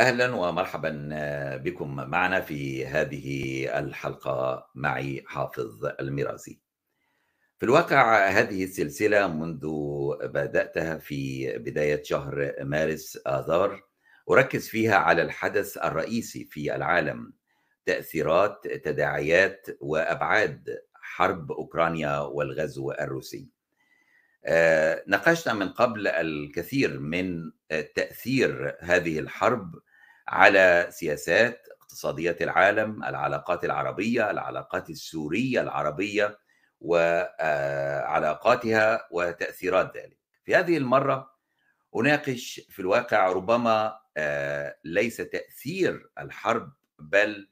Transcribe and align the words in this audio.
أهلا 0.00 0.34
ومرحبا 0.34 1.08
بكم 1.56 1.94
معنا 1.94 2.40
في 2.40 2.86
هذه 2.86 3.68
الحلقة 3.78 4.70
معي 4.74 5.24
حافظ 5.26 5.84
الميرازي. 6.00 6.60
في 7.58 7.66
الواقع 7.66 8.28
هذه 8.28 8.64
السلسلة 8.64 9.26
منذ 9.26 9.66
بدأتها 10.22 10.98
في 10.98 11.52
بداية 11.58 12.02
شهر 12.02 12.54
مارس 12.60 13.18
آذار 13.26 13.82
أركز 14.30 14.68
فيها 14.68 14.96
على 14.96 15.22
الحدث 15.22 15.76
الرئيسي 15.76 16.44
في 16.44 16.76
العالم 16.76 17.32
تأثيرات 17.86 18.66
تداعيات 18.66 19.66
وأبعاد 19.80 20.78
حرب 20.94 21.52
أوكرانيا 21.52 22.18
والغزو 22.18 22.92
الروسي. 22.92 23.48
آه، 24.44 25.04
ناقشنا 25.06 25.54
من 25.54 25.68
قبل 25.68 26.08
الكثير 26.08 26.98
من 27.00 27.50
تأثير 27.94 28.76
هذه 28.80 29.18
الحرب 29.18 29.74
على 30.30 30.86
سياسات 30.90 31.66
اقتصادية 31.80 32.36
العالم 32.40 33.04
العلاقات 33.04 33.64
العربية 33.64 34.30
العلاقات 34.30 34.90
السورية 34.90 35.60
العربية 35.60 36.38
وعلاقاتها 36.80 38.28
وتأثيرات 39.10 39.96
ذلك. 39.96 40.18
في 40.44 40.56
هذه 40.56 40.76
المرة 40.76 41.30
أناقش 41.96 42.60
في 42.70 42.80
الواقع 42.80 43.32
ربما 43.32 44.00
آه، 44.16 44.76
ليس 44.84 45.16
تأثير 45.16 46.10
الحرب 46.18 46.72
بل 46.98 47.48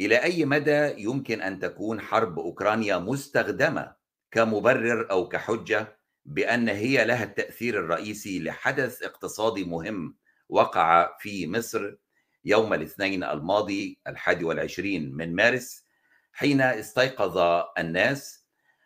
إلى 0.00 0.22
أي 0.22 0.44
مدى 0.44 1.02
يمكن 1.02 1.42
أن 1.42 1.58
تكون 1.58 2.00
حرب 2.00 2.38
أوكرانيا 2.38 2.98
مستخدمة 2.98 3.94
كمبرر 4.30 5.10
أو 5.10 5.28
كحجة 5.28 5.96
بأن 6.24 6.68
هي 6.68 7.04
لها 7.04 7.24
التأثير 7.24 7.78
الرئيسي 7.78 8.40
لحدث 8.42 9.02
اقتصادي 9.02 9.64
مهم 9.64 10.16
وقع 10.50 11.16
في 11.18 11.46
مصر 11.46 11.94
يوم 12.44 12.74
الاثنين 12.74 13.24
الماضي 13.24 14.00
الحادي 14.06 14.44
والعشرين 14.44 15.14
من 15.14 15.34
مارس 15.34 15.84
حين 16.32 16.60
استيقظ 16.60 17.64
الناس 17.78 18.40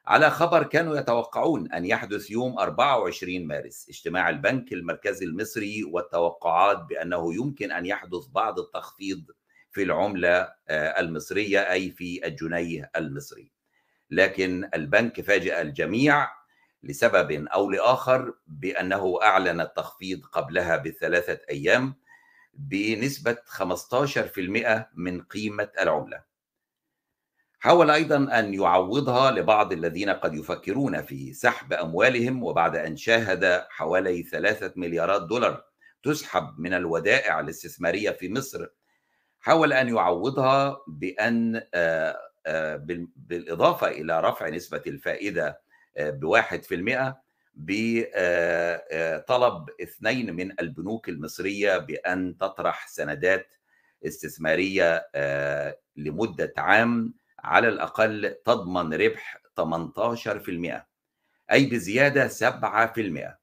على 0.07 0.31
خبر 0.31 0.63
كانوا 0.63 0.97
يتوقعون 0.97 1.73
أن 1.73 1.85
يحدث 1.85 2.31
يوم 2.31 2.59
24 2.59 3.47
مارس. 3.47 3.87
اجتماع 3.89 4.29
البنك 4.29 4.73
المركزي 4.73 5.27
المصري 5.27 5.85
والتوقعات 5.85 6.79
بأنه 6.79 7.35
يمكن 7.35 7.73
أن 7.73 7.87
يحدث 7.87 8.27
بعض 8.27 8.59
التخفيض 8.59 9.25
في 9.71 9.83
العملة 9.83 10.53
آه، 10.69 11.01
المصرية 11.01 11.73
أي 11.73 11.91
في 11.91 12.27
الجنيه 12.27 12.91
المصري. 12.97 13.53
لكن 14.11 14.69
البنك 14.75 15.21
فاجأ 15.21 15.63
الجميع 15.63 16.29
لسبب 16.83 17.47
أو 17.49 17.71
لآخر 17.71 18.35
بأنه 18.61 19.19
أعلن 19.23 19.61
التخفيض 19.61 20.25
قبلها 20.27 20.77
بثلاثة 20.77 21.41
أيام 21.51 21.95
بنسبة 22.55 23.37
15% 23.47 24.87
من 24.95 25.23
قيمة 25.23 25.69
العملة. 25.81 26.23
حاول 27.59 27.91
أيضا 27.91 28.39
أن 28.39 28.55
يعوضها 28.55 29.31
لبعض 29.31 29.73
الذين 29.73 30.11
قد 30.11 30.35
يفكرون 30.35 31.03
في 31.03 31.33
سحب 31.33 31.73
أموالهم 31.73 32.43
وبعد 32.43 32.77
أن 32.77 32.97
شاهد 32.97 33.65
حوالي 33.71 34.23
ثلاثة 34.23 34.73
مليارات 34.77 35.23
دولار 35.23 35.65
تسحب 36.03 36.55
من 36.59 36.75
الودائع 36.75 37.41
الاستثمارية 37.41 38.11
في 38.11 38.33
مصر 38.33 38.67
حاول 39.41 39.73
أن 39.73 39.89
يعوضها 39.89 40.77
بأن 40.89 41.63
آه، 41.75 42.17
آه، 42.47 42.77
بالإضافة 43.17 43.89
إلى 43.89 44.21
رفع 44.21 44.49
نسبة 44.49 44.83
الفائدة 44.87 45.61
بواحد 45.99 46.65
في 46.65 46.75
المئة 46.75 47.21
بطلب 47.57 48.11
اثنين 49.83 50.35
من 50.35 50.61
البنوك 50.61 51.09
المصرية 51.09 51.79
بأن 51.79 52.37
تطرح 52.39 52.89
سندات 52.89 53.55
استثمارية 54.07 55.09
آه، 55.15 55.79
لمدة 55.97 56.55
عام 56.57 57.15
على 57.39 57.69
الأقل 57.69 58.35
تضمن 58.45 58.95
ربح 58.95 59.43
18% 59.57 60.87
أي 61.53 61.67
بزيادة 61.67 62.29
7% 62.29 63.39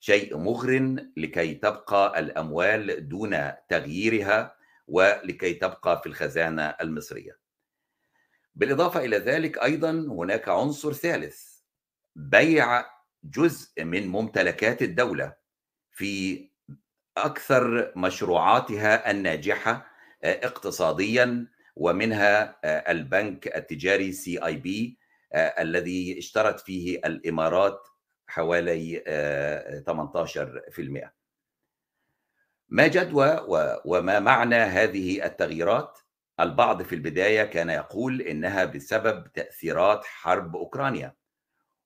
شيء 0.00 0.36
مغر 0.36 0.96
لكي 1.16 1.54
تبقى 1.54 2.18
الأموال 2.18 3.08
دون 3.08 3.52
تغييرها 3.68 4.56
ولكي 4.88 5.54
تبقى 5.54 6.00
في 6.02 6.06
الخزانة 6.08 6.62
المصرية. 6.80 7.38
بالإضافة 8.54 9.04
إلى 9.04 9.16
ذلك 9.18 9.58
أيضا 9.58 9.90
هناك 9.90 10.48
عنصر 10.48 10.92
ثالث 10.92 11.54
بيع 12.16 12.93
جزء 13.24 13.84
من 13.84 14.08
ممتلكات 14.08 14.82
الدولة 14.82 15.34
في 15.90 16.44
أكثر 17.16 17.92
مشروعاتها 17.96 19.10
الناجحة 19.10 19.86
آه، 20.22 20.46
اقتصاديا 20.46 21.46
ومنها 21.76 22.58
آه، 22.64 22.92
البنك 22.92 23.56
التجاري 23.56 24.12
سي 24.12 24.38
اي 24.46 24.56
بي 24.56 24.98
الذي 25.34 26.18
اشترت 26.18 26.60
فيه 26.60 26.98
الإمارات 26.98 27.88
حوالي 28.26 29.02
18% 29.86 31.14
ما 32.68 32.86
جدوى 32.86 33.46
وما 33.84 34.20
معنى 34.20 34.56
هذه 34.56 35.24
التغييرات؟ 35.26 35.98
البعض 36.40 36.82
في 36.82 36.94
البداية 36.94 37.44
كان 37.44 37.70
يقول 37.70 38.22
إنها 38.22 38.64
بسبب 38.64 39.32
تأثيرات 39.32 40.04
حرب 40.04 40.56
أوكرانيا. 40.56 41.14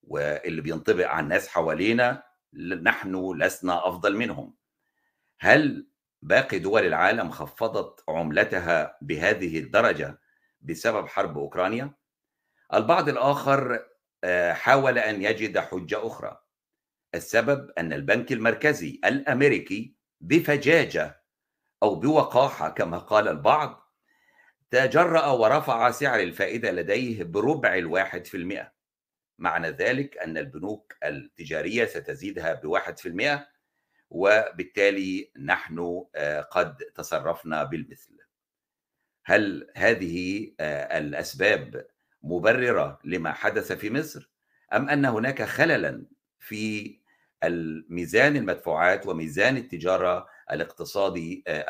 واللي 0.09 0.61
بينطبق 0.61 1.07
على 1.07 1.25
الناس 1.25 1.49
حوالينا 1.49 2.23
نحن 2.83 3.33
لسنا 3.37 3.89
أفضل 3.89 4.17
منهم. 4.17 4.55
هل 5.41 5.89
باقي 6.23 6.59
دول 6.59 6.87
العالم 6.87 7.31
خفضت 7.31 8.05
عملتها 8.09 8.99
بهذه 9.03 9.59
الدرجة 9.59 10.21
بسبب 10.61 11.07
حرب 11.09 11.39
أوكرانيا؟ 11.39 11.95
البعض 12.75 13.09
الآخر 13.09 13.87
آه، 14.25 14.53
حاول 14.53 14.99
أن 14.99 15.23
يجد 15.23 15.59
حجة 15.59 16.07
أخرى. 16.07 16.41
السبب 17.15 17.71
أن 17.79 17.93
البنك 17.93 18.33
المركزي 18.33 19.01
الأمريكي 19.05 19.97
بفجاجة 20.21 21.23
أو 21.83 21.95
بوقاحة 21.95 22.69
كما 22.69 22.99
قال 22.99 23.29
البعض 23.29 23.93
تجرأ 24.71 25.27
ورفع 25.27 25.91
سعر 25.91 26.21
الفائدة 26.21 26.71
لديه 26.71 27.23
بربع 27.25 27.75
الواحد 27.75 28.27
في 28.27 28.37
المئة. 28.37 28.78
معنى 29.39 29.71
ذلك 29.71 30.19
أن 30.19 30.39
البنوك 30.39 30.95
التجارية 31.05 31.85
ستزيدها 31.85 32.55
بواحد 32.55 32.99
في 32.99 33.09
المئة 33.09 33.47
وبالتالي 34.11 35.33
نحن 35.41 36.05
آه، 36.15 36.41
قد 36.41 36.77
تصرفنا 36.77 37.65
بالمثل. 37.65 38.19
هل 39.25 39.71
هذه 39.77 40.51
آه، 40.61 40.99
الأسباب 40.99 41.87
مبررة 42.23 42.99
لما 43.05 43.33
حدث 43.33 43.73
في 43.73 43.91
مصر 43.91 44.31
أم 44.73 44.89
أن 44.89 45.05
هناك 45.05 45.43
خللا 45.43 46.07
في 46.39 46.99
الميزان 47.45 48.37
المدفوعات 48.37 49.07
وميزان 49.07 49.57
التجارة 49.57 50.29
الاقتصادي 50.53 51.45
آه، 51.47 51.67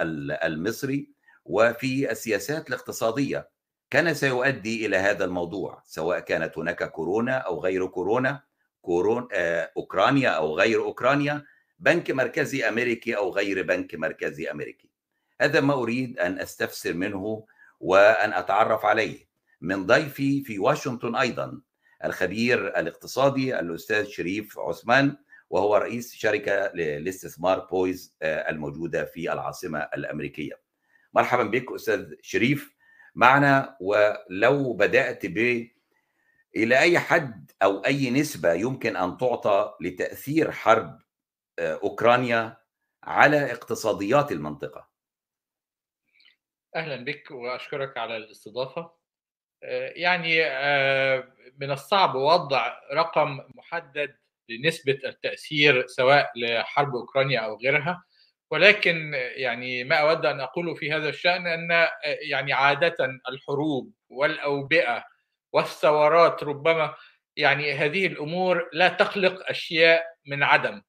المصري 0.46 1.10
وفي 1.44 2.10
السياسات 2.10 2.68
الاقتصادية؟ 2.68 3.48
كان 3.90 4.14
سيؤدي 4.14 4.86
إلى 4.86 4.96
هذا 4.96 5.24
الموضوع 5.24 5.82
سواء 5.86 6.20
كانت 6.20 6.58
هناك 6.58 6.90
كورونا 6.90 7.36
أو 7.36 7.60
غير 7.60 7.86
كورونا 7.86 8.42
كورونا 8.82 9.28
آه، 9.32 9.70
أوكرانيا 9.76 10.28
أو 10.28 10.58
غير 10.58 10.80
أوكرانيا 10.80 11.44
بنك 11.78 12.10
مركزي 12.10 12.68
أمريكي 12.68 13.16
أو 13.16 13.30
غير 13.30 13.62
بنك 13.62 13.94
مركزي 13.94 14.50
أمريكي. 14.50 14.90
هذا 15.40 15.60
ما 15.60 15.74
أريد 15.74 16.18
أن 16.18 16.38
أستفسر 16.38 16.94
منه 16.94 17.46
وأن 17.80 18.32
أتعرف 18.32 18.84
عليه. 18.84 19.28
من 19.60 19.86
ضيفي 19.86 20.44
في 20.44 20.58
واشنطن 20.58 21.14
أيضا 21.16 21.60
الخبير 22.04 22.68
الاقتصادي 22.78 23.60
الأستاذ 23.60 24.04
شريف 24.04 24.58
عثمان 24.58 25.16
وهو 25.50 25.76
رئيس 25.76 26.14
شركة 26.14 26.72
للاستثمار 26.74 27.58
بويز 27.58 28.14
آه، 28.22 28.50
الموجودة 28.50 29.04
في 29.04 29.32
العاصمة 29.32 29.78
الأمريكية. 29.78 30.60
مرحبا 31.14 31.42
بك 31.42 31.72
أستاذ 31.72 32.14
شريف. 32.22 32.77
معنا 33.14 33.76
ولو 33.80 34.72
بدأت 34.72 35.26
ب 35.26 35.68
إلى 36.56 36.78
أي 36.78 36.98
حد 36.98 37.50
أو 37.62 37.78
أي 37.78 38.10
نسبة 38.10 38.52
يمكن 38.52 38.96
أن 38.96 39.16
تعطى 39.16 39.74
لتأثير 39.80 40.52
حرب 40.52 40.98
آه، 41.58 41.80
أوكرانيا 41.82 42.56
على 43.04 43.52
اقتصاديات 43.52 44.32
المنطقة. 44.32 44.88
أهلا 46.76 47.04
بك 47.04 47.30
وأشكرك 47.30 47.96
على 47.96 48.16
الاستضافة. 48.16 48.92
آه، 49.62 49.92
يعني 49.96 50.44
آه، 50.44 51.32
من 51.58 51.70
الصعب 51.70 52.14
وضع 52.14 52.78
رقم 52.92 53.40
محدد 53.54 54.16
لنسبة 54.48 54.98
التأثير 55.04 55.86
سواء 55.86 56.32
لحرب 56.36 56.96
أوكرانيا 56.96 57.40
أو 57.40 57.56
غيرها. 57.56 58.04
ولكن 58.50 59.12
يعني 59.14 59.84
ما 59.84 59.96
أود 59.96 60.26
أن 60.26 60.40
اقوله 60.40 60.74
في 60.74 60.92
هذا 60.92 61.08
الشأن 61.08 61.46
أن 61.46 61.88
يعني 62.04 62.52
عادة 62.52 62.96
الحروب 63.28 63.92
والأوبئة 64.08 65.04
والثورات 65.52 66.42
ربما 66.42 66.94
يعني 67.36 67.72
هذه 67.72 68.06
الأمور 68.06 68.68
لا 68.72 68.88
تخلق 68.88 69.50
أشياء 69.50 70.04
من 70.26 70.42
عدم 70.42 70.82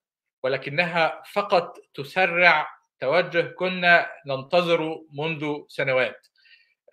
ولكنها 0.44 1.24
فقط 1.34 1.78
تسرع 1.94 2.68
توجه 3.00 3.42
كنا 3.42 4.12
ننتظره 4.26 5.06
منذ 5.14 5.58
سنوات. 5.68 6.28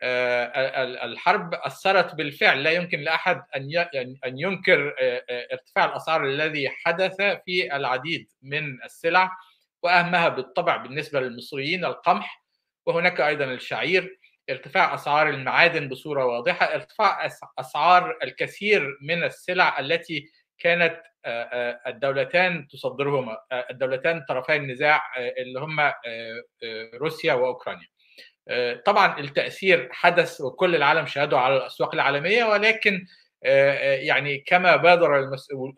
الحرب 0.03 1.55
أثرت 1.55 2.15
بالفعل 2.15 2.63
لا 2.63 2.71
يمكن 2.71 3.01
لأحد 3.01 3.43
أن 3.57 3.87
أن 4.25 4.39
ينكر 4.39 4.95
ارتفاع 5.53 5.85
الأسعار 5.85 6.25
الذي 6.25 6.69
حدث 6.69 7.17
في 7.17 7.77
العديد 7.77 8.33
من 8.43 8.83
السلع. 8.85 9.31
وأهمها 9.83 10.29
بالطبع 10.29 10.77
بالنسبة 10.77 11.21
للمصريين 11.21 11.85
القمح 11.85 12.45
وهناك 12.87 13.21
أيضا 13.21 13.45
الشعير 13.45 14.19
ارتفاع 14.51 14.95
أسعار 14.95 15.29
المعادن 15.29 15.89
بصورة 15.89 16.25
واضحة 16.25 16.75
ارتفاع 16.75 17.29
أسعار 17.59 18.19
الكثير 18.23 18.99
من 19.03 19.25
السلع 19.25 19.79
التي 19.79 20.31
كانت 20.59 21.03
الدولتان 21.87 22.69
تصدرهما 22.69 23.39
الدولتان 23.71 24.25
طرفي 24.29 24.57
النزاع 24.57 25.03
اللي 25.19 25.61
هم 25.61 25.93
روسيا 26.95 27.35
وأوكرانيا. 27.35 27.89
طبعا 28.87 29.21
التأثير 29.21 29.89
حدث 29.93 30.41
وكل 30.41 30.75
العالم 30.75 31.07
شاهده 31.07 31.39
على 31.39 31.57
الأسواق 31.57 31.95
العالمية 31.95 32.45
ولكن 32.45 33.07
يعني 33.47 34.39
كما 34.39 34.77
بادر 34.77 35.19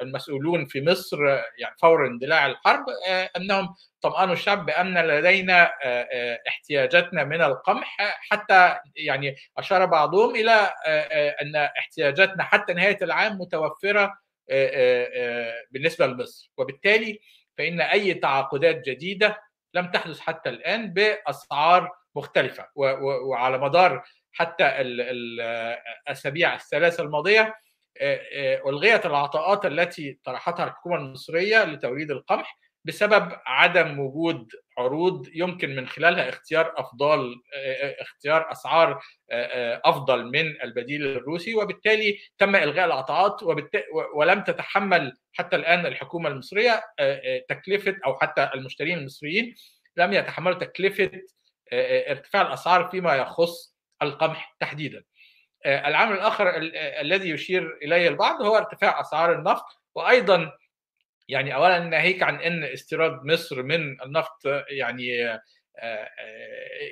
المسؤولون 0.03 0.67
في 0.67 0.82
مصر 0.85 1.25
يعني 1.59 1.75
فور 1.81 2.06
اندلاع 2.06 2.47
الحرب 2.47 2.85
أنهم 3.37 3.75
طمأنوا 4.00 4.35
الشعب 4.35 4.67
بأن 4.67 4.99
لدينا 4.99 5.70
احتياجاتنا 6.49 7.25
من 7.25 7.43
القمح. 7.43 7.97
حتى 8.31 8.76
يعني 8.97 9.37
أشار 9.59 9.87
بعضهم 9.87 10.37
إلى 10.37 10.73
أن 11.43 11.56
احتياجاتنا 11.56 12.43
حتى 12.44 12.73
نهاية 12.73 12.99
العام 13.03 13.38
متوفرة 13.38 14.19
بالنسبة 15.70 16.06
لمصر. 16.06 16.50
وبالتالي 16.56 17.20
فإن 17.59 17.81
أي 17.81 18.15
تعاقدات 18.15 18.88
جديدة 18.88 19.41
لم 19.75 19.91
تحدث 19.91 20.20
حتى 20.20 20.49
الآن 20.49 20.93
بأسعار 20.93 21.91
مختلفة. 22.15 22.67
وعلى 22.76 23.59
مدار 23.59 24.05
حتى 24.32 24.64
الأسابيع 24.80 26.54
الثلاثة 26.54 27.02
الماضية 27.02 27.54
ألغيت 28.66 29.06
العطاءات 29.06 29.66
التي 29.66 30.19
طرحتها 30.25 30.64
الحكومة 30.64 30.96
المصرية 30.96 31.64
لتوريد 31.64 32.10
القمح 32.10 32.58
بسبب 32.84 33.32
عدم 33.46 33.98
وجود 34.00 34.48
عروض 34.78 35.28
يمكن 35.34 35.76
من 35.76 35.86
خلالها 35.88 36.28
اختيار 36.28 36.75
أفضل 36.76 37.34
اختيار 38.00 38.52
أسعار 38.52 39.00
أفضل 39.84 40.25
من 40.25 40.62
البديل 40.62 41.06
الروسي 41.06 41.54
وبالتالي 41.54 42.19
تم 42.38 42.56
إلغاء 42.56 42.86
العطاءات 42.86 43.40
ولم 44.14 44.40
تتحمل 44.40 45.12
حتى 45.32 45.56
الآن 45.56 45.86
الحكومة 45.86 46.28
المصرية 46.28 46.82
تكلفة 47.48 47.96
أو 48.06 48.19
حتى 48.19 48.50
المشترين 48.54 48.98
المصريين 48.98 49.54
لم 49.96 50.12
يتحملوا 50.12 50.58
تكلفة 50.58 51.10
ارتفاع 51.72 52.42
الأسعار 52.42 52.88
فيما 52.88 53.14
يخص 53.14 53.77
القمح 54.02 54.56
تحديدا. 54.60 55.04
العامل 55.66 56.12
الآخر 56.12 56.52
الذي 57.00 57.30
يشير 57.30 57.78
اليه 57.82 58.08
البعض 58.08 58.42
هو 58.42 58.56
ارتفاع 58.56 59.00
أسعار 59.00 59.32
النفط 59.32 59.64
وأيضا 59.94 60.52
يعني 61.28 61.54
اولا 61.54 61.78
ناهيك 61.78 62.22
عن 62.22 62.40
إن 62.40 62.64
استيراد 62.64 63.24
مصر 63.24 63.62
من 63.62 64.00
النفط 64.02 64.42
يعني 64.68 65.38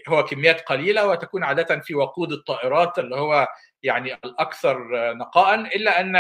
هو 0.08 0.24
كميات 0.24 0.60
قليلة 0.60 1.06
وتكون 1.06 1.44
عادة 1.44 1.80
في 1.80 1.94
وقود 1.94 2.32
الطائرات 2.32 2.98
اللي 2.98 3.16
هو 3.16 3.48
يعني 3.82 4.14
الأكثر 4.24 4.78
نقاء 5.14 5.54
إلا 5.76 6.00
أن 6.00 6.16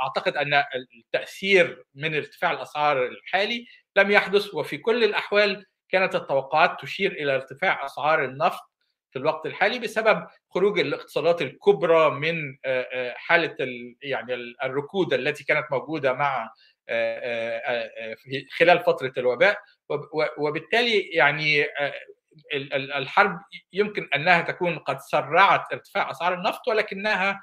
أعتقد 0.00 0.36
أن 0.36 0.64
التأثير 0.98 1.84
من 1.94 2.14
ارتفاع 2.14 2.50
الأسعار 2.52 3.06
الحالي 3.06 3.66
لم 3.96 4.10
يحدث 4.10 4.54
وفي 4.54 4.78
كل 4.78 5.04
الأحوال 5.04 5.66
كانت 5.88 6.14
التوقعات 6.14 6.80
تشير 6.80 7.12
إلى 7.12 7.34
ارتفاع 7.34 7.84
أسعار 7.84 8.24
النفط 8.24 8.67
الوقت 9.18 9.46
الحالي 9.46 9.78
بسبب 9.78 10.26
خروج 10.50 10.78
الاقتصادات 10.78 11.42
الكبرى 11.42 12.10
من 12.10 12.56
حالة 13.14 13.56
يعني 14.02 14.34
الركود 14.64 15.12
التي 15.14 15.44
كانت 15.44 15.66
موجودة 15.70 16.12
مع 16.12 16.50
خلال 18.58 18.80
فترة 18.86 19.12
الوباء 19.18 19.58
وبالتالي 20.38 21.00
يعني 21.00 21.66
الحرب 22.72 23.40
يمكن 23.72 24.08
أنها 24.14 24.40
تكون 24.40 24.78
قد 24.78 25.00
سرعت 25.00 25.72
ارتفاع 25.72 26.10
أسعار 26.10 26.34
النفط 26.34 26.68
ولكنها 26.68 27.40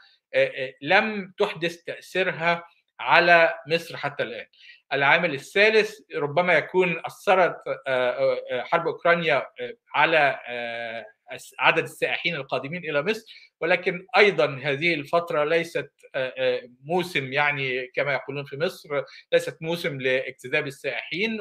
لم 0.82 1.34
تحدث 1.38 1.84
تأثيرها 1.84 2.64
على 3.00 3.54
مصر 3.68 3.98
حتى 3.98 4.24
الآن. 4.24 4.46
العامل 4.94 5.34
الثالث 5.34 6.00
ربما 6.16 6.54
يكون 6.54 7.02
أثرت 7.06 7.56
حرب 8.72 8.88
أوكرانيا 8.88 9.48
على 9.96 10.40
عدد 11.60 11.84
السائحين 11.84 12.36
القادمين 12.36 12.90
إلى 12.90 13.02
مصر 13.04 13.54
ولكن 13.62 14.06
أيضا 14.18 14.60
هذه 14.64 14.94
الفترة 14.94 15.44
ليست 15.44 15.92
موسم 16.84 17.34
يعني 17.34 17.88
كما 17.88 18.14
يقولون 18.14 18.46
في 18.46 18.58
مصر 18.58 19.04
ليست 19.34 19.58
موسم 19.62 20.02
لاجتذاب 20.02 20.68
السائحين 20.68 21.38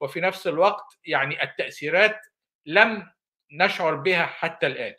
وفي 0.00 0.20
نفس 0.20 0.46
الوقت 0.46 0.98
يعني 1.04 1.42
التأثيرات 1.42 2.20
لم 2.66 3.10
نشعر 3.52 3.94
بها 3.94 4.26
حتى 4.26 4.66
الآن. 4.66 4.94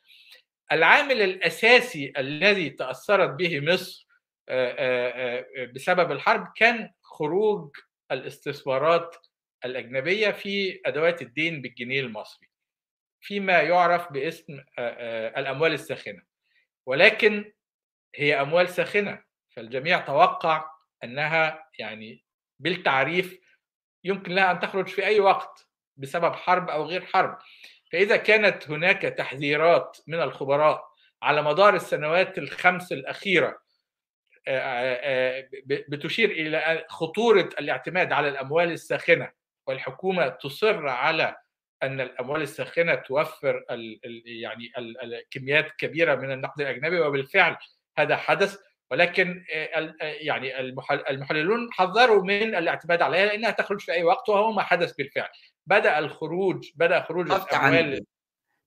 العامل 0.71 1.21
الأساسي 1.21 2.13
الذي 2.17 2.69
تأثرت 2.69 3.29
به 3.29 3.59
مصر 3.59 4.07
بسبب 5.73 6.11
الحرب 6.11 6.47
كان 6.55 6.89
خروج 7.01 7.75
الاستثمارات 8.11 9.15
الأجنبية 9.65 10.31
في 10.31 10.81
أدوات 10.85 11.21
الدين 11.21 11.61
بالجنيه 11.61 12.01
المصري 12.01 12.47
فيما 13.23 13.61
يعرف 13.61 14.13
باسم 14.13 14.63
الأموال 15.37 15.73
الساخنة. 15.73 16.21
ولكن 16.85 17.51
هي 18.15 18.41
أموال 18.41 18.69
ساخنة 18.69 19.23
فالجميع 19.49 19.99
توقع 19.99 20.65
أنها 21.03 21.69
يعني 21.79 22.23
بالتعريف 22.59 23.39
يمكن 24.03 24.31
لها 24.31 24.51
أن 24.51 24.59
تخرج 24.59 24.87
في 24.87 25.05
أي 25.05 25.19
وقت 25.19 25.67
بسبب 25.97 26.33
حرب 26.33 26.69
أو 26.69 26.85
غير 26.85 27.05
حرب. 27.05 27.37
فإذا 27.91 28.17
كانت 28.17 28.69
هناك 28.69 29.01
تحذيرات 29.01 29.97
من 30.07 30.21
الخبراء 30.21 30.93
على 31.21 31.41
مدار 31.41 31.75
السنوات 31.75 32.37
الخمس 32.37 32.91
الأخيرة 32.91 33.63
بتشير 35.67 36.31
إلى 36.31 36.85
خطورة 36.89 37.49
الاعتماد 37.59 38.11
على 38.11 38.29
الأموال 38.29 38.71
الساخنة 38.71 39.31
والحكومة 39.67 40.27
تصر 40.27 40.87
على 40.87 41.35
أن 41.83 42.01
الأموال 42.01 42.41
الساخنة 42.41 42.95
توفر 42.95 43.65
ال 43.71 43.99
يعني 44.25 44.71
كميات 45.31 45.71
كبيرة 45.77 46.15
من 46.15 46.31
النقد 46.31 46.61
الأجنبي 46.61 46.99
وبالفعل 46.99 47.57
هذا 47.97 48.15
حدث. 48.15 48.57
ولكن 48.91 49.45
يعني 50.01 50.59
المحللون 51.09 51.69
حذروا 51.71 52.23
من 52.23 52.55
الاعتماد 52.55 53.01
عليها 53.01 53.25
لأنها 53.25 53.51
تخرج 53.51 53.79
في 53.79 53.91
أي 53.91 54.03
وقت 54.03 54.29
وهو 54.29 54.51
ما 54.51 54.63
حدث 54.63 54.93
بالفعل. 54.93 55.29
بدأ 55.65 55.99
الخروج 55.99 56.69
بدأ 56.75 57.01
خروج 57.01 57.31
الأموال 57.31 58.05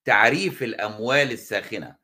تعريف 0.05 0.63
الأموال 0.63 1.31
الساخنة. 1.31 1.95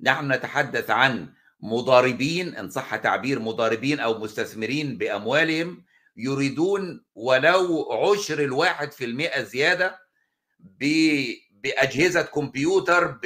نحن 0.00 0.32
نتحدث 0.32 0.90
عن 0.90 1.32
مضاربين 1.60 2.56
إن 2.56 2.70
صح 2.70 2.96
تعبير 2.96 3.38
مضاربين 3.38 4.00
أو 4.00 4.18
مستثمرين 4.18 4.98
بأموالهم 4.98 5.84
يريدون 6.16 7.04
ولو 7.14 7.92
عشر 7.92 8.38
الواحد 8.38 8.92
في 8.92 9.04
المئة 9.04 9.42
زيادة 9.42 10.05
بأجهزة 10.58 12.22
كمبيوتر 12.22 13.18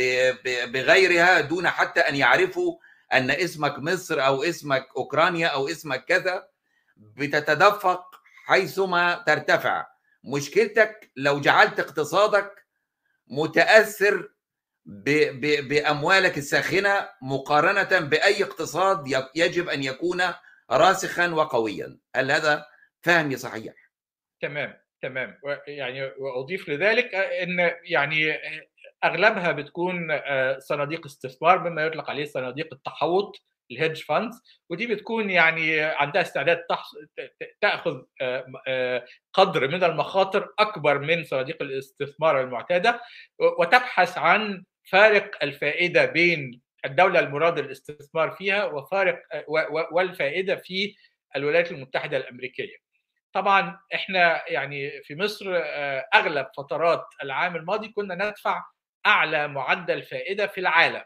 بغيرها 0.73 1.41
دون 1.41 1.69
حتى 1.69 2.01
أن 2.01 2.17
يعرفوا 2.17 2.79
أن 3.13 3.31
اسمك 3.31 3.79
مصر 3.79 4.27
أو 4.27 4.43
اسمك 4.43 4.89
أوكرانيا 4.97 5.47
أو 5.47 5.69
اسمك 5.69 6.05
كذا 6.05 6.49
بتتدفق 6.97 8.21
حيثما 8.47 9.25
ترتفع. 9.27 9.87
مشكلتك 10.25 11.11
لو 11.17 11.41
جعلت 11.41 11.81
اقتصادك 11.81 12.67
متأثر 13.27 14.33
بأموالك 14.85 16.39
الساخنة 16.39 17.09
مقارنة 17.23 17.99
بأي 18.01 18.45
اقتصاد 18.45 19.27
يجب 19.35 19.69
أن 19.69 19.83
يكون 19.83 20.23
راسخا 20.71 21.29
وقويا. 21.29 21.99
هل 22.17 22.31
هذا 22.31 22.67
فهمي 23.03 23.37
صحيح؟ 23.37 23.75
تمام. 24.41 24.81
تمام. 25.03 25.39
يعني 25.67 26.11
واضيف 26.19 26.69
لذلك 26.69 27.15
إن 27.15 27.71
يعني 27.85 28.39
أغلبها 29.05 29.53
بتكون 29.53 30.21
صناديق 30.59 31.07
استثمار 31.07 31.59
بما 31.59 31.85
يطلق 31.87 32.11
عليه 32.11 32.25
صناديق 32.25 32.69
التحوط 32.75 33.43
الهيدج 33.71 34.03
فاندز 34.03 34.43
ودي 34.71 34.87
بتكون 34.87 35.31
يعني 35.31 35.81
عندها 35.81 36.23
استعداد 36.23 36.65
تأخذ 37.61 38.03
قدر 39.33 39.69
من 39.69 39.85
المخاطر 39.85 40.49
أكبر 40.59 40.99
من 40.99 41.25
صناديق 41.25 41.63
الاستثمار 41.63 42.41
المعتادة 42.41 43.01
وتبحث 43.59 44.19
عن 44.19 44.65
فارق 44.85 45.31
الفائدة 45.43 46.05
بين 46.07 46.61
الدولة 46.85 47.21
المراد 47.21 47.59
الاستثمار 47.59 48.31
فيها 48.31 48.65
وفارق 48.65 49.23
والفائدة 49.93 50.57
في 50.57 50.95
الولايات 51.37 51.71
المتحدة 51.73 52.17
الأمريكية. 52.17 52.90
طبعا 53.33 53.81
إحنا 53.95 54.51
يعني 54.51 55.03
في 55.03 55.17
مصر 55.17 55.47
آه، 55.57 56.09
أغلب 56.15 56.47
فترات 56.57 57.05
العام 57.23 57.57
الماضي 57.57 57.89
كنا 57.89 58.15
ندفع 58.15 58.65
أعلى 59.07 59.49
معدل 59.49 60.03
فائدة 60.03 60.47
في 60.47 60.61
العالم 60.61 61.05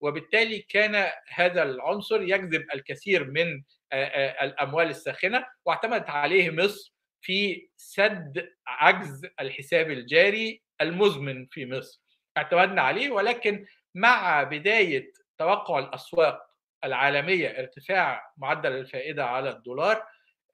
وبالتالي 0.00 0.58
كان 0.58 1.10
هذا 1.28 1.62
العنصر 1.62 2.22
يجذب 2.22 2.66
الكثير 2.74 3.24
من 3.30 3.62
آه، 3.92 4.04
آه، 4.04 4.44
الأموال 4.44 4.90
الساخنة 4.90 5.46
واعتمدت 5.64 6.10
عليه 6.10 6.50
مصر 6.50 6.94
في 7.20 7.68
سد 7.76 8.52
عجز 8.66 9.26
الحساب 9.40 9.90
الجاري 9.90 10.62
المزمن 10.80 11.46
في 11.46 11.66
مصر. 11.66 12.00
اعتمدنا 12.36 12.82
عليه 12.82 13.10
ولكن 13.10 13.66
مع 13.94 14.42
بداية 14.42 15.12
توقع 15.38 15.78
الأسواق 15.78 16.46
العالمية 16.84 17.48
ارتفاع 17.48 18.32
معدل 18.36 18.72
الفائدة 18.72 19.24
على 19.24 19.50
الدولار 19.50 20.06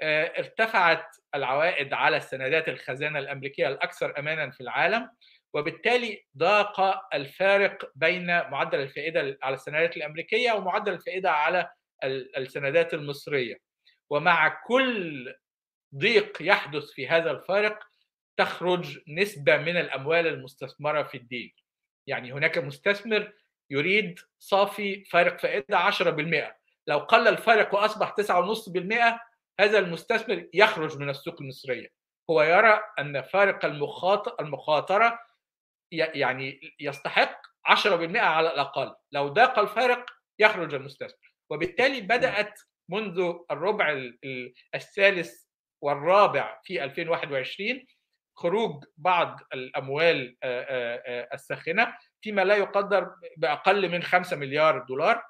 ارتفعت 0.02 1.16
العوائد 1.34 1.92
على 1.92 2.16
السندات 2.16 2.68
الخزانة 2.68 3.18
الأمريكية 3.18 3.68
الأكثر 3.68 4.18
امانا 4.18 4.50
في 4.50 4.60
العالم 4.60 5.10
وبالتالي 5.54 6.24
ضاق 6.36 7.06
الفارق 7.14 7.90
بين 7.94 8.26
معدل 8.26 8.80
الفائدة 8.80 9.38
على 9.42 9.54
السندات 9.54 9.96
الأمريكية 9.96 10.52
ومعدل 10.52 10.92
الفائدة 10.92 11.30
على 11.30 11.70
السندات 12.36 12.94
المصرية. 12.94 13.60
ومع 14.10 14.48
كل 14.66 15.34
ضيق 15.96 16.38
يحدث 16.40 16.84
في 16.84 17.08
هذا 17.08 17.30
الفارق 17.30 17.78
تخرج 18.36 18.98
نسبة 19.08 19.56
من 19.56 19.76
الأموال 19.76 20.26
المستثمرة 20.26 21.02
في 21.02 21.16
الدين. 21.16 21.54
يعني 22.06 22.32
هناك 22.32 22.58
مستثمر 22.58 23.32
يريد 23.70 24.18
صافي 24.38 25.04
فارق 25.04 25.40
فائدة 25.40 25.78
10% 25.78 26.56
لو 26.86 26.98
قل 26.98 27.28
الفارق 27.28 27.74
وأصبح 27.74 28.14
9.5% 28.20 29.29
هذا 29.60 29.78
المستثمر 29.78 30.48
يخرج 30.54 30.98
من 30.98 31.10
السوق 31.10 31.40
المصرية. 31.40 31.88
هو 32.30 32.42
يرى 32.42 32.80
أن 32.98 33.22
فارق 33.22 33.64
المخاطرة 34.40 35.18
يعني 35.92 36.60
يستحق 36.80 37.40
10% 37.64 38.16
على 38.16 38.52
الأقل. 38.52 38.94
لو 39.12 39.28
ضاق 39.28 39.58
الفارق 39.58 40.06
يخرج 40.38 40.74
المستثمر. 40.74 41.34
وبالتالي 41.50 42.00
بدأت 42.00 42.60
منذ 42.88 43.34
الربع 43.50 44.10
الثالث 44.74 45.44
والرابع 45.82 46.60
في 46.64 46.84
2021 46.84 47.86
خروج 48.36 48.84
بعض 48.96 49.40
الأموال 49.54 50.36
الساخنة 51.34 51.96
فيما 52.22 52.44
لا 52.44 52.56
يقدر 52.56 53.10
بأقل 53.36 53.88
من 53.88 54.02
5 54.02 54.36
مليار 54.36 54.78
دولار. 54.78 55.24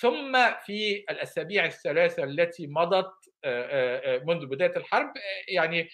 ثم 0.00 0.50
في 0.66 1.04
الأسابيع 1.10 1.64
الثلاثة 1.64 2.24
التي 2.24 2.66
مضت 2.66 3.12
منذ 4.26 4.46
بداية 4.46 4.76
الحرب 4.76 5.12
يعني 5.48 5.88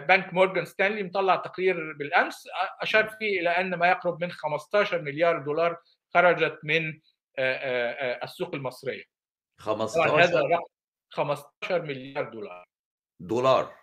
بنك 0.00 0.34
مورغان 0.34 0.64
ستانلي 0.64 1.02
مطلع 1.02 1.36
تقرير 1.36 1.92
بالأمس 1.92 2.44
أشار 2.80 3.08
فيه 3.08 3.40
إلى 3.40 3.50
أن 3.50 3.74
ما 3.74 3.88
يقرب 3.88 4.24
من 4.24 4.30
15 4.32 5.02
مليار 5.02 5.38
دولار 5.38 5.76
خرجت 6.14 6.58
من 6.64 7.00
السوق 8.22 8.54
المصرية. 8.54 9.04
15 9.58 10.20
هذا 10.20 10.40
الرقم 10.40 10.64
15 11.10 11.82
مليار 11.82 12.24
دولار. 12.24 12.64
دولار. 13.20 13.76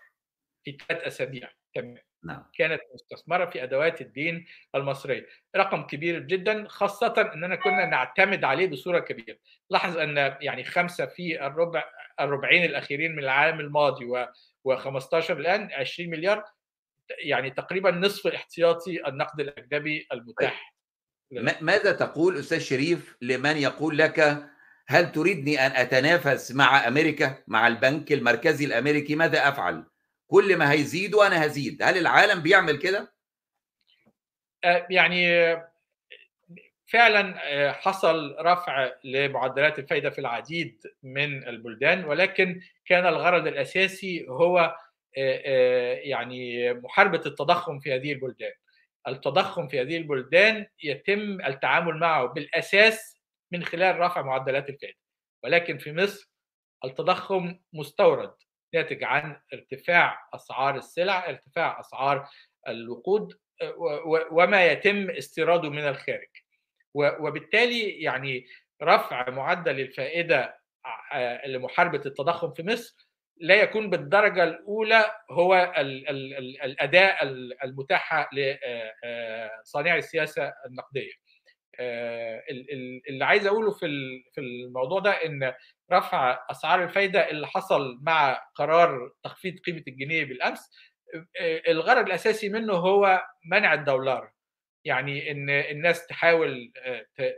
في 0.64 0.78
ثلاث 0.88 1.02
أسابيع. 1.02 1.50
تمام. 1.74 2.07
نعم. 2.24 2.44
كانت 2.58 2.80
مستثمرة 2.94 3.46
في 3.46 3.62
أدوات 3.62 4.00
الدين 4.00 4.46
المصرية. 4.74 5.26
رقم 5.56 5.82
كبير 5.82 6.18
جدا 6.18 6.68
خاصة 6.68 7.30
إننا 7.34 7.56
كنا 7.56 7.86
نعتمد 7.86 8.44
عليه 8.44 8.66
بصورة 8.66 8.98
كبيرة. 8.98 9.38
لاحظ 9.70 9.96
أن 9.96 10.16
يعني 10.40 10.64
خمسة 10.64 11.06
في 11.06 11.46
الربع 11.46 11.84
الربعين 12.20 12.64
الأخيرين 12.64 13.12
من 13.12 13.18
العام 13.18 13.60
الماضي 13.60 14.04
و 14.04 14.26
و15 14.68 15.30
الآن 15.30 15.72
20 15.72 16.10
مليار 16.10 16.44
يعني 17.18 17.50
تقريبا 17.50 17.90
نصف 17.90 18.26
الاحتياطي 18.26 19.08
النقد 19.08 19.40
الأجنبي 19.40 20.06
المتاح. 20.12 20.74
ماذا 21.60 21.92
تقول 21.92 22.38
أستاذ 22.38 22.58
شريف 22.58 23.16
لمن 23.22 23.56
يقول 23.56 23.98
لك 23.98 24.48
هل 24.88 25.12
تريدني 25.12 25.66
أن 25.66 25.70
أتنافس 25.70 26.52
مع 26.52 26.88
أمريكا 26.88 27.44
مع 27.46 27.66
البنك 27.66 28.12
المركزي 28.12 28.64
الأمريكي؟ 28.64 29.14
ماذا 29.14 29.48
أفعل؟ 29.48 29.84
كل 30.28 30.56
ما 30.56 30.72
هيزيد 30.72 31.14
وأنا 31.14 31.46
هزيد 31.46 31.82
هل 31.82 31.98
العالم 31.98 32.42
بيعمل 32.42 32.78
كده 32.78 33.12
يعني 34.90 35.56
فعلا 36.86 37.34
حصل 37.72 38.36
رفع 38.40 38.90
لمعدلات 39.04 39.78
الفائده 39.78 40.10
في 40.10 40.18
العديد 40.18 40.82
من 41.02 41.48
البلدان 41.48 42.04
ولكن 42.04 42.60
كان 42.84 43.06
الغرض 43.06 43.46
الأساسي 43.46 44.26
هو 44.28 44.76
يعني 46.02 46.72
محاربة 46.74 47.22
التضخم 47.26 47.78
في 47.78 47.94
هذه 47.94 48.12
البلدان. 48.12 48.52
التضخم 49.08 49.68
في 49.68 49.80
هذه 49.80 49.96
البلدان 49.96 50.66
يتم 50.82 51.40
التعامل 51.40 51.96
معه 51.96 52.26
بالأساس 52.26 53.16
من 53.52 53.64
خلال 53.64 53.98
رفع 53.98 54.22
معدلات 54.22 54.68
الفائده. 54.68 54.98
ولكن 55.44 55.78
في 55.78 55.92
مصر 55.92 56.30
التضخم 56.84 57.58
مستورد 57.72 58.34
ناتج 58.74 59.04
عن 59.04 59.36
ارتفاع 59.54 60.28
أسعار 60.34 60.76
السلع، 60.76 61.28
ارتفاع 61.28 61.80
أسعار 61.80 62.28
الوقود 62.68 63.38
وما 64.30 64.66
يتم 64.66 65.10
استيراده 65.10 65.70
من 65.70 65.88
الخارج. 65.88 66.28
وبالتالي 66.94 67.88
يعني 68.02 68.46
رفع 68.82 69.30
معدل 69.30 69.80
الفائدة 69.80 70.58
لمحاربة 71.46 72.02
التضخم 72.06 72.52
في 72.52 72.62
مصر 72.62 73.08
لا 73.40 73.54
يكون 73.54 73.90
بالدرجة 73.90 74.44
الأولى 74.44 75.10
هو 75.30 75.72
ال 75.76 76.08
الأداء 76.62 77.18
المتاحة 77.64 78.30
لصانعي 78.32 79.98
السياسة 79.98 80.52
النقدية. 80.66 81.12
اللي 83.10 83.24
عايز 83.24 83.46
أقوله 83.46 83.70
في 83.70 83.86
في 84.34 84.40
الموضوع 84.40 85.00
ده 85.00 85.10
إن 85.10 85.54
رفع 85.92 86.46
أسعار 86.50 86.84
الفايدة 86.84 87.30
اللي 87.30 87.46
حصل 87.46 87.98
مع 88.02 88.42
قرار 88.54 89.12
تخفيض 89.22 89.58
قيمة 89.58 89.82
الجنيه 89.88 90.24
بالأمس 90.24 90.70
الغرض 91.68 92.06
الأساسي 92.06 92.48
منه 92.48 92.72
هو 92.72 93.22
منع 93.50 93.74
الدولار. 93.74 94.32
يعني 94.84 95.30
إن 95.30 95.50
الناس 95.50 96.06
تحاول 96.06 96.72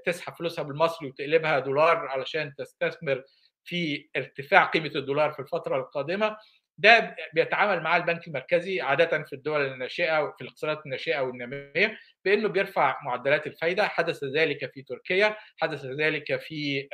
تسحب 0.06 0.34
فلوسها 0.34 0.62
بالمصري 0.62 1.08
وتقلبها 1.08 1.58
دولار 1.58 1.96
علشان 1.96 2.54
تستثمر 2.54 3.24
في 3.64 4.08
ارتفاع 4.16 4.64
قيمة 4.64 4.90
الدولار 4.96 5.32
في 5.32 5.38
الفترة 5.40 5.76
القادمة. 5.76 6.36
ده 6.80 7.16
بيتعامل 7.34 7.82
مع 7.82 7.96
البنك 7.96 8.26
المركزي 8.28 8.80
عادة 8.80 9.22
في 9.22 9.32
الدول 9.32 9.66
الناشئة 9.66 10.22
وفي 10.22 10.42
الاقتصادات 10.42 10.86
الناشئة 10.86 11.20
والنامية 11.20 11.98
بأنه 12.24 12.48
بيرفع 12.48 12.96
معدلات 13.04 13.46
الفايدة. 13.46 13.88
حدث 13.88 14.24
ذلك 14.24 14.70
في 14.74 14.82
تركيا 14.82 15.36
حدث 15.56 15.84
ذلك 15.84 16.40
في 16.40 16.88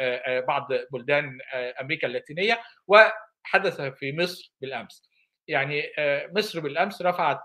بعض 0.49 0.69
بلدان 0.93 1.38
أمريكا 1.81 2.07
اللاتينية 2.07 2.61
وحدث 2.87 3.81
في 3.81 4.12
مصر 4.12 4.52
بالأمس. 4.61 5.11
يعني 5.49 5.83
مصر 6.37 6.61
بالأمس 6.61 7.02
رفعت 7.02 7.40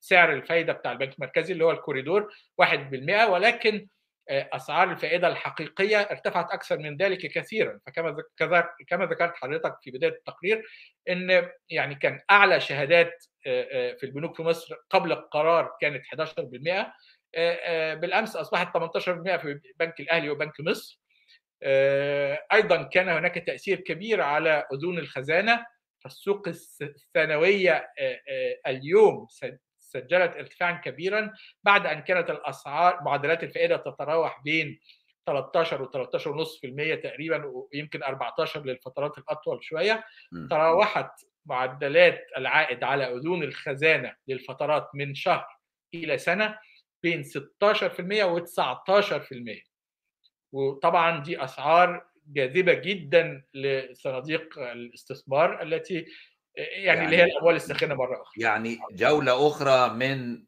سعر 0.00 0.32
الفايدة 0.32 0.72
بتاع 0.72 0.92
البنك 0.92 1.14
المركزي 1.14 1.52
اللي 1.52 1.64
هو 1.64 1.70
الكوريدور 1.70 2.32
1% 2.62 3.28
ولكن 3.28 3.88
أسعار 4.30 4.90
الفائدة 4.90 5.28
الحقيقية 5.28 6.00
ارتفعت 6.00 6.52
أكثر 6.52 6.78
من 6.78 6.96
ذلك 6.96 7.18
كثيرا. 7.18 7.80
فكما 7.86 8.16
كما 8.86 9.06
ذكرت 9.06 9.36
حضرتك 9.36 9.74
في 9.82 9.90
بداية 9.90 10.10
التقرير 10.10 10.64
إن 11.08 11.48
يعني 11.68 11.94
كان 11.94 12.20
أعلى 12.30 12.60
شهادات 12.60 13.24
في 13.42 14.02
البنوك 14.02 14.36
في 14.36 14.42
مصر 14.42 14.76
قبل 14.90 15.12
القرار 15.12 15.76
كانت 15.80 16.06
11% 16.06 16.92
بالأمس 17.94 18.36
أصبحت 18.36 18.76
18% 18.76 19.36
في 19.36 19.60
بنك 19.76 20.00
الأهلي 20.00 20.30
وبنك 20.30 20.60
مصر. 20.60 21.00
أيضا 22.52 22.82
كان 22.82 23.08
هناك 23.08 23.34
تأثير 23.34 23.80
كبير 23.80 24.20
على 24.20 24.66
أذون 24.72 24.98
الخزانة. 24.98 25.66
فالسوق 26.04 26.48
الثانوية 26.82 27.92
اليوم 28.66 29.26
سجلت 29.92 30.36
ارتفاعا 30.36 30.72
كبيرا 30.72 31.32
بعد 31.62 31.86
أن 31.86 32.00
كانت 32.00 32.30
الأسعار 32.30 33.02
معدلات 33.02 33.42
الفائدة 33.44 33.76
تتراوح 33.76 34.42
بين 34.44 34.80
13 35.26 35.82
و 35.82 35.86
13.5% 35.86 37.02
تقريبا 37.02 37.44
ويمكن 37.44 38.02
14 38.02 38.64
للفترات 38.64 39.18
الأطول 39.18 39.64
شوية 39.64 40.04
تراوحت 40.50 41.10
معدلات 41.46 42.26
العائد 42.36 42.84
على 42.84 43.04
أذون 43.04 43.42
الخزانة 43.42 44.14
للفترات 44.28 44.88
من 44.94 45.14
شهر 45.14 45.46
إلى 45.94 46.18
سنة 46.18 46.58
بين 47.02 47.22
16% 47.24 47.26
و 48.22 48.40
19% 48.46 49.72
وطبعا 50.52 51.22
دي 51.22 51.44
أسعار 51.44 52.06
جاذبة 52.26 52.72
جدا 52.74 53.44
لصناديق 53.54 54.58
الاستثمار 54.58 55.62
التي 55.62 56.06
يعني, 56.56 56.84
يعني 56.84 57.04
اللي 57.04 57.16
هي 57.16 57.24
الاموال 57.24 57.56
الساخنة 57.56 57.94
مره 57.94 58.22
أخرى. 58.22 58.42
يعني 58.44 58.78
جولة 58.92 59.48
أخرى 59.48 59.94
من 59.94 60.42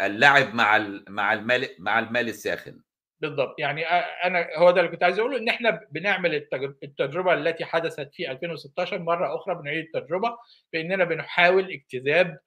اللعب 0.00 0.54
مع 0.54 0.78
مع 1.08 1.32
المال 1.32 1.68
مع 1.78 1.98
المال 1.98 2.28
الساخن. 2.28 2.80
بالضبط. 3.20 3.54
يعني 3.58 3.84
أنا 4.24 4.48
هو 4.56 4.70
ده 4.70 4.80
اللي 4.80 4.90
كنت 4.92 5.02
عايز 5.02 5.18
أقوله 5.18 5.38
إن 5.38 5.48
إحنا 5.48 5.80
بنعمل 5.90 6.34
التجربة 6.82 7.34
التي 7.34 7.64
حدثت 7.64 8.14
في 8.14 8.30
2016 8.30 8.98
مرة 8.98 9.36
أخرى 9.36 9.54
بنعيد 9.54 9.84
التجربة 9.94 10.38
بإننا 10.72 11.04
بنحاول 11.04 11.70
اجتذاب 11.70 12.38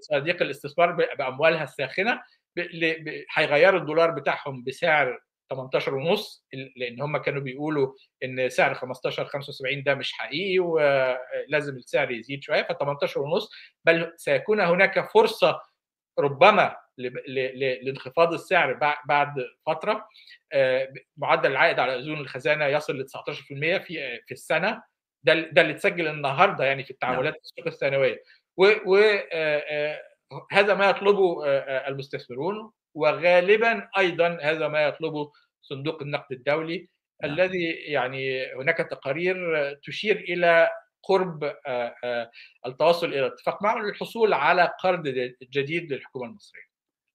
صناديق 0.00 0.42
الاستثمار 0.42 0.92
بأموالها 1.18 1.64
الساخنة 1.64 2.22
هيغيروا 3.34 3.80
الدولار 3.80 4.10
بتاعهم 4.10 4.64
بسعر 4.64 5.20
18 5.54 5.94
ونص 5.94 6.46
لأن 6.76 7.00
هم 7.02 7.16
كانوا 7.16 7.42
بيقولوا 7.42 7.94
إن 8.24 8.48
سعر 8.48 8.74
15 8.74 9.24
75 9.24 9.82
ده 9.82 9.94
مش 9.94 10.12
حقيقي 10.12 10.58
ولازم 10.58 11.76
السعر 11.76 12.10
يزيد 12.10 12.42
شوية 12.42 12.62
ف 12.62 12.72
18 12.72 13.20
ونص 13.20 13.50
بل 13.84 14.12
سيكون 14.16 14.60
هناك 14.60 15.10
فرصة 15.10 15.60
ربما 16.18 16.76
لانخفاض 17.82 18.32
السعر 18.32 18.72
بعد 19.06 19.34
فترة. 19.66 20.08
معدل 21.16 21.50
العائد 21.50 21.78
على 21.78 21.96
أذون 21.98 22.20
الخزانة 22.20 22.66
يصل 22.66 22.98
ل 22.98 23.06
19% 23.08 23.78
في 23.78 24.20
في 24.26 24.32
السنة. 24.32 24.82
ده 25.24 25.34
ده 25.34 25.62
اللي 25.62 25.72
اتسجل 25.72 26.08
النهارده 26.08 26.64
يعني 26.64 26.84
في 26.84 26.90
التعاملات 26.90 27.36
السوق 27.36 27.66
الثانوية. 27.66 28.22
وهذا 28.56 29.98
ما 30.74 30.90
يطلبه 30.90 31.46
المستثمرون. 31.88 32.72
وغالبا 32.94 33.88
أيضا 33.98 34.38
هذا 34.42 34.68
ما 34.68 34.82
يطلبه 34.82 35.32
صندوق 35.62 36.02
النقد 36.02 36.32
الدولي 36.32 36.88
نعم. 37.22 37.32
الذي 37.32 37.64
يعني 37.70 38.52
هناك 38.54 38.76
تقارير 38.76 39.36
تشير 39.74 40.16
إلى 40.16 40.70
قرب 41.02 41.56
التوصل 42.66 43.06
إلى 43.06 43.26
اتفاق 43.26 43.62
معه 43.62 43.78
للحصول 43.78 44.32
على 44.32 44.72
قرض 44.80 45.02
جديد 45.42 45.92
للحكومة 45.92 46.26
المصرية. 46.26 46.72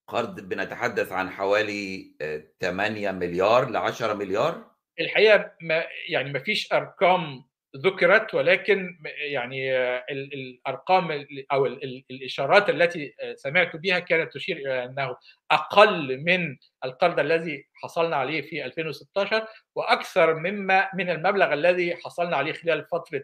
قرض 0.07 0.39
بنتحدث 0.39 1.11
عن 1.11 1.29
حوالي 1.29 2.15
8 2.61 3.11
مليار 3.11 3.69
ل 3.69 3.77
10 3.77 4.13
مليار؟ 4.13 4.71
الحقيقة 4.99 5.51
ما 5.61 5.83
يعني 6.09 6.31
ما 6.31 6.39
فيش 6.39 6.73
أرقام 6.73 7.43
ذكرت 7.75 8.33
ولكن 8.33 8.99
يعني 9.17 9.77
الأرقام 10.11 11.25
أو 11.51 11.65
الإشارات 12.11 12.69
التي 12.69 13.13
سمعت 13.35 13.75
بها 13.75 13.99
كانت 13.99 14.33
تشير 14.33 14.57
إلى 14.57 14.83
أنه 14.85 15.17
أقل 15.51 16.17
من 16.17 16.57
القرض 16.85 17.19
الذي 17.19 17.67
حصلنا 17.73 18.15
عليه 18.15 18.41
في 18.41 18.65
2016 18.65 19.47
وأكثر 19.75 20.33
مما 20.33 20.89
من 20.93 21.09
المبلغ 21.09 21.53
الذي 21.53 21.95
حصلنا 21.95 22.37
عليه 22.37 22.53
خلال 22.53 22.85
فترة 22.85 23.23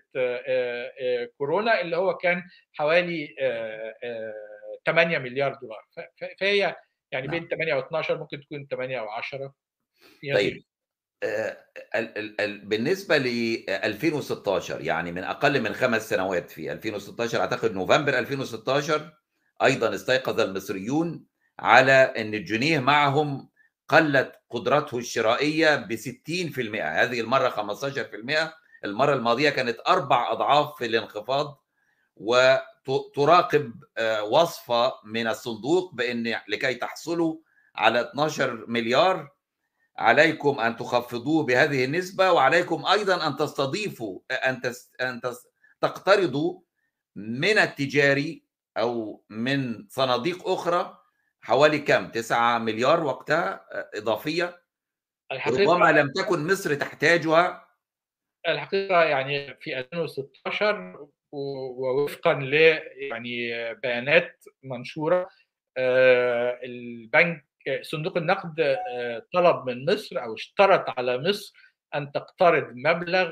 كورونا 1.38 1.82
اللي 1.82 1.98
هو 1.98 2.18
كان 2.18 2.44
حوالي 2.74 3.36
8 4.86 5.18
مليار 5.18 5.54
دولار. 5.54 5.86
فهي 6.40 6.76
يعني 7.12 7.28
بين 7.28 7.48
8 7.48 7.82
و12 7.82 8.12
ممكن 8.12 8.42
تكون 8.42 8.68
8 8.72 9.00
أو 9.00 9.10
10 9.10 9.54
طيب. 10.34 10.64
بالنسبة 12.64 13.18
ل 13.18 13.28
2016 13.70 14.82
يعني 14.82 15.12
من 15.12 15.24
أقل 15.24 15.62
من 15.62 15.74
خمس 15.74 16.10
سنوات 16.10 16.52
في 16.52 16.72
2016 16.72 17.40
أعتقد 17.40 17.74
نوفمبر 17.74 18.20
2016 18.20 19.12
أيضا 19.64 19.96
استيقظ 19.96 20.40
المصريون 20.40 21.26
على 21.60 21.92
إن 21.92 22.34
الجنيه 22.34 22.80
معهم 22.80 23.50
قلت 23.90 24.32
قدرته 24.50 24.98
الشرائية 24.98 25.76
ب 25.76 25.96
60% 25.96 26.00
هذه 26.82 27.22
المرة 27.22 27.50
15% 27.50 28.54
المرة 28.86 29.14
الماضية 29.14 29.50
كانت 29.50 29.78
أربع 29.88 30.32
أضعاف 30.32 30.78
في 30.78 30.86
الانخفاض 30.86 31.64
وتراقب 32.18 33.74
وصفة 34.30 34.94
من 35.06 35.28
الصندوق 35.28 35.94
بإن 35.94 36.36
لكي 36.48 36.74
تحصلوا 36.76 37.38
على 37.76 38.02
12 38.02 38.66
مليار 38.68 39.30
عليكم 39.98 40.60
أن 40.60 40.76
تخفضوه 40.76 41.46
بهذه 41.46 41.86
النسبة 41.86 42.32
وعليكم 42.32 42.86
أيضا 42.86 43.28
أن 43.28 43.36
تستضيفوا 43.36 44.20
أن 44.32 44.62
أن 45.02 45.22
تقترضوا 45.82 46.62
من 47.16 47.58
التجاري 47.58 48.44
أو 48.78 49.24
من 49.30 49.88
صناديق 49.90 50.48
أخرى 50.48 50.98
حوالي 51.42 51.80
كم؟ 51.80 52.08
9 52.08 52.58
مليار 52.58 53.04
وقتها 53.04 53.66
إضافية؟ 53.96 54.64
ربما 55.48 55.92
لم 55.92 56.12
تكن 56.12 56.48
مصر 56.48 56.74
تحتاجها. 56.76 57.68
الحقيقة 58.48 59.04
يعني 59.04 59.58
في 59.62 59.80
2016 59.80 61.08
ووفقا 61.32 62.34
ل 62.34 62.54
يعني 63.12 63.74
بيانات 63.74 64.44
منشورة 64.64 65.30
البنك 66.64 67.46
صندوق 67.82 68.18
النقد 68.18 68.78
طلب 69.34 69.70
من 69.70 69.86
مصر 69.94 70.24
أو 70.24 70.34
اشترط 70.34 71.00
على 71.00 71.18
مصر 71.18 71.54
أن 71.96 72.12
تقترض 72.12 72.72
مبلغ 72.76 73.32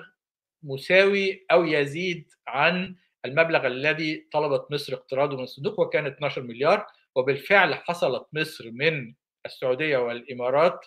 مساوي 0.64 1.46
أو 1.52 1.66
يزيد 1.66 2.30
عن 2.48 2.96
المبلغ 3.26 3.68
الذي 3.68 4.28
طلبت 4.34 4.72
مصر 4.72 4.94
اقتراضه 4.94 5.38
من 5.38 5.44
الصندوق 5.44 5.80
وكان 5.80 6.08
12 6.08 6.42
مليار. 6.42 6.88
وبالفعل 7.16 7.76
حصلت 7.76 8.28
مصر 8.34 8.72
من 8.72 9.14
السعودية 9.46 9.98
والإمارات 9.98 10.86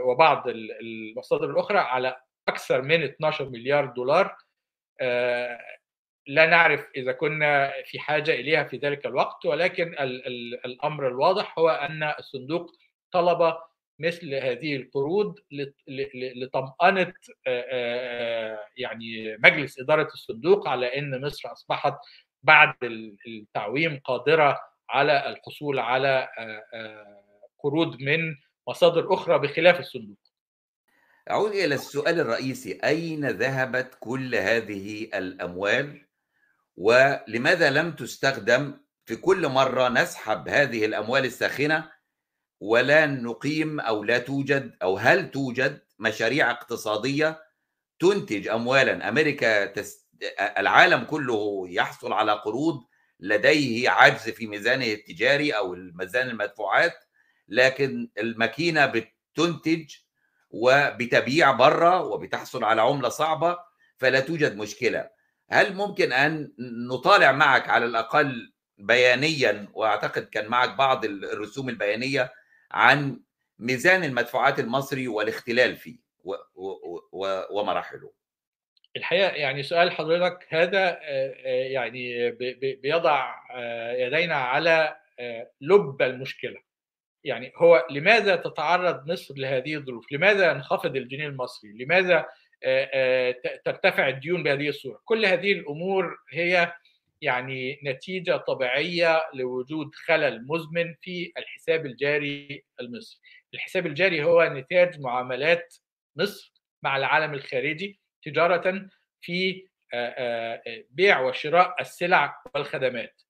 وبعض 0.00 0.48
المصادر 0.48 1.50
الأخرى 1.50 1.78
على 1.78 2.16
أكثر 2.48 2.82
من 2.82 3.02
12 3.02 3.48
مليار 3.48 3.86
دولار. 3.86 4.36
لا 6.26 6.46
نعرف 6.46 6.86
إذا 6.96 7.12
كنا 7.12 7.72
في 7.84 7.98
حاجة 7.98 8.30
إليها 8.30 8.64
في 8.64 8.76
ذلك 8.76 9.06
الوقت 9.06 9.46
ولكن 9.46 9.88
ال 9.88 10.26
ال 10.26 10.64
الأمر 10.64 11.08
الواضح 11.08 11.58
هو 11.58 11.68
أن 11.68 12.02
الصندوق 12.18 12.70
طلب 13.12 13.56
مثل 13.98 14.34
هذه 14.34 14.76
القروض 14.76 15.38
لطمأنة 16.36 17.12
يعني 18.76 19.36
مجلس 19.36 19.80
إدارة 19.80 20.08
الصندوق 20.14 20.68
على 20.68 20.98
أن 20.98 21.20
مصر 21.20 21.52
أصبحت 21.52 21.94
بعد 22.42 22.74
التعويم 23.26 24.00
قادرة 24.04 24.60
على 24.90 25.28
الحصول 25.28 25.78
على 25.78 26.28
قروض 27.58 28.00
من 28.00 28.34
مصادر 28.68 29.14
أخرى 29.14 29.38
بخلاف 29.38 29.80
الصندوق. 29.80 30.18
أعود 31.30 31.50
إلى 31.50 31.74
السؤال 31.74 32.20
الرئيسي. 32.20 32.80
أين 32.84 33.28
ذهبت 33.28 33.96
كل 34.00 34.34
هذه 34.34 35.04
الأموال؟ 35.14 36.03
ولماذا 36.76 37.70
لم 37.70 37.92
تستخدم 37.92 38.80
في 39.04 39.16
كل 39.16 39.48
مرة 39.48 39.88
نسحب 39.88 40.48
هذه 40.48 40.84
الأموال 40.84 41.24
الساخنة 41.24 41.90
ولا 42.60 43.06
نقيم 43.06 43.80
أو 43.80 44.04
لا 44.04 44.18
توجد 44.18 44.76
أو 44.82 44.96
هل 44.96 45.30
توجد 45.30 45.80
مشاريع 45.98 46.50
اقتصادية 46.50 47.42
تنتج 47.98 48.48
أموالا؟ 48.48 49.08
أمريكا 49.08 49.66
تست... 49.66 50.08
العالم 50.58 51.04
كله 51.04 51.66
يحصل 51.68 52.12
على 52.12 52.32
قروض 52.32 52.84
لديه 53.20 53.90
عجز 53.90 54.30
في 54.30 54.46
ميزانه 54.46 54.86
التجاري 54.86 55.52
أو 55.52 55.74
ميزان 55.74 56.28
المدفوعات 56.28 56.94
لكن 57.48 58.10
الماكينة 58.18 58.86
بتنتج 58.86 59.94
وبتبيع 60.50 61.50
بره 61.52 62.02
وبتحصل 62.02 62.64
على 62.64 62.82
عملة 62.82 63.08
صعبة 63.08 63.58
فلا 63.98 64.20
توجد 64.20 64.56
مشكلة. 64.56 65.13
هل 65.50 65.74
ممكن 65.74 66.12
أن 66.12 66.52
نطالع 66.90 67.32
معك 67.32 67.68
على 67.68 67.84
الأقل 67.84 68.52
بيانيا 68.78 69.68
وأعتقد 69.72 70.22
كان 70.22 70.48
معك 70.48 70.76
بعض 70.76 71.04
الرسوم 71.04 71.68
البيانية 71.68 72.32
عن 72.70 73.20
ميزان 73.58 74.04
المدفوعات 74.04 74.58
المصري 74.58 75.08
والاختلال 75.08 75.76
فيه 75.76 75.96
ومراحله 77.50 78.12
الحقيقة 78.96 79.28
يعني 79.28 79.62
سؤال 79.62 79.92
حضرتك 79.92 80.46
هذا 80.50 81.00
يعني 81.46 82.30
بيضع 82.82 83.34
يدينا 83.98 84.34
على 84.34 84.96
لب 85.60 86.02
المشكلة 86.02 86.60
يعني 87.24 87.52
هو 87.56 87.86
لماذا 87.90 88.36
تتعرض 88.36 89.10
مصر 89.10 89.34
لهذه 89.36 89.74
الظروف؟ 89.76 90.12
لماذا 90.12 90.50
ينخفض 90.50 90.96
الجنيه 90.96 91.26
المصري؟ 91.26 91.72
لماذا 91.72 92.26
ترتفع 93.64 94.08
الديون 94.08 94.42
بهذه 94.42 94.68
الصورة. 94.68 95.00
كل 95.04 95.26
هذه 95.26 95.52
الأمور 95.52 96.18
هي 96.32 96.72
يعني 97.20 97.80
نتيجة 97.84 98.36
طبيعية 98.36 99.22
لوجود 99.34 99.94
خلل 99.94 100.46
مزمن 100.46 100.94
في 101.02 101.32
الحساب 101.38 101.86
الجاري 101.86 102.64
المصري. 102.80 103.20
الحساب 103.54 103.86
الجاري 103.86 104.24
هو 104.24 104.44
نتاج 104.44 105.00
معاملات 105.00 105.74
مصر 106.16 106.52
مع 106.82 106.96
العالم 106.96 107.34
الخارجي 107.34 108.00
تجارة 108.22 108.88
في 109.20 109.66
بيع 110.90 111.20
وشراء 111.20 111.76
السلع 111.80 112.42
والخدمات. 112.54 113.22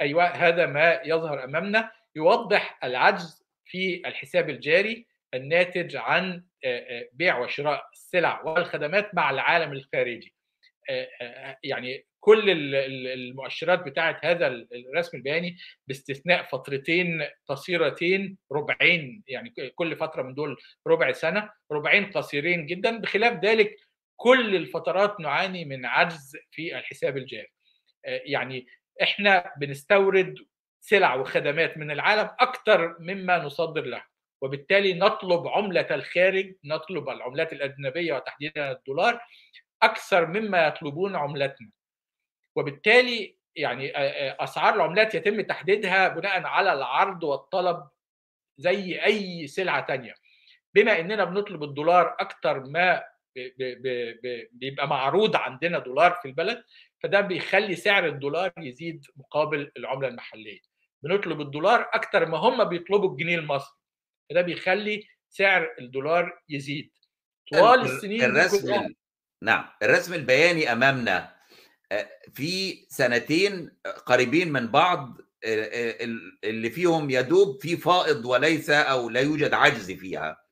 أيوه 0.00 0.24
هذا 0.24 0.66
ما 0.66 1.00
يظهر 1.04 1.44
أمامنا. 1.44 1.92
يوضح 2.16 2.78
العجز 2.84 3.44
في 3.64 4.02
الحساب 4.06 4.50
الجاري 4.50 5.06
الناتج 5.34 5.96
عن 5.96 6.44
بيع 7.12 7.38
وشراء 7.38 7.88
السلع 7.92 8.42
والخدمات 8.42 9.14
مع 9.14 9.30
العالم 9.30 9.72
الخارجي. 9.72 10.34
يعني 11.62 12.06
كل 12.20 12.50
المؤشرات 13.06 13.78
بتاعه 13.82 14.20
هذا 14.24 14.46
الرسم 14.72 15.16
البياني 15.16 15.56
باستثناء 15.86 16.42
فترتين 16.42 17.26
قصيرتين 17.46 18.38
ربعين 18.52 19.22
يعني 19.28 19.54
كل 19.74 19.96
فترة 19.96 20.22
من 20.22 20.34
دول 20.34 20.56
ربع 20.86 21.12
سنة 21.12 21.50
ربعين 21.72 22.10
قصيرين 22.10 22.66
جدا 22.66 22.98
بخلاف 22.98 23.44
ذلك 23.44 23.76
كل 24.16 24.56
الفترات 24.56 25.20
نعاني 25.20 25.64
من 25.64 25.86
عجز 25.86 26.36
في 26.50 26.78
الحساب 26.78 27.16
الجاري 27.16 27.48
يعني 28.04 28.66
إحنا 29.02 29.52
بنستورد 29.60 30.34
سلع 30.80 31.14
وخدمات 31.14 31.78
من 31.78 31.90
العالم 31.90 32.30
أكثر 32.40 32.96
مما 33.00 33.38
نصدر 33.38 33.82
له 33.84 34.04
وبالتالي 34.42 34.94
نطلب 34.94 35.48
عملة 35.48 35.86
الخارج 35.90 36.54
نطلب 36.64 37.08
العملات 37.08 37.52
الأجنبية 37.52 38.14
وتحديدا 38.14 38.72
الدولار 38.72 39.20
أكثر 39.82 40.26
مما 40.26 40.66
يطلبون 40.66 41.16
عملتنا. 41.16 41.70
وبالتالي 42.56 43.36
يعني 43.56 43.92
أسعار 44.44 44.74
العملات 44.74 45.14
يتم 45.14 45.40
تحديدها 45.40 46.08
بناء 46.08 46.42
على 46.44 46.72
العرض 46.72 47.24
والطلب 47.24 47.88
زي 48.58 49.04
أي 49.04 49.46
سلعة 49.46 49.86
تانية. 49.86 50.14
بما 50.74 51.00
إننا 51.00 51.24
بنطلب 51.24 51.62
الدولار 51.62 52.16
أكثر 52.20 52.60
ما 52.60 53.04
بيبقى 54.52 54.88
معروض 54.88 55.36
عندنا 55.36 55.78
دولار 55.78 56.10
في 56.10 56.28
البلد 56.28 56.64
فده 57.02 57.20
بيخلي 57.20 57.76
سعر 57.76 58.06
الدولار 58.06 58.52
يزيد 58.58 59.06
مقابل 59.16 59.72
العملة 59.76 60.08
المحلية. 60.08 60.60
بنطلب 61.02 61.40
الدولار 61.40 61.80
أكثر 61.80 62.26
ما 62.26 62.38
هم 62.38 62.64
بيطلبوا 62.64 63.10
الجنيه 63.10 63.36
المصري. 63.36 63.81
فده 64.32 64.40
بيخلي 64.42 65.04
سعر 65.28 65.74
الدولار 65.78 66.42
يزيد. 66.48 66.92
طوال 67.52 67.80
السنين 67.80 68.22
الرسم 68.22 68.94
نعم 69.42 69.68
الرسم 69.82 70.14
البياني 70.14 70.72
أمامنا 70.72 71.34
في 72.34 72.84
سنتين 72.88 73.76
قريبين 74.06 74.52
من 74.52 74.66
بعض 74.68 75.20
اللي 76.44 76.70
فيهم 76.70 77.10
يدوب 77.10 77.62
في 77.62 77.76
فائض 77.76 78.24
وليس 78.26 78.70
أو 78.70 79.10
لا 79.10 79.20
يوجد 79.20 79.54
عجز 79.54 79.92
فيها. 79.92 80.42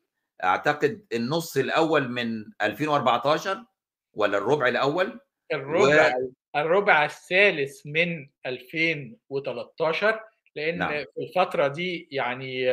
أعتقد 0.45 1.07
النص 1.13 1.57
الأول 1.57 2.09
من 2.09 2.45
2014 2.63 3.65
ولا 4.13 4.39
الربع 4.39 4.69
الأول؟ 4.69 5.21
الربع 5.53 6.17
و... 6.17 6.33
الربع 6.57 7.05
الثالث 7.05 7.81
من 7.87 8.29
2013 8.47 10.21
لأن 10.57 10.79
نعم. 10.79 10.91
في 10.91 11.07
الفترة 11.19 11.69
دي 11.69 12.09
يعني 12.11 12.71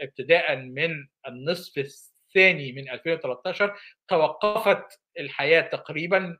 ابتداء 0.00 0.56
من 0.56 0.90
النصف 1.28 1.78
الثاني 1.78 2.72
من 2.72 2.90
2013 2.90 3.74
توقفت 4.08 5.00
الحياة 5.18 5.60
تقريبا 5.60 6.38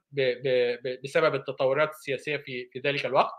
بسبب 1.05 1.35
التطورات 1.35 1.91
السياسية 1.91 2.37
في 2.37 2.69
في 2.73 2.79
ذلك 2.79 3.07
الوقت 3.07 3.33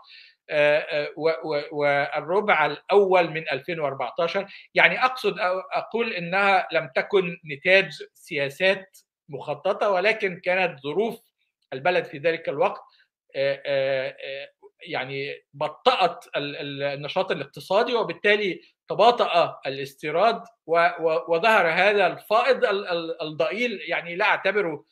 والربع 1.72 2.66
الأول 2.66 3.30
من 3.30 3.48
2014 3.52 4.46
يعني 4.74 5.04
أقصد 5.04 5.38
أقول 5.72 6.12
إنها 6.12 6.68
لم 6.72 6.90
تكن 6.94 7.36
نتاج 7.52 7.90
سياسات 8.14 8.98
مخططة 9.28 9.90
ولكن 9.90 10.40
كانت 10.40 10.80
ظروف 10.80 11.20
البلد 11.72 12.04
في 12.04 12.18
ذلك 12.18 12.48
الوقت 12.48 12.82
يعني 14.82 15.34
بطأت 15.54 16.24
النشاط 16.36 17.30
الاقتصادي 17.30 17.94
وبالتالي 17.94 18.60
تباطأ 18.88 19.60
الاستيراد 19.66 20.42
وظهر 21.28 21.68
هذا 21.68 22.06
الفائض 22.06 22.64
الضئيل 23.22 23.80
يعني 23.88 24.16
لا 24.16 24.24
أعتبره 24.24 24.84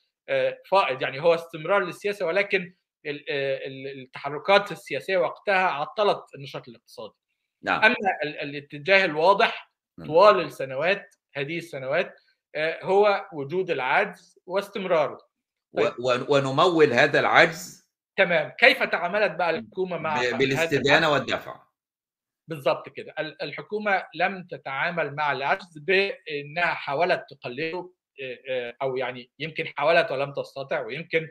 فائض 0.71 1.03
يعني 1.03 1.21
هو 1.23 1.35
استمرار 1.35 1.85
للسياسة 1.85 2.27
ولكن 2.27 2.75
التحركات 3.07 4.73
السياسية 4.73 5.17
وقتها 5.17 5.69
عطلت 5.69 6.25
النشاط 6.35 6.69
الاقتصادي 6.69 7.15
نعم. 7.63 7.85
أما 7.85 7.97
الاتجاه 8.25 9.05
الواضح 9.05 9.73
طوال 10.07 10.41
السنوات 10.41 11.17
هذه 11.35 11.59
السنوات 11.59 12.15
هو 12.83 13.29
وجود 13.33 13.71
العجز 13.71 14.39
واستمراره 14.47 15.19
طيب. 15.77 15.93
ونمول 16.29 16.93
هذا 16.93 17.21
العجز 17.21 17.80
تمام. 18.17 18.51
كيف 18.51 18.83
تعاملت 18.83 19.33
بقى 19.33 19.51
الحكومة 19.51 19.99
مع 19.99 20.31
بالاستدانة 20.31 21.13
والدفع. 21.13 21.63
بالضبط 22.49 22.89
كده. 22.89 23.15
الحكومة 23.19 24.07
لم 24.15 24.47
تتعامل 24.51 25.15
مع 25.15 25.33
العجز 25.33 25.79
بإنها 25.79 26.67
حاولت 26.67 27.25
تقلله 27.31 27.93
أو 28.83 28.97
يعني 28.97 29.31
يمكن 29.39 29.67
حاولت 29.77 30.11
ولم 30.11 30.33
تستطع 30.33 30.81
ويمكن 30.81 31.29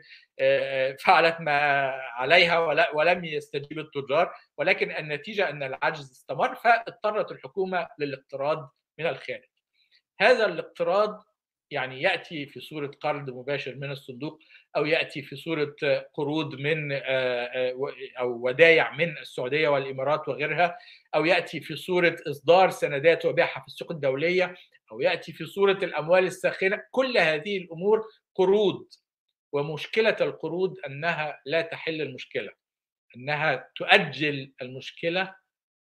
فعلت 1.00 1.36
ما 1.40 1.58
عليها 1.92 2.58
ولم 2.94 3.24
يستجيب 3.24 3.78
التجار. 3.78 4.34
ولكن 4.56 4.90
النتيجة 4.90 5.50
أن 5.50 5.62
العجز 5.62 6.10
استمر 6.10 6.54
فاضطرت 6.54 7.32
الحكومة 7.32 7.88
للاقتراض 7.98 8.74
من 8.98 9.06
الخارج. 9.06 9.48
هذا 10.20 10.46
الاقتراض 10.46 11.24
يعني 11.70 12.02
يأتي 12.02 12.46
في 12.46 12.60
صورة 12.60 12.90
قرض 13.00 13.30
مباشر 13.30 13.74
من 13.74 13.90
الصندوق 13.90 14.40
أو 14.76 14.86
يأتي 14.86 15.22
في 15.22 15.36
صورة 15.36 15.74
قروض 16.14 16.54
من 16.54 16.92
أو 18.18 18.46
ودايع 18.46 18.96
من 18.96 19.18
السعودية 19.18 19.68
والإمارات 19.68 20.28
وغيرها 20.28 20.78
أو 21.14 21.24
يأتي 21.24 21.60
في 21.60 21.76
صورة 21.76 22.16
إصدار 22.30 22.70
سندات 22.70 23.24
وبيعها 23.26 23.60
في 23.60 23.66
السوق 23.66 23.92
الدولية 23.92 24.54
أو 24.92 25.00
يأتي 25.00 25.32
في 25.32 25.46
صورة 25.46 25.78
الأموال 25.82 26.24
الساخنة 26.24 26.82
كل 26.90 27.18
هذه 27.18 27.56
الأمور 27.56 28.08
قروض. 28.34 28.88
ومشكلة 29.52 30.16
القروض 30.20 30.76
أنها 30.86 31.40
لا 31.46 31.62
تحل 31.62 32.00
المشكلة 32.00 32.50
أنها 33.16 33.70
تؤجل 33.76 34.52
المشكلة 34.62 35.34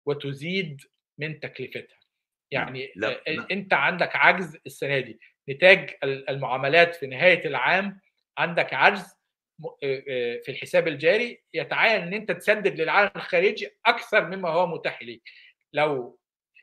وتزيد 0.06 0.80
من 1.18 1.40
تكلفتها. 1.40 1.95
يعني 2.50 2.92
لا 2.96 3.22
لا. 3.26 3.46
أنت 3.50 3.74
عندك 3.74 4.16
عجز 4.16 4.58
السنة 4.66 4.98
دي 4.98 5.20
نتاج 5.48 5.96
المعاملات 6.04 6.94
في 6.94 7.06
نهاية 7.06 7.46
العام 7.46 8.00
عندك 8.38 8.74
عجز 8.74 9.16
في 10.44 10.48
الحساب 10.48 10.88
الجاري 10.88 11.42
يتعين 11.54 12.02
إن 12.02 12.14
أنت 12.14 12.32
تسدد 12.32 12.80
للعالم 12.80 13.10
الخارجي 13.16 13.70
أكثر 13.86 14.24
مما 14.24 14.48
هو 14.48 14.66
متاح 14.66 15.02
ليك. 15.02 15.22
لو 15.72 16.18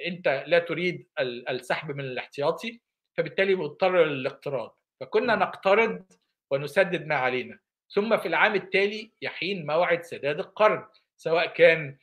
أنت 0.05 0.43
لا 0.47 0.59
تريد 0.59 1.07
السحب 1.19 1.91
من 1.91 2.03
الاحتياطي 2.03 2.81
فبالتالي 3.17 3.55
مضطر 3.55 4.03
للاقتراض. 4.05 4.79
فكنا 4.99 5.35
نقترض 5.35 6.05
ونسدد 6.51 7.05
ما 7.05 7.15
علينا. 7.15 7.59
ثم 7.89 8.17
في 8.17 8.27
العام 8.27 8.55
التالي 8.55 9.11
يحين 9.21 9.65
موعد 9.65 10.03
سداد 10.03 10.39
القرض 10.39 10.85
سواء 11.17 11.47
كان 11.47 11.97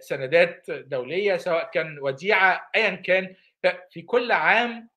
سندات 0.00 0.70
دولية 0.70 1.36
سواء 1.36 1.70
كان 1.70 1.98
وديعة 1.98 2.70
ايا 2.76 2.94
كان. 2.94 3.34
في 3.90 4.02
كل 4.02 4.32
عام 4.32 4.88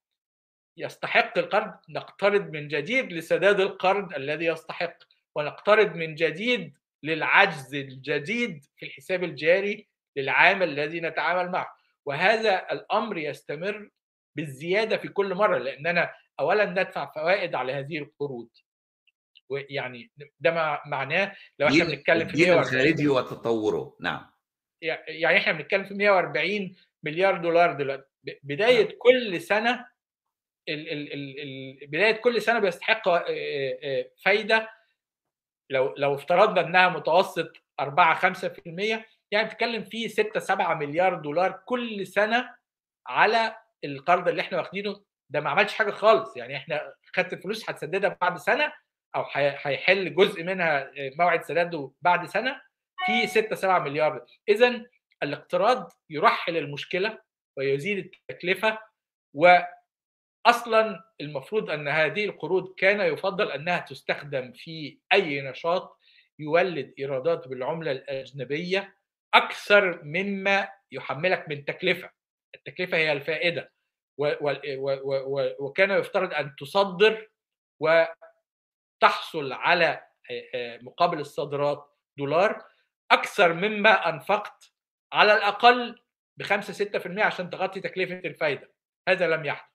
يستحق 0.78 1.38
القرض. 1.38 1.74
نقترض 1.90 2.50
من 2.50 2.68
جديد 2.68 3.14
لسداد 3.14 3.60
القرض 3.60 4.14
الذي 4.14 4.46
يستحق 4.46 4.98
ونقترض 5.36 5.96
من 5.96 6.16
جديد 6.16 6.78
للعجز 7.04 7.76
الجديد 7.76 8.66
في 8.78 8.86
الحساب 8.86 9.24
الجاري 9.24 9.88
للعام 10.16 10.64
الذي 10.64 11.00
نتعامل 11.00 11.52
معه. 11.52 11.76
وهذا 12.06 12.72
الأمر 12.72 13.18
يستمر 13.18 13.90
بالزيادة 14.36 14.98
في 14.98 15.08
كل 15.08 15.36
مرة 15.36 15.58
لاننا 15.58 16.14
اولا 16.40 16.66
ندفع 16.66 17.12
فوائد 17.12 17.56
على 17.56 17.74
هذه 17.74 17.98
القروض. 17.98 18.50
ويعني 19.50 20.12
ده 20.40 20.80
معناه 20.86 21.36
لو 21.60 21.68
إحنا 21.68 21.84
بنتكلم 21.84 22.28
في 22.28 22.38
140 22.38 22.60
الخارجي 22.60 23.08
وتطوره. 23.08 23.98
نعم. 24.02 24.35
يعني 24.82 25.38
إحنا 25.38 25.54
بنتكلم 25.54 25.84
في 25.84 25.94
140 25.94 26.76
مليار 27.04 27.38
دولار 27.38 27.74
دلوقتي. 27.74 28.04
بداية 28.44 28.84
نعم. 28.84 28.94
كل 29.00 29.42
سنة 29.42 29.86
ال 30.70 30.90
ال 30.92 31.14
ال 31.42 31.88
بداية 31.88 32.12
كل 32.16 32.42
سنة 32.42 32.60
بيستحق 32.60 33.10
فايدة. 34.24 34.70
لو 35.70 35.94
لو 35.98 36.16
افترضنا 36.16 36.62
إنها 36.62 36.90
متوسط 36.90 37.54
4 37.80 38.16
5% 38.16 39.06
يعني 39.32 39.48
بتتكلم 39.48 39.84
في 39.84 40.08
6 40.10 40.40
7 40.40 40.74
مليار 40.74 41.16
دولار 41.16 41.62
كل 41.66 42.08
سنة 42.08 42.56
على 43.08 43.56
القرض 43.84 44.28
اللي 44.28 44.42
إحنا 44.42 44.58
واخدينه. 44.58 45.04
ده 45.30 45.42
ما 45.42 45.50
عملش 45.50 45.74
حاجة 45.74 45.92
خالص. 45.92 46.38
يعني 46.38 46.56
إحنا 46.58 46.94
خدت 47.16 47.34
الفلوس 47.34 47.70
هتسددها 47.70 48.18
بعد 48.22 48.38
سنة 48.38 48.74
أو 49.16 49.26
هيحل 49.34 50.16
جزء 50.16 50.44
منها 50.44 50.92
موعد 51.18 51.44
سداده 51.44 51.92
بعد 52.02 52.26
سنة. 52.26 52.62
في 53.06 53.28
6 53.28 53.56
7 53.56 53.80
مليار. 53.80 54.26
اذا 54.50 54.86
الاقتراض 55.24 55.92
يرحل 56.10 56.58
المشكلة 56.58 57.22
ويزيد 57.58 57.98
التكلفة 57.98 58.80
واصلا 59.34 61.04
المفروض 61.22 61.70
أن 61.70 61.88
هذه 61.88 62.26
القروض 62.26 62.76
كان 62.76 63.14
يفضل 63.14 63.52
أنها 63.52 63.80
تستخدم 63.80 64.52
في 64.52 65.00
أي 65.14 65.42
نشاط 65.42 66.00
يولد 66.40 66.94
إيرادات 67.00 67.48
بالعملة 67.48 67.92
الأجنبية 67.92 68.98
أكثر 69.34 70.04
مما 70.04 70.70
يحملك 70.92 71.50
من 71.50 71.66
تكلفة. 71.66 72.10
التكلفة 72.56 72.98
هي 72.98 73.12
الفائدة. 73.12 73.72
وكان 75.60 75.92
يفترض 75.92 76.34
أن 76.34 76.56
تصدر 76.56 77.30
وتحصل 77.80 79.54
على 79.54 80.06
مقابل 80.82 81.20
الصادرات 81.20 81.92
دولار 82.18 82.66
أكثر 83.12 83.54
مما 83.54 84.10
أنفقت 84.10 84.72
على 85.14 85.34
الأقل 85.34 86.00
ب 86.38 86.44
5 86.44 86.86
6% 87.18 87.20
عشان 87.20 87.50
تغطي 87.50 87.80
تكلفة 87.80 88.16
الفايدة. 88.26 88.72
هذا 89.08 89.28
لم 89.28 89.46
يحدث 89.46 89.70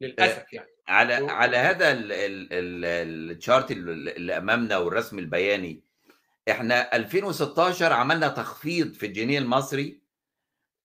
للأسف 0.00 0.52
يعني. 0.52 0.68
على 0.88 1.14
على 1.14 1.56
هذا 1.56 1.92
الشارت 1.92 3.70
اللي 3.70 4.36
أمامنا 4.36 4.76
والرسم 4.76 5.18
البياني 5.18 5.82
إحنا 6.50 6.96
2016 6.96 7.92
عملنا 7.92 8.28
تخفيض 8.28 8.92
في 8.92 9.06
الجنيه 9.06 9.38
المصري 9.38 10.02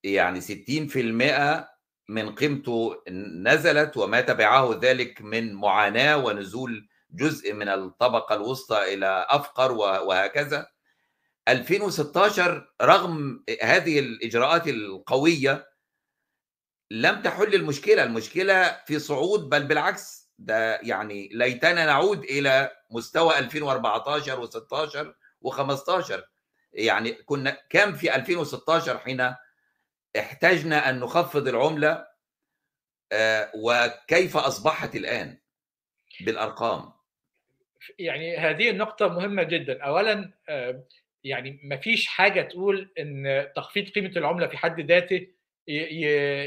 يعني 0.04 0.42
60% 0.42 1.68
من 2.10 2.36
قيمته 2.36 3.04
نزلت 3.44 3.98
وما 3.98 4.22
تبعه 4.22 4.80
ذلك 4.82 5.22
من 5.22 5.54
معاناة 5.54 6.18
ونزول 6.18 6.90
جزء 7.12 7.54
من 7.54 7.70
الطبقة 7.70 8.36
الوسطى 8.36 8.94
إلى 8.94 9.28
أفقر 9.30 9.72
وهكذا. 9.72 10.68
2016 11.48 12.74
رغم 12.82 13.44
هذه 13.62 14.00
الإجراءات 14.00 14.68
القوية 14.68 15.68
لم 16.92 17.22
تحل 17.22 17.56
المشكلة 17.56 18.04
المشكلة 18.04 18.82
في 18.86 19.00
صعود 19.00 19.50
بل 19.50 19.64
بالعكس 19.68 20.32
ده 20.40 20.76
يعني 20.84 21.30
ليتنا 21.34 21.86
نعود 21.86 22.24
إلى 22.24 22.72
مستوى 22.92 23.40
2014 23.40 24.48
و16 24.48 25.08
و15 25.48 26.14
يعني 26.74 27.12
كنا 27.12 27.58
كم 27.70 27.94
في 27.96 28.16
2016 28.16 28.98
حين 28.98 29.34
احتجنا 30.20 30.90
أن 30.90 31.00
نخفض 31.00 31.48
العملة 31.48 32.08
وكيف 33.56 34.38
أصبحت 34.38 34.96
الآن 34.96 35.38
بالأرقام؟ 36.22 36.92
يعني 38.00 38.38
هذه 38.38 38.70
النقطة 38.70 39.08
مهمة 39.08 39.44
جدا. 39.44 39.84
اولا 39.84 40.34
يعني 41.28 41.60
ما 41.64 41.78
فيش 41.78 42.08
حاجة 42.08 42.42
تقول 42.42 42.94
إن 43.00 43.48
تخفيض 43.56 43.90
قيمة 43.90 44.12
العملة 44.18 44.48
في 44.48 44.58
حد 44.58 44.82
ذاته 44.82 45.28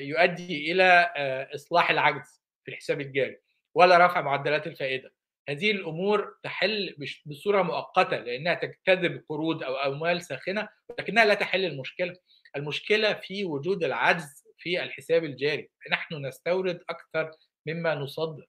يؤدي 0.00 0.72
إلى 0.72 1.12
إصلاح 1.54 1.90
العجز 1.90 2.42
في 2.64 2.70
الحساب 2.70 3.00
الجاري 3.00 3.38
ولا 3.74 4.06
رفع 4.06 4.20
معدلات 4.20 4.66
الفائدة. 4.66 5.12
هذه 5.48 5.70
الأمور 5.70 6.34
تحل 6.42 6.96
بصورة 7.26 7.62
مؤقتة 7.62 8.16
لأنها 8.16 8.54
تجتذب 8.54 9.24
قروض 9.28 9.62
أو 9.62 9.76
أموال 9.76 10.22
ساخنة 10.22 10.68
لكنها 10.98 11.24
لا 11.24 11.34
تحل 11.34 11.64
المشكلة. 11.64 12.16
المشكلة 12.56 13.12
في 13.12 13.44
وجود 13.44 13.84
العجز 13.84 14.44
في 14.58 14.82
الحساب 14.82 15.24
الجاري. 15.24 15.70
نحن 15.90 16.26
نستورد 16.26 16.80
أكثر 16.90 17.30
مما 17.66 17.94
نصدر. 17.94 18.46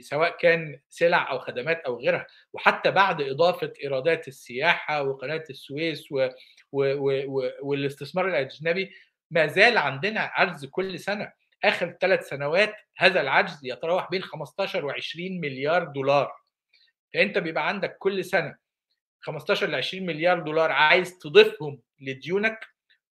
سواء 0.00 0.36
كان 0.36 0.80
سلع 0.88 1.30
أو 1.30 1.38
خدمات 1.38 1.80
أو 1.80 1.98
غيرها 2.00 2.26
وحتى 2.52 2.90
بعد 2.90 3.22
إضافة 3.22 3.72
إيرادات 3.82 4.28
السياحة 4.28 5.02
وقناة 5.02 5.44
السويس 5.50 6.12
و... 6.12 6.28
و... 6.72 6.94
و... 6.94 7.50
والاستثمار 7.62 8.28
الأجنبي 8.28 8.90
ما 9.30 9.46
زال 9.46 9.78
عندنا 9.78 10.20
عجز 10.20 10.64
كل 10.64 10.98
سنة. 10.98 11.32
آخر 11.64 11.96
ثلاث 12.00 12.28
سنوات 12.28 12.74
هذا 12.96 13.20
العجز 13.20 13.60
يتراوح 13.62 14.10
بين 14.10 14.22
15 14.22 14.92
و20 14.92 15.16
مليار 15.16 15.84
دولار. 15.84 16.32
فأنت 17.14 17.38
بيبقى 17.38 17.68
عندك 17.68 17.96
كل 17.98 18.24
سنة 18.24 18.56
15 19.20 19.66
ل 19.68 19.74
20 19.74 20.06
مليار 20.06 20.40
دولار 20.40 20.72
عايز 20.72 21.18
تضيفهم 21.18 21.80
لديونك 22.00 22.66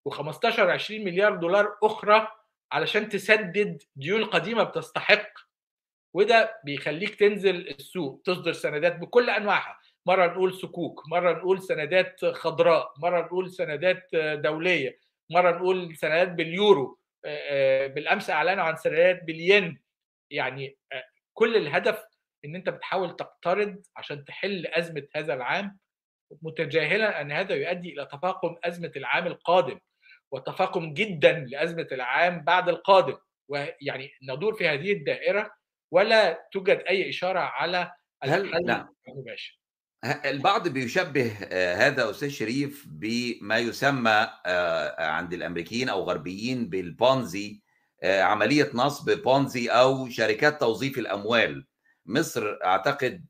و15 0.10 0.60
ل 0.60 0.69
20 0.69 1.04
مليار 1.04 1.36
دولار 1.36 1.77
أخرى 1.84 2.27
علشان 2.71 3.10
تسدد 3.10 3.84
ديون 3.95 4.25
قديمة 4.25 4.63
بتستحق. 4.63 5.27
وده 6.13 6.60
بيخليك 6.63 7.15
تنزل 7.15 7.67
السوق 7.67 8.21
تصدر 8.26 8.54
سندات 8.54 8.95
بكل 8.95 9.30
أنواعها. 9.30 9.80
مرة 10.06 10.28
نقول 10.28 10.54
صكوك 10.53 11.03
مرة 11.08 11.34
نقول 11.34 11.62
سندات 11.62 12.26
خضراء 12.26 12.93
مرة 12.97 13.21
نقول 13.21 13.52
سندات 13.52 14.10
دولية 14.15 15.00
مرة 15.30 15.52
نقول 15.52 15.95
سندات 15.95 16.28
باليورو. 16.28 17.00
بالأمس 17.88 18.30
أعلنوا 18.30 18.63
عن 18.63 18.76
سندات 18.76 19.24
بالين. 19.24 19.82
يعني 20.32 20.78
كل 21.34 21.56
الهدف 21.56 22.04
إن 22.45 22.56
أنت 22.56 22.69
بتحاول 22.69 23.15
تقترض 23.15 23.82
عشان 23.95 24.26
تحل 24.26 24.67
أزمة 24.67 25.08
هذا 25.15 25.34
العام 25.34 25.78
متجاهلا 26.41 27.21
أن 27.21 27.32
هذا 27.32 27.56
يؤدي 27.56 27.93
إلى 27.93 28.06
تفاقم 28.06 28.56
أزمة 28.63 28.91
العام 28.95 29.28
القادم 29.28 29.80
وتفاقم 30.32 30.93
جدا 30.93 31.32
لأزمة 31.32 31.88
العام 31.91 32.43
بعد 32.43 32.69
القادم. 32.69 33.17
ويعني 33.50 34.12
ندور 34.24 34.54
في 34.54 34.67
هذه 34.67 34.91
الدائرة 34.91 35.61
ولا 35.91 36.47
توجد 36.51 36.84
أي 36.89 37.10
إشارة 37.10 37.39
على 37.39 37.91
الحل 38.23 38.65
نعم. 38.65 38.88
المباشر 39.08 39.62
البعض 40.25 40.67
بيشبه 40.67 41.32
هذا 41.88 42.10
أستاذ 42.10 42.30
شريف 42.30 42.86
بما 42.88 43.58
يسمى 43.58 44.30
عند 44.99 45.34
الأمريكيين 45.34 45.89
أو 45.89 46.04
غربيين 46.04 46.69
بالبونزي 46.69 47.62
عملية 48.04 48.71
نصب 48.73 49.21
بونزي 49.21 49.67
أو 49.67 50.10
شركات 50.10 50.60
توظيف 50.60 50.97
الأموال 50.97 51.67
مصر 52.06 52.58
أعتقد 52.65 53.25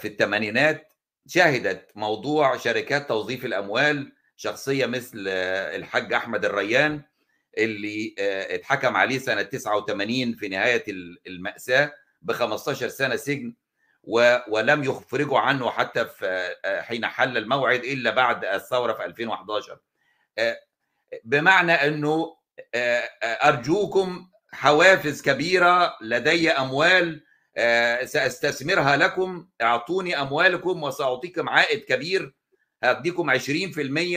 في 0.00 0.04
الثمانينات 0.04 0.92
شهدت 1.26 1.90
موضوع 1.94 2.56
شركات 2.56 3.08
توظيف 3.08 3.44
الأموال 3.44 4.12
شخصية 4.36 4.86
مثل 4.86 5.28
الحاج 5.28 6.12
أحمد 6.12 6.44
الريان 6.44 7.02
اللي 7.58 8.14
اتحكم 8.18 8.96
عليه 8.96 9.18
سنة 9.18 9.42
89 9.42 10.34
في 10.34 10.48
نهاية 10.48 10.84
المأساة 11.26 11.92
ب 12.22 12.32
15 12.32 12.88
سنة 12.88 13.16
سجن 13.16 13.54
ولم 14.48 14.84
يفرجوا 14.84 15.38
عنه 15.38 15.70
حتى 15.70 16.04
في 16.06 16.54
حين 16.64 17.06
حل 17.06 17.36
الموعد 17.36 17.84
إلا 17.84 18.10
بعد 18.10 18.44
الثورة 18.44 18.92
في 18.92 19.04
2011 19.04 19.78
بمعنى 21.24 21.72
إنه 21.72 22.36
أرجوكم 23.22 24.30
حوافز 24.52 25.22
كبيرة 25.22 25.96
لدي 26.00 26.50
أموال 26.50 27.24
سأستثمرها 28.04 28.96
لكم. 28.96 29.48
أعطوني 29.62 30.20
أموالكم 30.20 30.82
وسأعطيكم 30.82 31.48
عائد 31.48 31.80
كبير. 31.80 32.34
هديكم 32.82 33.30
20% 33.30 33.38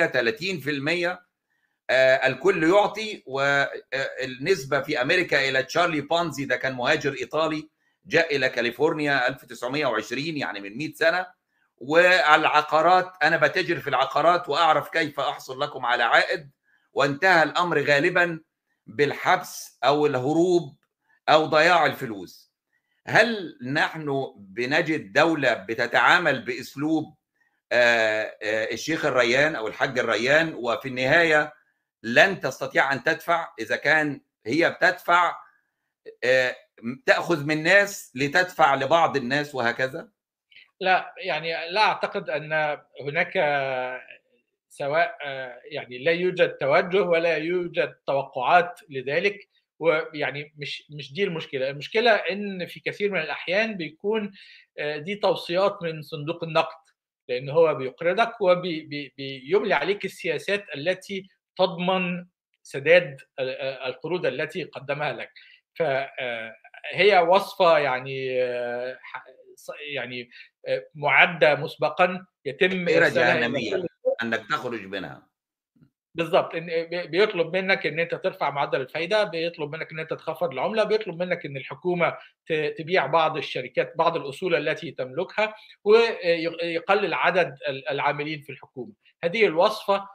30% 0.08 1.17
الكل 1.91 2.63
يعطي 2.63 3.24
والنسبة 3.26 4.82
في 4.82 5.02
أمريكا 5.02 5.50
إلى 5.50 5.63
تشارلي 5.63 6.02
بونزي 6.02 6.46
ده 6.46 6.56
كان 6.56 6.74
مهاجر 6.74 7.13
إيطالي 7.13 7.69
جاء 8.06 8.36
إلى 8.36 8.50
كاليفورنيا 8.50 9.28
1920 9.28 10.24
يعني 10.38 10.60
من 10.60 10.78
100 10.78 10.93
سنة. 10.93 11.26
والعقارات 11.78 13.13
أنا 13.24 13.38
بتاجر 13.38 13.80
في 13.80 13.89
العقارات 13.89 14.50
وأعرف 14.50 14.89
كيف 14.89 15.19
أحصل 15.19 15.60
لكم 15.62 15.86
على 15.86 16.04
عائد. 16.04 16.52
وانتهى 16.93 17.43
الأمر 17.43 17.82
غالبا 17.82 18.39
بالحبس 18.88 19.78
أو 19.84 20.06
الهروب 20.06 20.78
أو 21.30 21.46
ضياع 21.46 21.86
الفلوس. 21.86 22.54
هل 23.08 23.58
نحن 23.65 24.34
بنجد 24.38 25.13
دولة 25.13 25.54
بتتعامل 25.54 26.46
بأسلوب 26.46 27.15
الشيخ 28.72 29.06
الريان 29.06 29.56
أو 29.56 29.67
الحاج 29.67 30.00
الريان؟ 30.00 30.54
وفي 30.56 30.88
النهاية 30.88 31.54
لن 32.04 32.39
تستطيع 32.39 32.94
أن 32.94 33.04
تدفع 33.04 33.54
إذا 33.60 33.76
كان 33.76 34.22
هي 34.46 34.70
بتدفع 34.70 35.36
تأخذ 37.06 37.46
من 37.46 37.63
ناس 37.63 38.12
لتدفع 38.16 38.76
لبعض 38.76 39.18
الناس 39.18 39.56
وهكذا؟ 39.56 40.10
لا 40.80 41.13
يعني 41.18 41.70
لا 41.70 41.82
أعتقد 41.82 42.30
أن 42.30 42.78
هناك 43.02 43.34
سواء 44.70 45.18
يعني 45.72 45.98
لا 45.98 46.12
يوجد 46.12 46.50
توجه 46.50 47.02
ولا 47.02 47.38
يوجد 47.38 47.96
توقعات 48.08 48.80
لذلك 48.89 49.50
ويعني 49.80 50.54
مش 50.58 50.84
مش 50.92 51.13
دي 51.13 51.24
المشكلة. 51.24 51.70
المشكلة 51.70 52.12
إن 52.12 52.66
في 52.66 52.80
كثير 52.80 53.12
من 53.12 53.20
الأحيان 53.20 53.78
بيكون 53.78 54.32
دي 54.80 55.16
توصيات 55.16 55.78
من 55.82 56.02
صندوق 56.02 56.44
النقد 56.44 56.84
لأن 57.30 57.50
هو 57.50 57.76
بيقرضك 57.76 58.42
وبيملي 58.42 59.74
عليك 59.74 60.06
السياسات 60.06 60.66
التي 60.76 61.28
تضمن 61.58 62.26
سداد 62.63 63.22
القروض 63.86 64.26
التي 64.26 64.63
قدمها 64.63 65.13
لك. 65.13 65.32
فهي 65.74 67.20
وصفة 67.28 67.78
يعني 67.78 68.26
يعني 69.94 70.30
معدة 70.96 71.56
مسبقا 71.56 72.26
يتم 72.46 72.86
جهنمية 72.86 73.86
أنك 74.24 74.50
تخرج 74.50 74.86
منها. 74.86 75.28
بالظبط 76.16 76.56
بيطلب 76.56 77.56
منك 77.56 77.86
إن 77.86 78.00
أنت 78.00 78.16
ترفع 78.16 78.50
معدل 78.50 78.82
الفايدة 78.82 79.24
بيطلب 79.24 79.76
منك 79.76 79.92
إن 79.92 80.00
أنت 80.00 80.13
تخفض 80.13 80.52
العملة 80.52 80.84
بيطلب 80.84 81.24
منك 81.24 81.46
إن 81.46 81.58
الحكومة 81.58 82.18
تبيع 82.78 83.06
بعض 83.06 83.38
الشركات 83.38 83.94
بعض 83.98 84.16
الأصول 84.16 84.56
التي 84.56 84.92
تملكها 84.92 85.56
ويقلل 85.84 87.13
عدد 87.13 87.58
العاملين 87.68 88.42
في 88.42 88.52
الحكومة. 88.52 88.94
هذه 89.24 89.46
الوصفة 89.46 90.08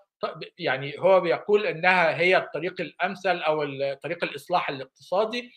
يعني 0.59 0.98
هو 0.98 1.20
بيقول 1.20 1.66
إنها 1.66 2.16
هي 2.16 2.37
الطريق 2.37 2.81
الأمثل 2.81 3.38
أو 3.38 3.64
طريق 3.94 4.24
الإصلاح 4.24 4.70
الاقتصادي. 4.70 5.52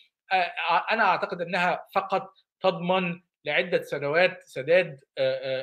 أنا 0.90 1.04
أعتقد 1.04 1.40
إنها 1.40 1.86
فقط 1.94 2.32
تضمن 2.60 3.20
لعدة 3.44 3.82
سنوات 3.82 4.42
سداد 4.44 5.00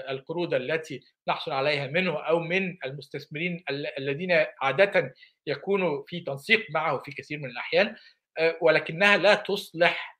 القروض 0.10 0.54
التي 0.54 1.02
نحصل 1.28 1.52
عليها 1.52 1.88
منه 1.88 2.20
أو 2.20 2.40
من 2.40 2.78
المستثمرين 2.86 3.64
الذين 3.98 4.46
عادة 4.62 5.14
يكونوا 5.48 6.04
في 6.08 6.20
تنسيق 6.20 6.66
معه 6.72 6.98
في 6.98 7.12
كثير 7.12 7.40
من 7.40 7.50
الأحيان. 7.50 7.96
ولكنها 8.62 9.18
لا 9.18 9.36
تصلح 9.36 10.20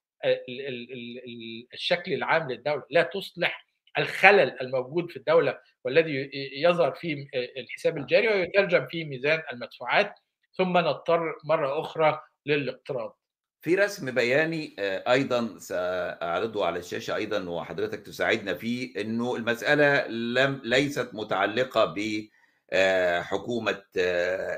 الشكل 1.74 2.14
العام 2.14 2.52
للدولة، 2.52 2.84
لا 2.90 3.04
تصلح 3.04 3.69
الخلل 3.98 4.62
الموجود 4.62 5.12
في 5.12 5.18
الدولة 5.18 5.58
والذي 5.86 6.30
يظهر 6.64 6.92
في 6.92 7.28
الحساب 7.58 7.98
الجاري 7.98 8.28
ويترجم 8.28 8.88
في 8.88 9.06
ميزان 9.06 9.42
المدفوعات 9.54 10.16
ثم 10.58 10.78
نضطر 10.78 11.36
مرة 11.44 11.80
أخرى 11.82 12.20
للاقتراض. 12.46 13.20
في 13.62 13.76
رسم 13.76 14.12
بياني 14.12 14.76
أيضا 15.08 15.58
سأعرضه 15.60 16.66
على 16.66 16.80
الشاشة 16.80 17.16
أيضا 17.16 17.50
وحضرتك 17.50 18.00
تساعدنا 18.00 18.54
فيه 18.54 19.02
إنه 19.02 19.36
المسألة 19.36 20.08
لم 20.08 20.62
ليست 20.64 21.10
متعلقة 21.14 21.96
بحكومه 22.72 23.82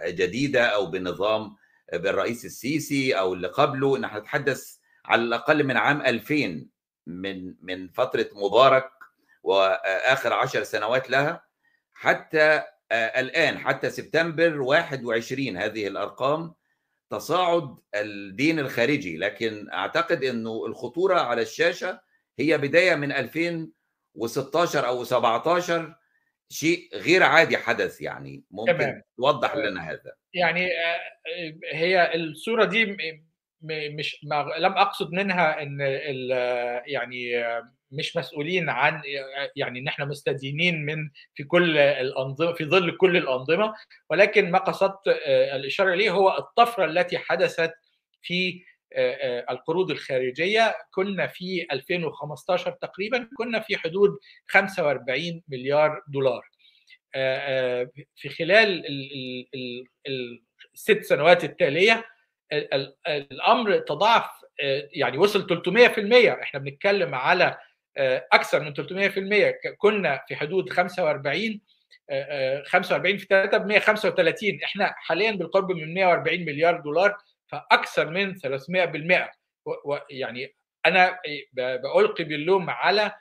جديدة 0.08 0.66
أو 0.66 0.86
بنظام 0.86 1.56
بالرئيس 1.94 2.46
السيسي 2.46 3.14
أو 3.14 3.34
اللي 3.34 3.48
قبله 3.48 3.98
نحن 3.98 4.18
نتحدث 4.18 4.78
على 5.06 5.22
الأقل 5.22 5.64
من 5.64 5.78
عام 5.78 6.02
2000 6.02 6.66
من 7.08 7.56
من 7.62 7.90
فترة 7.90 8.30
مبارك 8.34 8.92
وآخر 9.44 10.34
عشر 10.34 10.64
سنوات 10.64 11.10
لها 11.10 11.44
حتى 11.94 12.64
الآن 12.92 13.58
حتى 13.58 13.90
سبتمبر 13.90 14.62
21 14.62 15.58
هذه 15.58 15.88
الأرقام 15.88 16.54
تصاعد 17.10 17.76
الدين 17.96 18.60
الخارجي. 18.60 19.18
لكن 19.18 19.70
أعتقد 19.74 20.24
إنه 20.24 20.66
الخطورة 20.66 21.20
على 21.20 21.42
الشاشة 21.42 22.02
هي 22.40 22.58
بداية 22.58 22.96
من 22.96 23.12
2016 23.12 24.88
أو 24.88 25.04
17 25.04 25.96
شيء 26.50 26.90
غير 26.94 27.24
عادي 27.24 27.58
حدث 27.58 28.02
يعني. 28.02 28.44
ممكن 28.52 28.78
تمام. 28.78 29.02
توضح 29.18 29.56
لنا 29.56 29.92
هذا. 29.92 30.14
يعني 30.34 30.70
هي 31.74 32.16
الصورة 32.16 32.66
دي 32.66 32.98
مش 33.98 34.26
لم 34.58 34.72
أقصد 34.72 35.12
منها 35.12 35.62
إن 35.62 35.80
يعني 36.86 37.44
مش 37.92 38.18
مسؤولين 38.18 38.70
عن 38.70 39.02
يعني 39.56 39.80
إن 39.80 39.88
إحنا 39.88 40.06
مستدينين 40.06 40.86
من 40.86 41.10
في 41.36 41.44
كل 41.44 41.78
الانظمه 41.78 42.54
في 42.54 42.66
ظل 42.66 42.98
كل 42.98 43.18
الأنظمة 43.18 43.74
ولكن 44.10 44.52
ما 44.52 44.58
قصدت 44.60 45.08
الإشارة 45.56 45.94
إليه 45.94 46.12
هو 46.12 46.38
الطفرة 46.38 46.86
التي 46.86 47.18
حدثت 47.18 47.74
في 48.22 48.64
القروض 49.50 49.92
الخارجية. 49.92 50.76
كنا 50.92 51.28
في 51.28 51.68
2015 51.72 52.72
تقريبا 52.72 53.30
كنا 53.38 53.60
في 53.60 53.78
حدود 53.78 54.10
45 54.48 55.44
مليار 55.48 56.02
دولار. 56.08 56.42
في 58.16 58.30
خلال 58.30 58.84
الست 60.74 61.04
سنوات 61.04 61.44
التالية 61.44 62.06
الأمر 63.08 63.78
تضاعف 63.78 64.30
يعني 64.94 65.18
وصل 65.18 65.48
300% 65.48 66.42
إحنا 66.42 66.60
بنتكلم 66.60 67.16
على 67.16 67.58
أكثر 68.34 68.60
من 68.60 68.74
300% 68.74 69.76
كنا 69.78 70.24
في 70.28 70.36
حدود 70.36 70.70
45 70.70 71.62
45 72.66 73.18
في 73.18 73.26
3 73.26 73.58
ب 73.58 73.66
135 73.68 74.60
إحنا 74.64 74.94
حاليا 74.98 75.32
بالقرب 75.32 75.72
من 75.72 75.94
140 75.94 76.40
مليار 76.40 76.80
دولار 76.82 77.18
فأكثر 77.48 78.10
من 78.10 78.36
300% 78.36 79.30
ويعني 79.86 80.56
أنا 80.86 81.20
بألقي 81.54 82.24
باللوم 82.24 82.70
على 82.70 83.12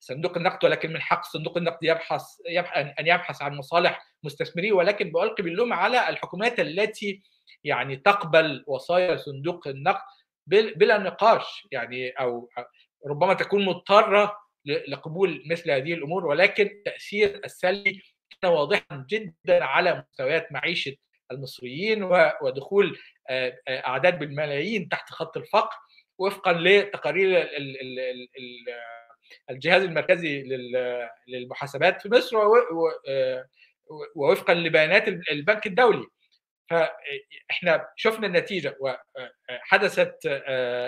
صندوق 0.00 0.36
النقد 0.36 0.64
ولكن 0.64 0.92
من 0.92 1.00
حق 1.00 1.24
صندوق 1.24 1.56
النقد 1.56 1.78
يبحث, 1.82 2.22
يبحث 2.48 2.76
ان 3.00 3.06
يبحث 3.06 3.42
عن 3.42 3.56
مصالح 3.56 4.06
مستثمريه 4.22 4.72
ولكن 4.72 5.12
بألقي 5.12 5.42
باللوم 5.42 5.72
على 5.72 6.08
الحكومات 6.08 6.60
التي 6.60 7.22
يعني 7.64 7.96
تقبل 7.96 8.64
وصايا 8.66 9.16
صندوق 9.16 9.68
النقد 9.68 10.00
بلا 10.46 10.98
نقاش 10.98 11.66
يعني 11.72 12.10
أو 12.10 12.50
ربما 13.06 13.34
تكون 13.34 13.64
مضطرة 13.64 14.36
لقبول 14.88 15.42
مثل 15.50 15.70
هذه 15.70 15.94
الأمور 15.94 16.26
ولكن 16.26 16.66
التاثير 16.66 17.40
السلبي 17.44 18.02
كان 18.42 18.50
واضحا 18.50 19.06
جدا 19.10 19.64
على 19.64 20.04
مستويات 20.10 20.52
معيشة 20.52 20.96
المصريين 21.32 22.02
ودخول 22.42 22.98
أعداد 23.68 24.18
بالملايين 24.18 24.88
تحت 24.88 25.10
خط 25.10 25.36
الفقر 25.36 25.76
وفقا 26.18 26.52
لتقارير 26.52 27.48
الجهاز 29.50 29.82
المركزي 29.82 30.42
للمحاسبات 31.28 32.02
في 32.02 32.08
مصر 32.08 32.36
ووفقا 34.16 34.54
لبيانات 34.54 35.08
البنك 35.08 35.66
الدولي. 35.66 36.06
فاحنا 36.68 37.88
شفنا 37.96 38.26
النتيجة 38.26 38.78
وحدثت 38.80 40.18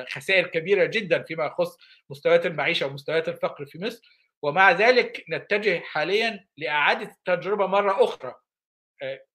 خسائر 0.09 0.47
كبيرة 0.47 0.85
جدا 0.85 1.23
فيما 1.23 1.47
يخص 1.47 1.77
مستويات 2.11 2.47
المعيشة 2.47 2.87
ومستويات 2.87 3.29
الفقر 3.29 3.67
في 3.67 3.79
مصر 3.79 4.03
ومع 4.43 4.73
ذلك 4.73 5.25
نتجه 5.31 5.81
حاليا 5.81 6.47
لإعادة 6.57 7.11
التجربة 7.11 7.67
مرة 7.67 8.05
أخرى 8.05 8.35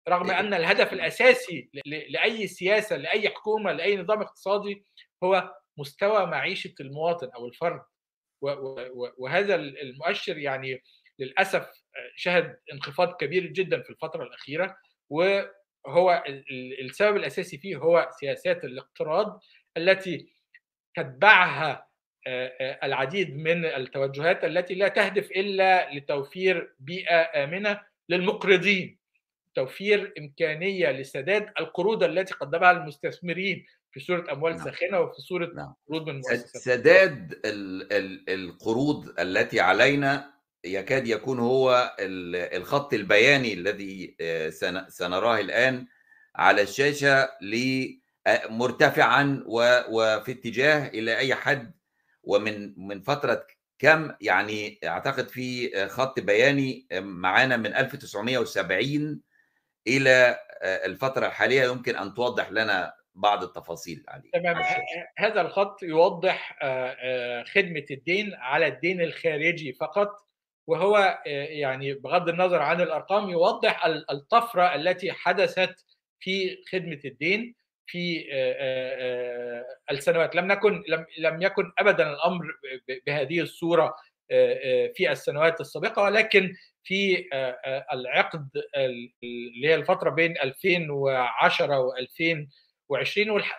رغم 0.09 0.31
أن 0.31 0.53
الهدف 0.53 0.93
الأساسي 0.93 1.69
لأي 1.85 2.47
سياسة 2.47 2.97
لأي 2.97 3.29
حكومة 3.29 3.71
لأي 3.71 3.97
نظام 3.97 4.21
اقتصادي 4.21 4.85
هو 5.23 5.55
مستوى 5.77 6.25
معيشة 6.25 6.73
المواطن 6.79 7.29
أو 7.35 7.47
الفرد. 7.47 7.81
وهذا 9.17 9.55
المؤشر 9.55 10.37
يعني 10.37 10.83
للأسف 11.19 11.67
شهد 12.15 12.59
انخفاض 12.73 13.13
كبير 13.15 13.45
جدا 13.45 13.81
في 13.81 13.89
الفترة 13.89 14.23
الأخيرة 14.23 14.77
هو 15.87 16.23
السبب 16.81 17.15
الأساسي 17.15 17.57
فيه 17.57 17.77
هو 17.77 18.09
سياسات 18.19 18.63
الاقتراض 18.63 19.41
التي 19.77 20.27
تتبعها 20.95 21.87
العديد 22.83 23.37
من 23.37 23.65
التوجهات 23.65 24.43
التي 24.43 24.75
لا 24.75 24.87
تهدف 24.87 25.31
إلا 25.31 25.93
لتوفير 25.93 26.73
بيئة 26.79 27.43
آمنة 27.43 27.81
للمقرضين 28.09 28.97
توفير 29.55 30.13
إمكانية 30.17 30.91
لسداد 30.91 31.49
القروض 31.59 32.03
التي 32.03 32.33
قدمها 32.33 32.71
المستثمرين 32.71 33.65
في 33.91 33.99
صورة 33.99 34.31
أموال 34.31 34.55
نعم. 34.55 34.65
ساخنة 34.65 34.99
وفي 34.99 35.21
صورة 35.21 35.51
نعم. 35.55 35.73
قروض 35.87 36.09
من 36.09 36.15
مؤسسات 36.15 36.61
سداد 36.61 37.41
القروض 38.29 39.19
التي 39.19 39.59
علينا 39.59 40.34
يكاد 40.63 41.07
يكون 41.07 41.39
هو 41.39 41.95
الخط 41.99 42.93
البياني 42.93 43.53
الذي 43.53 44.15
سنراه 44.87 45.39
الآن 45.39 45.87
على 46.35 46.61
الشاشة 46.61 47.29
مرتفعا 48.49 49.43
وفي 49.89 50.31
اتجاه 50.31 50.87
إلى 50.87 51.17
أي 51.17 51.35
حد 51.35 51.73
ومن 52.23 52.73
من 52.87 53.01
فترة 53.01 53.47
كم 53.79 54.11
يعني 54.21 54.79
أعتقد 54.85 55.27
في 55.27 55.71
خط 55.87 56.19
بياني 56.19 56.87
معانا 56.91 57.57
من 57.57 57.75
1970 57.75 59.21
إلى 59.87 60.39
الفترة 60.63 61.27
الحالية. 61.27 61.63
يمكن 61.63 61.95
أن 61.95 62.13
توضح 62.13 62.51
لنا 62.51 62.93
بعض 63.15 63.43
التفاصيل 63.43 64.03
عليه 64.07 64.31
تمام. 64.33 64.63
هذا 65.17 65.41
الخط 65.41 65.83
يوضح 65.83 66.59
خدمة 67.53 67.85
الدين 67.91 68.33
على 68.33 68.67
الدين 68.67 69.01
الخارجي 69.01 69.73
فقط. 69.73 70.24
وهو 70.67 71.19
يعني 71.49 71.93
بغض 71.93 72.29
النظر 72.29 72.61
عن 72.61 72.81
الأرقام 72.81 73.29
يوضح 73.29 73.85
الطفرة 73.85 74.75
التي 74.75 75.11
حدثت 75.11 75.75
في 76.19 76.57
خدمة 76.71 76.99
الدين 77.05 77.55
في 77.87 78.25
السنوات. 79.91 80.35
لم 80.35 80.47
نكن 80.47 80.83
لم 80.87 81.05
لم 81.17 81.41
يكن 81.41 81.71
ابدا 81.79 82.09
الأمر 82.13 82.45
بهذه 83.07 83.39
الصورة 83.41 83.95
في 84.95 85.11
السنوات 85.11 85.61
السابقة 85.61 86.01
ولكن 86.03 86.53
في 86.83 87.25
العقد 87.93 88.49
اللي 89.23 89.67
هي 89.67 89.75
الفترة 89.75 90.09
بين 90.09 90.37
2010 90.43 91.89
و2020 91.89 92.47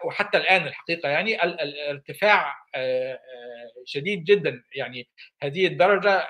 وحتى 0.05 0.39
الآن 0.39 0.67
الحقيقة 0.67 1.09
يعني 1.09 1.45
الارتفاع 1.45 2.55
شديد 3.85 4.25
جدا. 4.25 4.63
يعني 4.75 5.09
هذه 5.43 5.67
الدرجة 5.67 6.29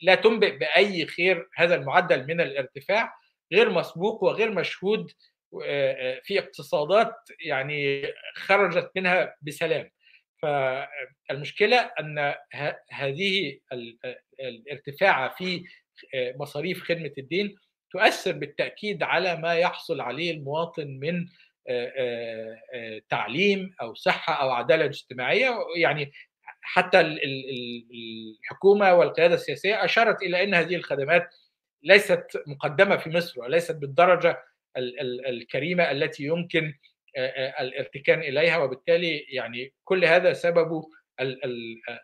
لا 0.00 0.14
تنبئ 0.14 0.56
بأي 0.56 1.06
خير 1.06 1.48
هذا 1.56 1.74
المعدل 1.74 2.26
من 2.26 2.40
الارتفاع 2.40 3.14
غير 3.52 3.70
مسبوق 3.70 4.24
وغير 4.24 4.50
مشهود 4.50 5.10
في 6.22 6.38
اقتصادات 6.38 7.14
يعني 7.40 8.06
خرجت 8.34 8.90
منها 8.96 9.36
بسلام. 9.42 9.90
فالمشكلة 10.42 11.90
أن 12.00 12.34
هذه 12.90 13.58
الارتفاع 14.40 15.28
في 15.28 15.64
مصاريف 16.14 16.82
خدمة 16.82 17.12
الدين 17.18 17.54
تؤثر 17.90 18.32
بالتأكيد 18.32 19.02
على 19.02 19.36
ما 19.36 19.54
يحصل 19.54 20.00
عليه 20.00 20.30
المواطن 20.30 20.86
من 20.86 21.26
تعليم 23.08 23.74
أو 23.82 23.94
صحة 23.94 24.34
أو 24.42 24.50
عدالة 24.50 24.84
اجتماعية 24.84 25.56
يعني 25.76 26.12
حتى 26.62 27.00
الحكومة 27.00 28.94
والقيادة 28.94 29.34
السياسية 29.34 29.84
أشارت 29.84 30.22
إلى 30.22 30.44
إن 30.44 30.54
هذه 30.54 30.76
الخدمات 30.76 31.34
ليست 31.82 32.26
مقدمة 32.46 32.96
في 32.96 33.10
مصر 33.10 33.40
وليست 33.40 33.76
بالدرجة 33.76 34.42
الكريمة 34.76 35.90
التي 35.90 36.24
يمكن 36.24 36.74
الارتكان 37.60 38.20
إليها 38.20 38.58
وبالتالي 38.58 39.18
يعني 39.28 39.74
كل 39.84 40.04
هذا 40.04 40.32
سببه 40.32 40.82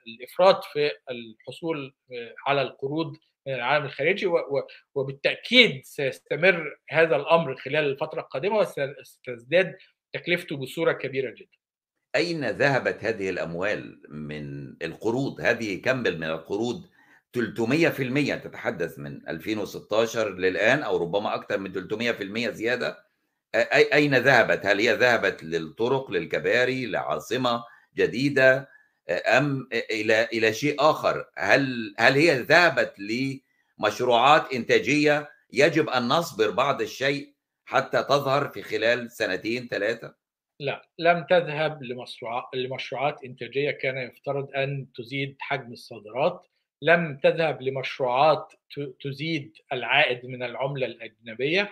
الإفراط 0.07 0.65
في 0.65 0.91
الحصول 1.11 1.95
على 2.47 2.63
القروض 2.63 3.17
من 3.49 3.55
العالم 3.55 3.85
الخارجي 3.85 4.27
وبالتأكيد 4.95 5.81
سيستمر 5.85 6.79
هذا 6.91 7.17
الأمر 7.17 7.57
خلال 7.57 7.85
الفترة 7.85 8.21
القادمة 8.21 8.59
وستزداد 8.59 9.77
تكلفته 10.13 10.57
بصورة 10.57 10.93
كبيرة 10.93 11.31
جدا. 11.31 11.59
أين 12.17 12.51
ذهبت 12.51 13.05
هذه 13.05 13.31
الأموال 13.31 14.03
من 14.09 14.69
القروض؟ 14.83 15.41
هذه 15.41 15.83
كمل 15.83 16.19
من 16.19 16.25
القروض 16.25 16.87
300% 17.33 18.45
تتحدث 18.45 18.99
من 18.99 19.29
2016 19.29 20.35
للآن 20.35 20.83
أو 20.83 20.97
ربما 20.97 21.35
أكثر 21.35 21.59
من 21.59 21.73
300% 22.49 22.51
زيادة 22.51 23.05
أين 23.93 24.15
ذهبت؟ 24.15 24.67
هل 24.67 24.81
هي 24.81 24.95
ذهبت 24.95 25.45
للطرق 25.45 26.11
للكباري 26.11 26.87
لعاصمة 26.87 27.65
جديدة 27.97 28.69
أم 29.11 29.69
إلى 29.91 30.29
إلى 30.33 30.53
شيء 30.53 30.77
آخر؟ 30.79 31.25
هل 31.39 31.95
هل 31.99 32.13
هي 32.13 32.39
ذهبت 32.41 32.95
لمشروعات 32.99 34.53
إنتاجية 34.53 35.29
يجب 35.53 35.89
أن 35.89 36.09
نصبر 36.09 36.51
بعض 36.51 36.83
الشيء 36.83 37.35
حتى 37.65 38.03
تظهر 38.03 38.49
في 38.49 38.63
خلال 38.63 39.13
سنتين 39.13 39.69
ثلاثة؟ 39.69 40.15
لا 40.61 40.89
لم 40.99 41.27
تذهب 41.31 41.83
لمشروعات 41.83 42.45
لمشروعات 42.55 43.25
إنتاجية 43.25 43.71
كان 43.71 43.97
يفترض 43.97 44.49
أن 44.57 44.87
تزيد 44.95 45.37
حجم 45.41 45.73
الصادرات 45.73 46.47
لم 46.83 47.19
تذهب 47.23 47.63
لمشروعات 47.63 48.53
تزيد 49.01 49.57
العائد 49.73 50.27
من 50.27 50.43
العملة 50.43 50.87
الأجنبية 50.87 51.71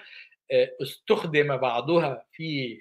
استخدم 0.83 1.57
بعضها 1.57 2.27
في 2.33 2.81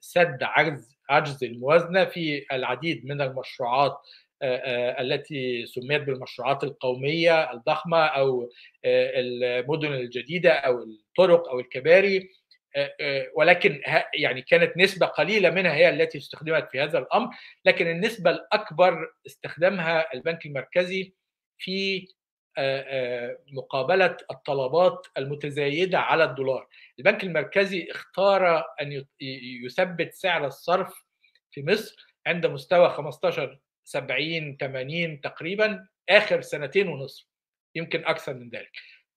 سد 0.00 0.38
عجز 0.42 0.96
عجز 1.10 1.44
الموازنة 1.44 2.04
في 2.04 2.46
العديد 2.52 3.06
من 3.06 3.20
المشروعات 3.20 3.98
التي 4.42 5.66
سميت 5.66 6.02
بالمشروعات 6.02 6.64
القومية 6.64 7.52
الضخمة 7.52 8.06
أو 8.06 8.50
المدن 8.84 9.92
الجديدة 9.92 10.52
أو 10.52 10.82
الطرق 10.82 11.48
أو 11.48 11.60
الكباري 11.60 12.30
ولكن 13.34 13.82
يعني 14.14 14.42
كانت 14.42 14.76
نسبة 14.76 15.06
قليلة 15.06 15.50
منها 15.50 15.74
هي 15.74 15.88
التي 15.88 16.18
استخدمت 16.18 16.68
في 16.70 16.80
هذا 16.80 16.98
الأمر 16.98 17.28
لكن 17.64 17.86
النسبة 17.86 18.30
الأكبر 18.30 19.12
استخدمها 19.26 20.14
البنك 20.14 20.46
المركزي 20.46 21.12
في 21.58 22.06
مقابلة 23.52 24.16
الطلبات 24.30 25.06
المتزايدة 25.18 25.98
على 25.98 26.24
الدولار. 26.24 26.68
البنك 26.98 27.24
المركزي 27.24 27.88
اختار 27.90 28.64
أن 28.80 29.04
يثبت 29.64 30.14
سعر 30.14 30.46
الصرف 30.46 31.04
في 31.50 31.62
مصر 31.62 32.06
عند 32.26 32.46
مستوى 32.46 32.90
15 32.90 33.58
70 33.84 34.56
80 34.56 35.20
تقريبا 35.20 35.88
آخر 36.08 36.40
سنتين 36.40 36.88
ونصف 36.88 37.26
يمكن 37.74 38.04
أكثر 38.04 38.34
من 38.34 38.50
ذلك. 38.50 38.72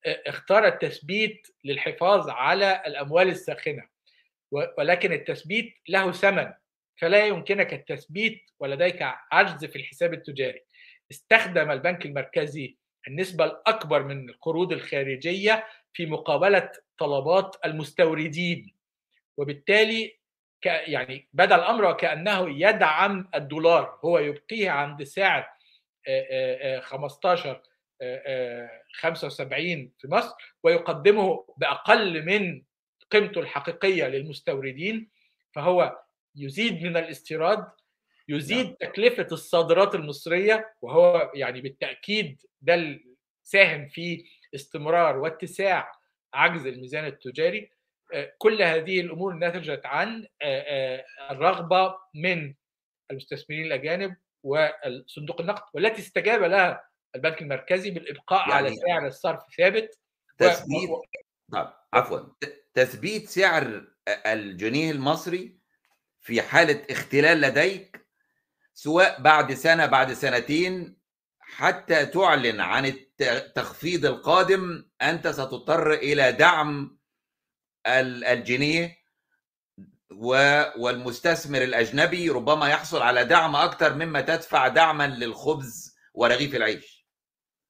اختار 0.06 0.68
التثبيت 0.68 1.48
للحفاظ 1.64 2.30
على 2.30 2.84
الأموال 2.88 3.28
الساخنة 3.28 3.88
ولكن 4.52 5.14
التثبيت 5.14 5.74
له 5.90 6.12
ثمن 6.12 6.54
فلا 7.02 7.26
يمكنك 7.26 7.74
التثبيت 7.74 8.42
ولديك 8.60 9.02
عجز 9.32 9.66
في 9.66 9.76
الحساب 9.76 10.14
التجاري. 10.14 10.62
استخدم 11.12 11.72
البنك 11.72 12.06
المركزي 12.06 12.78
النسبة 13.08 13.46
الأكبر 13.46 14.04
من 14.04 14.30
القروض 14.30 14.72
الخارجية 14.72 15.68
في 15.94 16.06
مقابلة 16.06 16.72
طلبات 16.98 17.56
المستوردين. 17.66 18.76
وبالتالي 19.38 20.20
يعني 20.66 21.28
بدا 21.34 21.56
الأمر 21.56 21.86
وكانه 21.86 22.50
يدعم 22.50 23.30
الدولار. 23.36 24.00
هو 24.06 24.20
يبقيه 24.20 24.70
عند 24.70 25.04
سعر 25.04 25.50
15 26.80 27.62
75 28.94 29.92
في 30.00 30.08
مصر 30.08 30.36
ويقدمه 30.64 31.46
بأقل 31.58 32.26
من 32.26 32.64
قيمته 33.12 33.42
الحقيقية 33.42 34.08
للمستوردين. 34.08 35.10
فهو 35.54 36.00
يزيد 36.36 36.84
من 36.84 36.98
الاستيراد 36.98 37.68
يزيد 38.30 38.66
نعم. 38.66 38.76
تكلفة 38.80 39.28
الصادرات 39.32 39.96
المصرية 39.96 40.74
وهو 40.82 41.32
يعني 41.34 41.62
بالتأكيد 41.62 42.42
ده 42.62 43.00
ساهم 43.44 43.88
في 43.88 44.26
استمرار 44.56 45.18
واتساع 45.18 45.92
عجز 46.34 46.66
الميزان 46.68 47.06
التجاري 47.06 47.72
كل 48.38 48.62
هذه 48.62 49.00
الأمور 49.02 49.34
نتجت 49.34 49.86
عن 49.86 50.28
الرغبة 51.32 51.96
من 52.16 52.54
المستثمرين 53.12 53.66
الأجانب 53.66 54.16
وصندوق 54.44 55.42
النقد 55.42 55.64
والتي 55.74 56.02
استجاب 56.02 56.44
لها 56.44 56.90
البنك 57.16 57.42
المركزي 57.42 57.92
بالإبقاء 57.92 58.50
يعني 58.50 58.54
على 58.54 58.76
سعر 58.76 59.08
الصرف 59.08 59.44
ثابت 59.58 60.00
تثبيت 60.38 60.90
و... 60.90 61.02
نعم 61.54 61.68
عفوا 61.94 62.20
تثبيت 62.74 63.30
سعر 63.30 63.88
الجنيه 64.26 64.92
المصري 64.92 65.60
في 66.22 66.42
حالة 66.42 66.86
اختلال 66.90 67.42
لديك 67.42 68.08
سواء 68.84 69.22
بعد 69.22 69.54
سنة 69.54 69.86
بعد 69.86 70.14
سنتين 70.14 70.98
حتى 71.40 72.06
تعلن 72.06 72.62
عن 72.62 72.86
التخفيض 73.22 74.06
القادم 74.06 74.90
أنت 75.02 75.28
ستضطر 75.28 75.94
إلى 75.94 76.32
دعم 76.32 77.00
الجنيه 77.88 78.98
والمستثمر 80.78 81.62
الأجنبي 81.62 82.30
ربما 82.30 82.70
يحصل 82.70 83.02
على 83.02 83.26
دعم 83.26 83.56
أكثر 83.56 83.94
مما 83.94 84.22
تدفع 84.22 84.68
دعما 84.68 85.08
للخبز 85.08 85.96
ورغيف 86.14 86.56
العيش. 86.56 87.08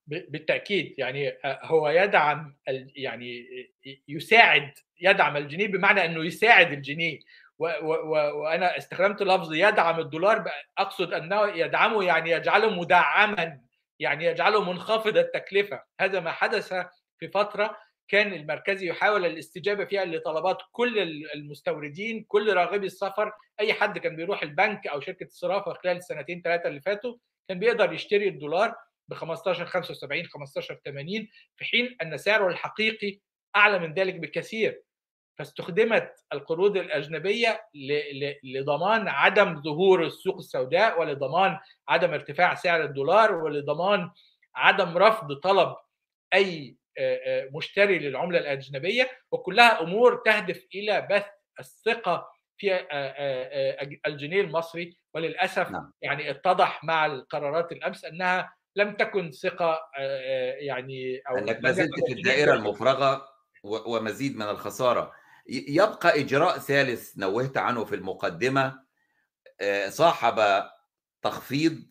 بالتأكيد. 0.07 0.95
يعني 0.97 1.37
هو 1.45 1.89
يدعم 1.89 2.57
يعني 2.95 3.45
يساعد 4.07 4.73
يدعم 5.01 5.37
الجنيه 5.37 5.67
بمعنى 5.67 6.05
إنه 6.05 6.25
يساعد 6.25 6.71
الجنيه. 6.71 7.19
وأنا 7.59 8.77
استخدمت 8.77 9.21
لفظ 9.21 9.53
يدعم 9.53 9.99
الدولار 9.99 10.51
أقصد 10.77 11.13
أنه 11.13 11.47
يدعمه 11.47 12.03
يعني 12.03 12.31
يجعله 12.31 12.69
مدعما 12.69 13.59
يعني 13.99 14.25
يجعله 14.25 14.71
منخفض 14.71 15.17
التكلفة. 15.17 15.83
هذا 16.01 16.19
ما 16.19 16.31
حدث 16.31 16.73
في 17.19 17.27
فترة 17.27 17.77
كان 18.07 18.33
المركزي 18.33 18.87
يحاول 18.89 19.25
الاستجابة 19.25 19.85
فيها 19.85 20.05
لطلبات 20.05 20.57
كل 20.71 20.99
المستوردين 21.35 22.25
كل 22.27 22.53
راغبي 22.53 22.85
السفر. 22.85 23.31
أي 23.59 23.73
حد 23.73 23.97
كان 23.97 24.15
بيروح 24.15 24.43
البنك 24.43 24.87
أو 24.87 24.99
شركة 24.99 25.23
الصرافة 25.23 25.73
خلال 25.73 25.97
السنتين 25.97 26.41
ثلاثة 26.41 26.69
اللي 26.69 26.81
فاتوا 26.81 27.15
كان 27.49 27.59
بيقدر 27.59 27.93
يشتري 27.93 28.27
الدولار 28.27 28.75
ب 29.07 29.13
15 29.13 29.65
75 29.65 30.25
15 30.25 30.79
80 30.85 31.27
في 31.55 31.65
حين 31.65 31.97
أن 32.01 32.17
سعره 32.17 32.47
الحقيقي 32.47 33.19
أعلى 33.55 33.79
من 33.79 33.93
ذلك 33.93 34.15
بكثير. 34.15 34.81
فاستخدمت 35.39 36.13
القروض 36.33 36.77
الأجنبية 36.77 37.61
لضمان 38.43 39.07
عدم 39.07 39.61
ظهور 39.61 40.05
السوق 40.05 40.37
السوداء 40.37 41.01
ولضمان 41.01 41.59
عدم 41.89 42.13
ارتفاع 42.13 42.55
سعر 42.55 42.83
الدولار 42.83 43.35
ولضمان 43.35 44.11
عدم 44.55 44.97
رفض 44.97 45.33
طلب 45.33 45.75
أي 46.33 46.75
مشتري 47.53 47.99
للعملة 47.99 48.39
الأجنبية. 48.39 49.09
وكلها 49.31 49.81
أمور 49.81 50.21
تهدف 50.25 50.65
إلى 50.75 51.07
بث 51.11 51.25
الثقة 51.59 52.27
في 52.57 52.79
الجنيه 54.07 54.41
المصري. 54.41 54.97
وللأسف 55.13 55.71
نعم. 55.71 55.93
يعني 56.01 56.29
اتضح 56.29 56.83
مع 56.83 57.05
القرارات 57.05 57.71
الأمس 57.71 58.05
أنها 58.05 58.53
لم 58.75 58.93
تكن 58.93 59.31
ثقة 59.31 59.81
يعني 60.59 61.21
أو 61.29 61.37
انك 61.37 61.63
ما 61.63 61.71
زلت 61.71 62.05
في 62.07 62.13
الدائرة 62.13 62.53
المفرغة 62.53 63.29
ومزيد 63.63 64.35
من 64.35 64.49
الخسارة. 64.49 65.18
يبقى 65.49 66.19
إجراء 66.19 66.57
ثالث 66.59 67.17
نوهت 67.17 67.57
عنه 67.57 67.85
في 67.85 67.95
المقدمة 67.95 68.79
صاحب 69.89 70.63
تخفيض 71.21 71.83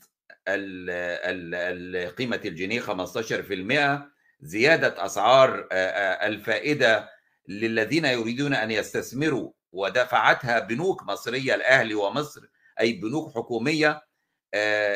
قيمة 2.17 2.41
الجنيه 2.45 2.81
15% 2.81 4.01
زيادة 4.41 5.05
أسعار 5.07 5.69
الفائدة 5.73 7.09
للذين 7.49 8.05
يريدون 8.05 8.55
أن 8.55 8.71
يستثمروا 8.71 9.53
ودفعتها 9.73 10.59
بنوك 10.59 11.03
مصرية 11.03 11.55
الاهلي 11.55 11.95
ومصر 11.95 12.41
أي 12.81 12.93
بنوك 12.93 13.35
حكومية 13.35 14.03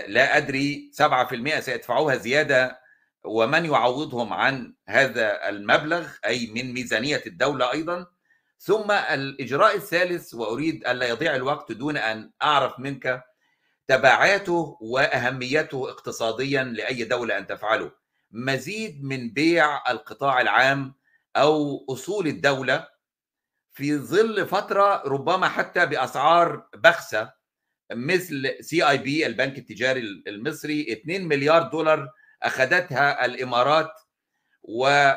لا 0.06 0.36
أدري 0.36 0.90
7% 1.56 1.58
سيدفعوها 1.58 2.16
زيادة 2.16 2.80
ومن 3.24 3.64
يعوضهم 3.64 4.32
عن 4.32 4.74
هذا 4.88 5.48
المبلغ 5.48 6.08
أي 6.26 6.46
من 6.46 6.72
ميزانية 6.72 7.22
الدولة 7.26 7.72
أيضا 7.72 8.06
ثم 8.64 8.90
الإجراء 8.90 9.76
الثالث 9.76 10.34
وأريد 10.34 10.86
ألا 10.86 11.08
يضيع 11.08 11.36
الوقت 11.36 11.72
دون 11.72 11.96
أن 11.96 12.30
أعرف 12.42 12.78
منك 12.78 13.24
تبعاته 13.86 14.78
وأهميته 14.80 15.90
اقتصاديا 15.90 16.64
لأي 16.64 17.04
دولة 17.04 17.38
أن 17.38 17.46
تفعله. 17.46 17.92
مزيد 18.30 19.04
من 19.04 19.30
بيع 19.30 19.90
القطاع 19.90 20.40
العام 20.40 20.94
أو 21.36 21.84
أصول 21.90 22.26
الدولة 22.26 22.88
في 23.72 23.96
ظل 23.96 24.46
فترة 24.46 25.02
ربما 25.06 25.48
حتى 25.48 25.86
بأسعار 25.86 26.68
بخسة 26.74 27.32
مثل 27.92 28.56
سي 28.60 28.88
اي 28.88 28.98
بي 28.98 29.26
البنك 29.26 29.58
التجاري 29.58 30.00
المصري 30.26 30.92
2 30.92 31.28
مليار 31.28 31.62
دولار 31.62 32.08
أخذتها 32.42 33.24
الإمارات 33.24 33.92
و 34.62 35.12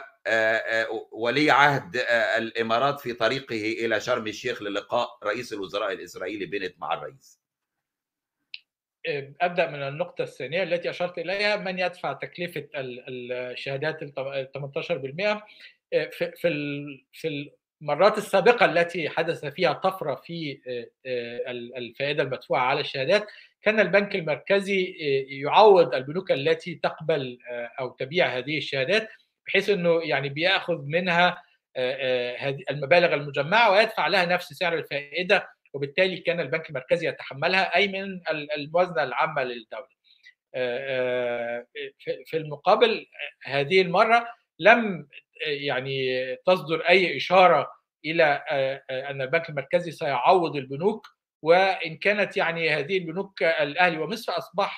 ولي 1.11 1.51
عهد 1.51 1.97
الإمارات 2.37 2.99
في 2.99 3.13
طريقه 3.13 3.85
إلى 3.85 3.99
شرم 3.99 4.27
الشيخ 4.27 4.61
للقاء 4.61 5.09
رئيس 5.23 5.53
الوزراء 5.53 5.93
الإسرائيلي 5.93 6.45
بنت 6.45 6.75
مع 6.79 6.93
الرئيس. 6.93 7.39
أبدأ 9.41 9.69
من 9.69 9.83
النقطة 9.83 10.21
الثانية 10.21 10.63
التي 10.63 10.89
أشرت 10.89 11.17
إليها 11.17 11.55
من 11.55 11.79
يدفع 11.79 12.13
تكلفة 12.13 12.67
الشهادات 12.75 14.01
ال 14.01 14.13
18% 14.57 15.41
في 16.11 16.31
في 17.13 17.51
المرات 17.81 18.17
السابقة 18.17 18.65
التي 18.65 19.09
حدث 19.09 19.45
فيها 19.45 19.73
طفرة 19.73 20.15
في 20.15 20.59
الفائدة 21.77 22.23
المدفوعة 22.23 22.61
على 22.61 22.79
الشهادات 22.79 23.27
كان 23.61 23.79
البنك 23.79 24.15
المركزي 24.15 24.95
يعوض 25.29 25.93
البنوك 25.95 26.31
التي 26.31 26.75
تقبل 26.75 27.37
أو 27.79 27.89
تبيع 27.89 28.37
هذه 28.37 28.57
الشهادات 28.57 29.09
بحيث 29.47 29.69
إنه 29.69 30.01
يعني 30.03 30.29
بيأخذ 30.29 30.81
منها 30.85 31.43
هذه 32.39 32.59
المبالغ 32.69 33.13
المجمعة 33.13 33.71
ويدفع 33.71 34.07
لها 34.07 34.25
نفس 34.25 34.53
سعر 34.53 34.73
الفائدة 34.73 35.49
وبالتالي 35.73 36.17
كان 36.17 36.39
البنك 36.39 36.69
المركزي 36.69 37.07
يتحملها 37.07 37.75
أي 37.75 37.87
من 37.87 38.21
الموازنة 38.55 39.03
العامة 39.03 39.43
للدولة. 39.43 39.95
في 42.25 42.33
المقابل 42.37 43.05
هذه 43.43 43.81
المرة 43.81 44.27
لم 44.59 45.07
يعني 45.45 46.25
تصدر 46.35 46.81
أي 46.89 47.17
إشارة 47.17 47.71
إلى 48.05 48.23
أن 48.89 49.21
البنك 49.21 49.49
المركزي 49.49 49.91
سيعوض 49.91 50.55
البنوك 50.55 51.07
وإن 51.41 51.97
كانت 51.97 52.37
يعني 52.37 52.69
هذه 52.69 52.97
البنوك 52.97 53.43
الأهلي 53.43 53.97
ومصر 53.97 54.37
أصبح 54.37 54.77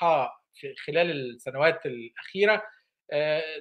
خلال 0.85 1.11
السنوات 1.11 1.85
الأخيرة 1.85 2.63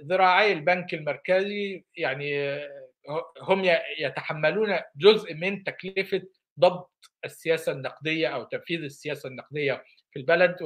ذراعي 0.05 0.53
البنك 0.53 0.95
المركزي 0.95 1.85
يعني 1.97 2.59
هم 3.41 3.63
يتحملون 3.99 4.79
جزء 4.97 5.35
من 5.35 5.65
تكلفة 5.65 6.23
ضبط 6.61 6.91
السياسة 7.25 7.73
النقدية 7.73 8.29
أو 8.29 8.45
تنفيذ 8.45 8.83
السياسة 8.83 9.29
النقدية 9.29 9.85
في 10.13 10.19
البلد 10.19 10.57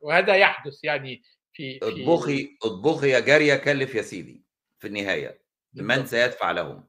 وهذا 0.00 0.36
يحدث 0.36 0.84
يعني 0.84 1.22
في 1.52 1.78
اطبخي 1.82 2.56
اطبخي 2.62 3.10
يا 3.10 3.20
جاريه 3.20 3.56
كلف 3.56 3.94
يا 3.94 4.02
سيدي 4.02 4.44
في 4.78 4.86
النهاية 4.86 5.42
من 5.74 6.06
سيدفع 6.06 6.50
لهم؟ 6.50 6.88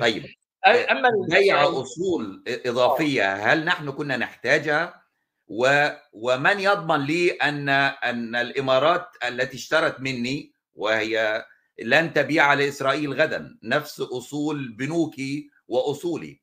طيب 0.00 0.26
أما 0.66 1.10
بيع 1.28 1.62
أصول 1.64 2.44
إضافية 2.46 3.34
هل 3.34 3.64
نحن 3.64 3.90
كنا 3.90 4.16
نحتاجها؟ 4.16 5.03
و... 5.48 5.88
ومن 6.12 6.60
يضمن 6.60 7.06
لي 7.06 7.30
ان 7.30 7.68
أن 7.68 8.36
الإمارات 8.36 9.08
التي 9.28 9.56
اشترت 9.56 10.00
مني 10.00 10.52
وهي 10.74 11.44
لن 11.82 12.12
تبيع 12.12 12.54
لإسرائيل 12.54 13.12
غدا 13.12 13.58
نفس 13.62 14.00
أصول 14.00 14.72
بنوكي 14.76 15.50
وأصولي. 15.68 16.40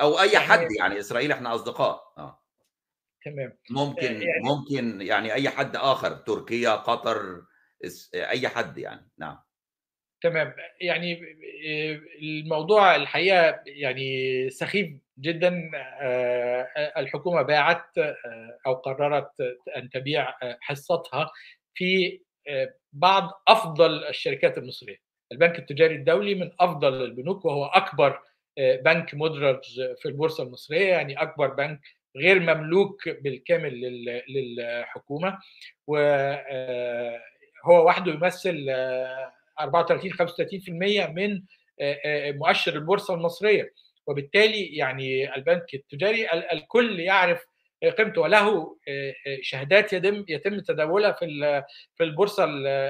أو 0.00 0.20
أي 0.20 0.38
حد 0.38 0.68
يعني 0.78 1.00
إسرائيل 1.00 1.32
إحنا 1.32 1.54
أصدقاء. 1.54 2.12
آه. 2.18 2.42
تمام. 3.24 3.58
ممكن 3.70 4.12
يعني 4.22 4.42
ممكن 4.44 5.00
يعني 5.00 5.32
أي 5.34 5.48
حد 5.48 5.76
آخر 5.76 6.12
تركيا 6.12 6.70
قطر 6.70 7.42
أي 8.14 8.48
حد 8.48 8.78
يعني. 8.78 9.10
نعم. 9.18 9.38
تمام. 10.22 10.54
يعني 10.80 11.20
الموضوع 12.22 12.96
الحقيقة 12.96 13.62
يعني 13.66 14.50
سخيف 14.50 14.88
جدا 15.20 15.70
الحكومة 16.96 17.42
باعت 17.42 17.98
أو 18.66 18.74
قررت 18.74 19.30
أن 19.76 19.90
تبيع 19.90 20.34
حصتها 20.60 21.30
في 21.74 22.20
بعض 22.92 23.42
أفضل 23.48 24.04
الشركات 24.04 24.58
المصرية. 24.58 24.96
البنك 25.32 25.58
التجاري 25.58 25.94
الدولي 25.94 26.34
من 26.34 26.50
أفضل 26.60 27.04
البنوك 27.04 27.44
وهو 27.44 27.64
أكبر 27.64 28.20
بنك 28.58 29.14
مدرج 29.14 29.64
في 29.98 30.06
البورصة 30.08 30.44
المصرية 30.44 30.86
يعني 30.86 31.22
أكبر 31.22 31.46
بنك 31.46 31.80
غير 32.16 32.40
مملوك 32.40 33.08
بالكامل 33.08 33.80
للحكومة. 34.28 35.38
وهو 35.86 37.18
وحده 37.86 38.12
يمثل 38.12 38.66
34 39.60 40.12
35% 40.12 41.06
من 41.10 41.42
مؤشر 42.38 42.74
البورصة 42.74 43.14
المصرية. 43.14 43.72
وبالتالي 44.08 44.76
يعني 44.76 45.34
البنك 45.36 45.74
التجاري 45.74 46.28
الكل 46.52 47.00
يعرف 47.00 47.44
قيمته 47.98 48.20
وله 48.20 48.76
شهادات 49.40 49.92
يتم 49.92 50.24
يتم 50.28 50.60
تداولها 50.60 51.12
في 51.12 51.26
في 51.94 52.04
البورصة 52.04 52.44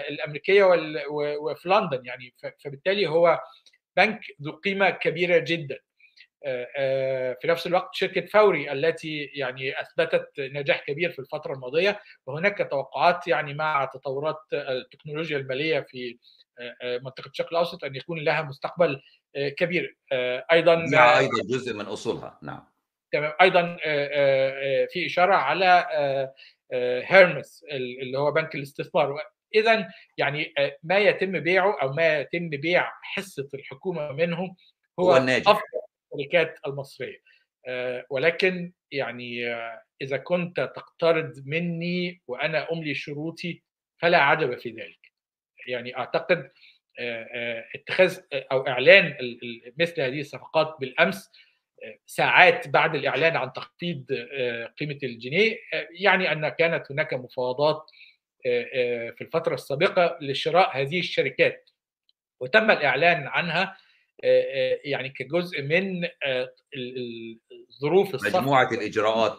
الأمريكية 0.09 0.65
وفي 1.41 1.69
لندن 1.69 2.07
يعني. 2.07 2.35
فبالتالي 2.65 3.07
هو 3.07 3.41
بنك 3.97 4.21
ذو 4.43 4.53
قيمة 4.53 4.91
كبيرة 4.91 5.39
جدا. 5.39 5.79
في 7.41 7.45
نفس 7.45 7.67
الوقت 7.67 7.95
شركة 7.95 8.27
فوري 8.27 8.73
التي 8.73 9.31
يعني 9.35 9.81
أثبتت 9.81 10.29
نجاح 10.39 10.85
كبير 10.87 11.11
في 11.11 11.19
الفترة 11.19 11.55
الماضية. 11.55 12.01
وهناك 12.27 12.69
توقعات 12.71 13.29
يعني 13.29 13.55
مع 13.55 13.85
تطورات 13.95 14.39
التكنولوجيا 14.53 15.39
المالية 15.39 15.81
في 15.81 16.19
منطقة 17.05 17.29
الشرق 17.29 17.49
الأوسط 17.53 17.85
أن 17.85 17.97
يكون 17.97 18.25
لها 18.25 18.43
مستقبل 18.43 19.01
كبير. 19.37 19.97
أيضا 20.53 20.85
أيضا 21.19 21.43
جزء 21.51 21.75
من 21.75 21.85
أصولها. 21.85 22.39
نعم. 22.43 22.65
تمام. 23.13 23.33
أيضا 23.41 23.77
في 24.93 25.07
إشارة 25.07 25.35
على 25.35 25.87
هيرمس 27.05 27.65
اللي 27.73 28.19
هو 28.19 28.31
بنك 28.31 28.55
الاستثمار. 28.55 29.17
اذا 29.55 29.89
يعني 30.17 30.55
ما 30.83 30.99
يتم 30.99 31.41
بيعه 31.41 31.83
أو 31.83 31.93
ما 31.93 32.21
يتم 32.21 32.49
بيع 32.49 32.93
حصة 33.03 33.49
الحكومة 33.55 34.13
منه 34.13 34.57
هو, 35.01 35.11
هو 35.11 35.17
الناجح. 35.17 35.49
أفضل 35.49 35.63
الشركات 36.15 36.59
المصرية. 36.67 37.23
ولكن 38.11 38.73
يعني 38.91 39.55
إذا 40.03 40.17
كنت 40.17 40.61
تقترض 40.61 41.43
مني 41.47 42.21
وأنا 42.27 42.73
أملي 42.73 42.95
شروطي 42.95 43.63
فلا 43.99 44.19
عجب 44.19 44.59
في 44.59 44.71
ذلك. 44.71 45.13
يعني 45.67 45.97
أعتقد 45.97 46.51
اتخاذ 47.75 48.19
أو 48.33 48.67
إعلان 48.69 49.17
مثل 49.79 50.01
هذه 50.01 50.21
الصفقات 50.21 50.77
بالأمس 50.81 51.31
ساعات 52.07 52.69
بعد 52.69 52.95
الإعلان 52.95 53.37
عن 53.37 53.53
تخفيض 53.53 54.05
قيمة 54.81 54.99
الجنيه. 55.03 55.59
يعني 55.91 56.33
أن 56.33 56.49
كانت 56.49 56.93
هناك 56.93 57.15
مفاوضات 57.15 57.91
في 58.43 59.21
الفترة 59.21 59.55
السابقة 59.55 60.19
لشراء 60.21 60.81
هذه 60.81 60.99
الشركات. 60.99 61.71
وتم 62.41 62.71
الإعلان 62.71 63.27
عنها 63.27 63.77
يعني 64.85 65.09
كجزء 65.09 65.63
من 65.63 66.09
ظروف 67.81 68.15
الصفقه 68.15 68.41
مجموعة 68.41 68.71
الإجراءات 68.73 69.39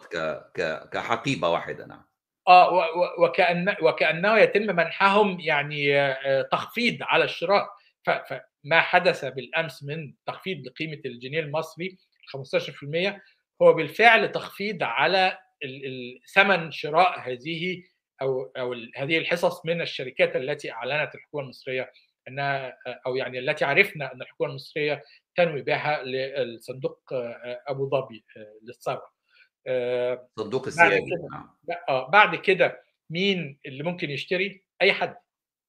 كحقيبة 0.92 1.48
واحدة 1.48 1.86
نعم. 1.86 2.09
آه 2.50 2.88
وكأن 3.18 3.76
وكأنه 3.82 4.38
يتم 4.38 4.76
منحهم 4.76 5.40
يعني 5.40 6.14
تخفيض 6.52 6.96
على 7.00 7.24
الشراء 7.24 7.68
فما 8.06 8.80
حدث 8.80 9.24
بالأمس 9.24 9.84
من 9.84 10.14
تخفيض 10.26 10.66
لقيمة 10.66 11.00
الجنيه 11.04 11.40
المصري 11.40 11.98
15% 12.36 13.20
هو 13.62 13.72
بالفعل 13.72 14.32
تخفيض 14.32 14.82
على 14.82 15.38
ثمن 16.34 16.70
شراء 16.70 17.20
هذه 17.20 17.82
أو 18.22 18.52
أو 18.56 18.74
هذه 18.96 19.18
الحصص 19.18 19.66
من 19.66 19.80
الشركات 19.80 20.36
التي 20.36 20.72
أعلنت 20.72 21.14
الحكومة 21.14 21.44
المصرية 21.44 21.92
أنها 22.28 22.76
أو 23.06 23.16
يعني 23.16 23.38
التي 23.38 23.64
عرفنا 23.64 24.12
أن 24.14 24.22
الحكومة 24.22 24.50
المصرية 24.50 25.02
تنوي 25.36 25.62
بيعها 25.62 26.02
للصندوق 26.02 27.00
أبو 27.68 27.90
ظبي 27.90 28.24
للثروة. 28.62 29.19
صندوق 30.38 30.66
السيادي 30.66 31.10
آه. 31.88 32.10
بعد 32.10 32.36
كده 32.36 32.84
مين 33.10 33.58
اللي 33.66 33.82
ممكن 33.82 34.10
يشتري؟ 34.10 34.64
أي 34.82 34.92
حد. 34.92 35.16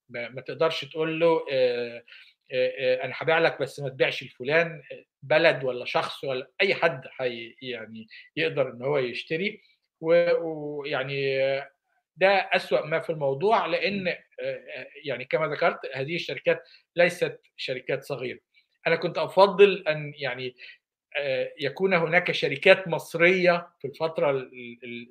ما 0.10 0.42
تقدرش 0.42 0.86
تقول 0.86 1.20
له 1.20 1.46
آه 1.52 2.04
آه 2.52 3.04
أنا 3.04 3.14
هبيع 3.16 3.40
لك 3.40 3.62
بس 3.62 3.80
ما 3.80 3.90
تبيعش 3.90 4.24
لفلان 4.24 4.84
بلد 5.24 5.64
ولا 5.64 5.86
شخص 5.86 6.24
ولا 6.24 6.52
أي 6.62 6.76
حد 6.76 7.08
حي 7.08 7.56
يعني 7.62 8.08
يقدر 8.36 8.72
إن 8.72 8.82
هو 8.82 8.98
يشتري. 8.98 9.62
ويعني 10.02 11.38
ده 12.18 12.30
أسوأ 12.30 12.86
ما 12.86 13.00
في 13.00 13.10
الموضوع 13.10 13.66
لأن 13.66 14.16
يعني 15.04 15.26
كما 15.26 15.48
ذكرت 15.48 15.80
هذه 15.94 16.16
الشركات 16.16 16.64
ليست 16.96 17.42
شركات 17.58 18.04
صغيرة. 18.04 18.40
أنا 18.88 18.96
كنت 18.96 19.18
أفضل 19.18 19.88
أن 19.88 20.14
يعني 20.16 20.56
يكون 21.60 21.94
هناك 21.94 22.32
شركات 22.32 22.88
مصرية 22.88 23.68
في 23.80 23.88
الفترة 23.88 24.50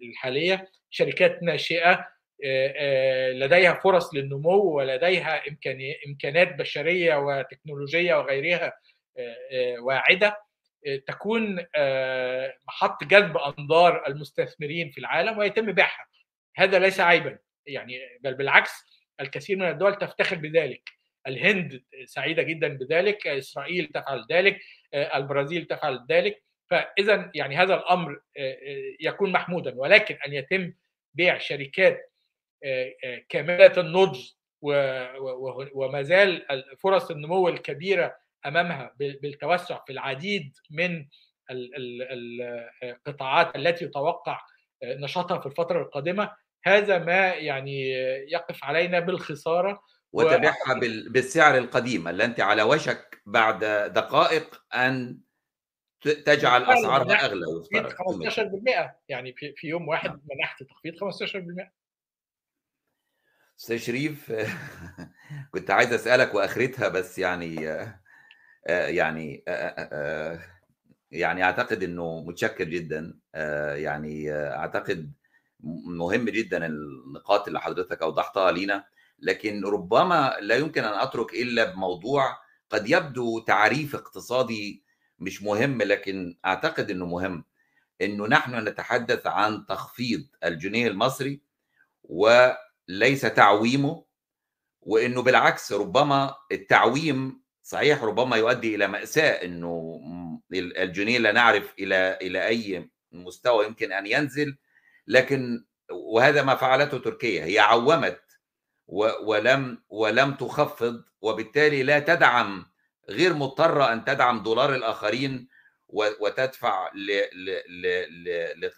الحالية 0.02 0.70
شركات 0.90 1.42
ناشئة 1.42 2.08
لديها 3.32 3.74
فرص 3.74 4.14
للنمو 4.14 4.62
ولديها 4.62 5.42
امكانات 6.06 6.54
بشرية 6.54 7.16
وتكنولوجية 7.16 8.14
وغيرها 8.14 8.72
واعدة 9.78 10.42
تكون 11.06 11.66
محط 12.68 13.04
جذب 13.04 13.36
أنظار 13.36 14.06
المستثمرين 14.06 14.90
في 14.90 14.98
العالم 14.98 15.38
ويتم 15.38 15.72
بيعها. 15.72 16.06
هذا 16.56 16.78
ليس 16.78 17.00
عيبا 17.00 17.38
يعني 17.66 18.00
بل 18.20 18.34
بالعكس 18.34 18.70
الكثير 19.20 19.56
من 19.56 19.68
الدول 19.68 19.94
تفتخر 19.94 20.36
بذلك. 20.36 20.99
الهند 21.26 21.82
سعيدة 22.04 22.42
جدا 22.42 22.68
بذلك 22.68 23.26
إسرائيل 23.26 23.86
تفعل 23.86 24.24
ذلك 24.30 24.60
البرازيل 24.94 25.64
تفعل 25.64 26.06
ذلك. 26.10 26.42
فاذا 26.70 27.30
يعني 27.34 27.56
هذا 27.56 27.74
الأمر 27.74 28.20
يكون 29.00 29.32
محمودا. 29.32 29.74
ولكن 29.76 30.16
أن 30.26 30.32
يتم 30.32 30.72
بيع 31.14 31.38
شركات 31.38 32.12
كاملة 33.28 33.72
النضج 33.76 34.30
وما 35.72 36.02
زال 36.02 36.46
فرص 36.78 37.10
النمو 37.10 37.48
الكبيرة 37.48 38.16
أمامها 38.46 38.94
بالتوسع 38.98 39.84
في 39.86 39.92
العديد 39.92 40.56
من 40.70 41.06
القطاعات 42.82 43.56
التي 43.56 43.84
يتوقع 43.84 44.40
نشاطها 44.84 45.38
في 45.38 45.46
الفترة 45.46 45.82
القادمة 45.82 46.32
هذا 46.64 46.98
ما 46.98 47.34
يعني 47.34 47.90
يقف 48.32 48.64
علينا 48.64 49.00
بالخسارة. 49.00 49.82
وتبيعها 50.12 50.74
بالسعر 51.08 51.58
القديم 51.58 52.08
اللي 52.08 52.24
أنت 52.24 52.40
على 52.40 52.62
وشك 52.62 53.22
بعد 53.26 53.64
دقائق 53.94 54.64
أن 54.74 55.20
تجعل 56.00 56.64
أسعارها 56.64 57.24
أغلى 57.24 57.46
15% 58.88 58.90
يعني 59.08 59.32
في, 59.32 59.52
في 59.56 59.66
يوم 59.68 59.88
واحد 59.88 60.10
نعم. 60.10 60.20
منحت 60.30 60.62
تخفيض 60.62 60.94
15% 60.94 61.70
أستاذ 63.60 63.76
شريف 63.76 64.32
كنت 65.52 65.70
عايز 65.70 65.92
أسألك 65.92 66.34
وأخرتها 66.34 66.88
بس 66.88 67.18
يعني 67.18 67.54
يعني 68.66 69.44
يعني 71.10 71.44
أعتقد 71.44 71.82
إنه 71.82 72.24
متشكر 72.24 72.64
جدا 72.64 73.18
يعني 73.74 74.32
أعتقد 74.32 75.12
مهم 75.84 76.24
جدا 76.24 76.66
النقاط 76.66 77.46
اللي 77.46 77.60
حضرتك 77.60 78.02
أوضحتها 78.02 78.52
لينا. 78.52 78.84
لكن 79.20 79.64
ربما 79.64 80.36
لا 80.40 80.56
يمكن 80.56 80.84
أن 80.84 80.92
أترك 81.00 81.34
إلا 81.34 81.64
بموضوع 81.64 82.38
قد 82.70 82.90
يبدو 82.90 83.38
تعريف 83.38 83.94
اقتصادي 83.94 84.84
مش 85.18 85.42
مهم 85.42 85.82
لكن 85.82 86.38
أعتقد 86.46 86.90
إنه 86.90 87.06
مهم. 87.06 87.44
إنه 88.02 88.26
نحن 88.26 88.68
نتحدث 88.68 89.26
عن 89.26 89.66
تخفيض 89.66 90.26
الجنيه 90.44 90.88
المصري 90.88 91.40
وليس 92.04 93.20
تعويمه 93.20 94.04
وإنه 94.80 95.22
بالعكس 95.22 95.72
ربما 95.72 96.34
التعويم 96.52 97.40
صحيح 97.62 98.02
ربما 98.02 98.36
يؤدي 98.36 98.74
إلى 98.74 98.86
مأساة 98.86 99.44
إنه 99.44 100.00
الجنيه 100.52 101.18
لا 101.18 101.32
نعرف 101.32 101.74
إلى 101.78 102.18
إلى 102.22 102.46
أي 102.46 102.90
مستوى 103.12 103.66
يمكن 103.66 103.92
أن 103.92 104.06
ينزل 104.06 104.56
لكن 105.06 105.64
وهذا 105.90 106.42
ما 106.42 106.54
فعلته 106.54 106.98
تركيا 106.98 107.44
هي 107.44 107.58
عومت 107.58 108.20
ولم 109.22 109.82
ولم 109.88 110.34
تخفض 110.34 111.02
وبالتالي 111.20 111.82
لا 111.82 111.98
تدعم 111.98 112.66
غير 113.08 113.34
مضطره 113.34 113.92
أن 113.92 114.04
تدعم 114.04 114.42
دولار 114.42 114.74
الآخرين 114.74 115.48
وتدفع 116.20 116.90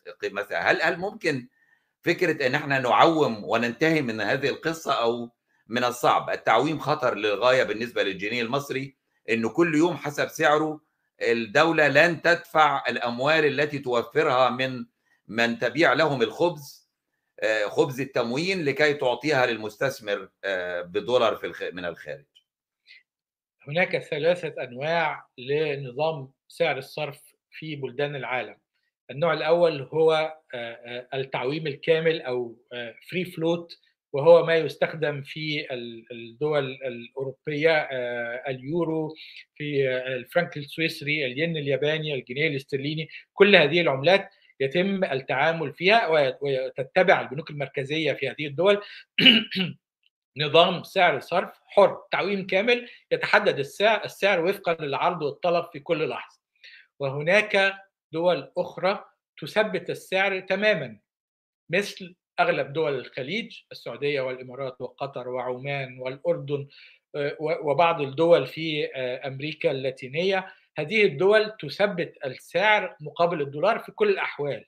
لقيمتها 0.06 0.58
هل 0.70 0.82
هل 0.82 0.96
ممكن 0.98 1.48
فكرة 2.02 2.46
إن 2.46 2.54
إحنا 2.54 2.78
نعوم 2.78 3.44
وننتهي 3.44 4.02
من 4.02 4.20
هذه 4.20 4.48
القصة 4.48 4.92
أو 4.92 5.30
من 5.68 5.84
الصعب؟ 5.84 6.30
التعويم 6.30 6.78
خطر 6.78 7.14
للغاية 7.14 7.62
بالنسبة 7.62 8.02
للجنيه 8.02 8.42
المصري 8.42 8.96
إنه 9.30 9.48
كل 9.48 9.74
يوم 9.74 9.96
حسب 9.96 10.28
سعره 10.28 10.80
الدولة 11.22 11.88
لن 11.88 12.22
تدفع 12.22 12.84
الأموال 12.88 13.44
التي 13.60 13.78
توفرها 13.78 14.50
من 14.50 14.84
من 15.28 15.58
تبيع 15.58 15.92
لهم 15.92 16.22
الخبز 16.22 16.81
خبز 17.66 18.00
التموين 18.00 18.64
لكي 18.64 18.94
تعطيها 18.94 19.46
للمستثمر 19.46 20.28
بدولار 20.82 21.36
في 21.36 21.70
من 21.72 21.84
الخارج. 21.84 22.24
هناك 23.68 23.98
ثلاثة 23.98 24.62
أنواع 24.62 25.26
لنظام 25.38 26.32
سعر 26.48 26.78
الصرف 26.78 27.22
في 27.50 27.76
بلدان 27.76 28.16
العالم. 28.16 28.56
النوع 29.10 29.32
الأول 29.32 29.82
هو 29.82 30.36
التعويم 31.14 31.66
الكامل 31.66 32.22
أو 32.22 32.56
free 33.10 33.24
float 33.24 33.78
وهو 34.12 34.46
ما 34.46 34.56
يستخدم 34.56 35.22
في 35.22 35.66
الدول 36.12 36.64
الأوروبية 36.72 37.78
اليورو 38.48 39.14
في 39.54 39.88
الفرنك 39.88 40.56
السويسري 40.56 41.26
الين 41.26 41.56
الياباني 41.56 42.14
الجنيه 42.14 42.48
الاسترليني. 42.48 43.08
كل 43.32 43.56
هذه 43.56 43.80
العملات 43.80 44.30
يتم 44.60 45.04
التعامل 45.04 45.72
فيها 45.74 46.08
وتتبع 46.40 47.20
البنوك 47.20 47.50
المركزية 47.50 48.12
في 48.12 48.28
هذه 48.28 48.46
الدول. 48.46 48.82
نظام 50.36 50.82
سعر 50.82 51.20
صرف 51.20 51.60
حر 51.66 52.02
تعويم 52.10 52.46
كامل 52.46 52.88
يتحدد 53.10 53.58
السعر 53.58 54.04
السعر 54.04 54.44
وفقا 54.44 54.74
للعرض 54.74 55.22
والطلب 55.22 55.64
في 55.72 55.80
كل 55.80 56.08
لحظة. 56.08 56.40
وهناك 56.98 57.74
دول 58.12 58.52
أخرى 58.58 59.04
تثبت 59.40 59.90
السعر 59.90 60.40
تماما 60.40 60.98
مثل 61.70 62.14
أغلب 62.40 62.72
دول 62.72 62.94
الخليج 62.94 63.60
السعودية 63.72 64.20
والإمارات 64.20 64.80
وقطر 64.80 65.28
وعمان 65.28 65.98
والأردن 65.98 66.68
وبعض 67.40 68.00
الدول 68.00 68.46
في 68.46 68.86
أمريكا 69.26 69.70
اللاتينية. 69.70 70.54
هذه 70.78 71.04
الدول 71.04 71.56
تثبت 71.60 72.14
السعر 72.26 72.96
مقابل 73.00 73.40
الدولار 73.40 73.78
في 73.78 73.92
كل 73.92 74.08
الأحوال. 74.08 74.64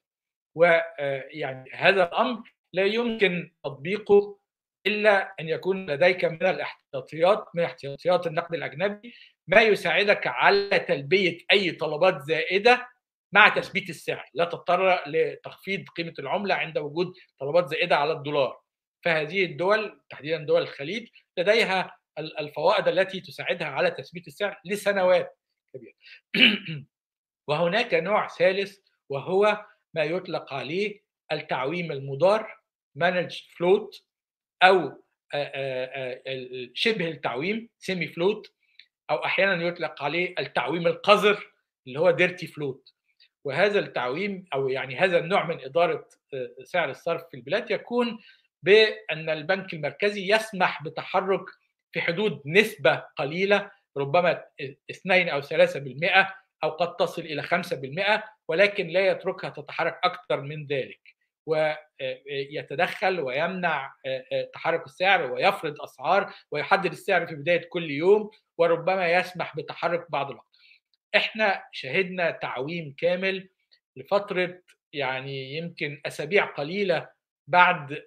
ويعني 0.55 1.71
هذا 1.73 2.05
الأمر 2.05 2.43
لا 2.73 2.85
يمكن 2.85 3.53
تطبيقه 3.65 4.39
إلا 4.87 5.35
أن 5.41 5.49
يكون 5.49 5.91
لديك 5.91 6.25
من 6.25 6.47
الاحتياطيات 6.47 7.45
من 7.55 7.63
احتياطيات 7.63 8.27
النقد 8.27 8.55
الأجنبي 8.55 9.15
ما 9.47 9.63
يساعدك 9.63 10.27
على 10.27 10.79
تلبية 10.79 11.39
أي 11.53 11.73
طلبات 11.73 12.23
زائدة 12.23 12.89
مع 13.33 13.49
تثبيت 13.49 13.91
السعر. 13.91 14.31
لا 14.35 14.45
تضطر 14.45 15.03
لتخفيض 15.07 15.89
قيمة 15.89 16.15
العملة 16.19 16.55
عند 16.55 16.79
وجود 16.79 17.13
طلبات 17.39 17.69
زائدة 17.69 17.97
على 17.97 18.13
الدولار. 18.13 18.61
فهذه 19.05 19.45
الدول 19.45 20.01
تحديدا 20.11 20.39
دول 20.39 20.63
الخليج 20.63 21.09
لديها 21.39 21.97
الفوائد 22.19 22.89
التي 22.89 23.21
تساعدها 23.21 23.69
على 23.69 23.91
تثبيت 23.91 24.27
السعر 24.27 24.61
لسنوات. 24.65 25.39
كبيره 25.75 25.95
وهناك 27.49 27.95
نوع 27.95 28.29
ثالث 28.29 28.79
وهو 29.09 29.67
ما 29.95 30.05
يطلق 30.05 30.53
عليه 30.53 31.01
التعويم 31.33 31.93
المدار 31.93 32.59
managed 32.95 33.43
float 33.57 34.05
أو 34.63 35.05
شبه 36.75 37.09
التعويم 37.09 37.69
semi 37.79 38.07
float 38.07 38.53
أو 39.11 39.25
أحيانا 39.25 39.65
يطلق 39.65 40.03
عليه 40.03 40.35
التعويم 40.39 40.87
القذر 40.87 41.53
اللي 41.87 42.01
هو 42.01 42.11
dirty 42.11 42.47
float 42.47 42.95
وهذا 43.45 43.79
التعويم 43.79 44.45
أو 44.55 44.69
يعني 44.69 44.97
هذا 44.97 45.19
النوع 45.19 45.47
من 45.47 45.61
إدارة 45.61 46.09
سعر 46.63 46.91
الصرف 46.91 47.23
في 47.31 47.37
البلاد 47.37 47.71
يكون 47.71 48.19
بأن 48.63 49.31
البنك 49.31 49.75
المركزي 49.75 50.33
يسمح 50.35 50.83
بتحرك 50.83 51.45
في 51.93 52.01
حدود 52.01 52.43
نسبة 52.47 53.05
قليلة 53.17 53.71
ربما 53.97 54.45
2 54.91 55.29
أو 55.29 55.43
3% 55.43 56.27
أو 56.65 56.71
قد 56.71 56.97
تصل 56.97 57.23
إلى 57.23 57.43
5% 57.43 58.23
ولكن 58.49 58.87
لا 58.87 59.07
يتركها 59.09 59.51
تتحرك 59.51 60.01
أكثر 60.05 60.41
من 60.41 60.67
ذلك 60.67 61.15
ويتدخل 61.47 63.21
ويمنع 63.21 63.95
تحرك 64.55 64.85
السعر 64.87 65.33
ويفرض 65.33 65.81
أسعار 65.81 66.35
ويحدد 66.51 66.93
السعر 66.93 67.27
في 67.27 67.35
بداية 67.35 67.69
كل 67.69 67.91
يوم 67.91 68.31
وربما 68.59 69.13
يسمح 69.13 69.57
بتحرك 69.57 70.11
بعض 70.11 70.31
الوقت. 70.31 70.57
إحنا 71.17 71.65
شهدنا 71.73 72.31
تعويم 72.31 72.95
كامل 72.99 73.49
لفترة 73.97 74.63
يعني 74.93 75.57
يمكن 75.57 76.01
أسابيع 76.07 76.45
قليلة 76.45 77.09
بعد 77.49 78.03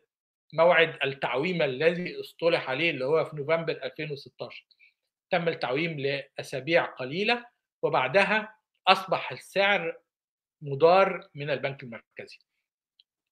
موعد 0.54 0.98
التعويم 1.04 1.62
الذي 1.62 2.20
اصطلح 2.20 2.70
عليه 2.70 2.90
اللي 2.92 3.06
هو 3.06 3.26
في 3.26 3.36
نوفمبر 3.36 3.74
2016 3.84 4.66
تم 5.30 5.48
التعويم 5.48 6.00
لأسابيع 6.00 6.86
قليلة 6.86 7.46
وبعدها 7.82 8.56
أصبح 8.88 9.32
السعر 9.32 9.98
مضار 10.62 11.28
من 11.36 11.50
البنك 11.50 11.84
المركزي. 11.84 12.38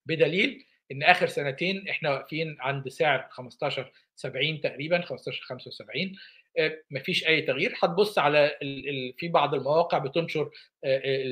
بدليل 0.06 0.66
إن 0.92 1.04
آخر 1.04 1.28
سنتين 1.28 1.90
إحنا 1.90 2.10
واقفين 2.12 2.58
عند 2.60 2.90
سعر 2.90 3.28
15 3.30 3.92
70 4.16 4.62
تقريبا 4.62 5.02
15 5.02 5.42
75 5.44 6.16
مفيش 6.92 7.28
أي 7.28 7.42
تغيير. 7.42 7.74
هتبص 7.84 8.20
على 8.20 8.58
ال 8.62 9.14
في 9.18 9.28
بعض 9.28 9.54
المواقع 9.56 9.98
بتنشر 9.98 10.52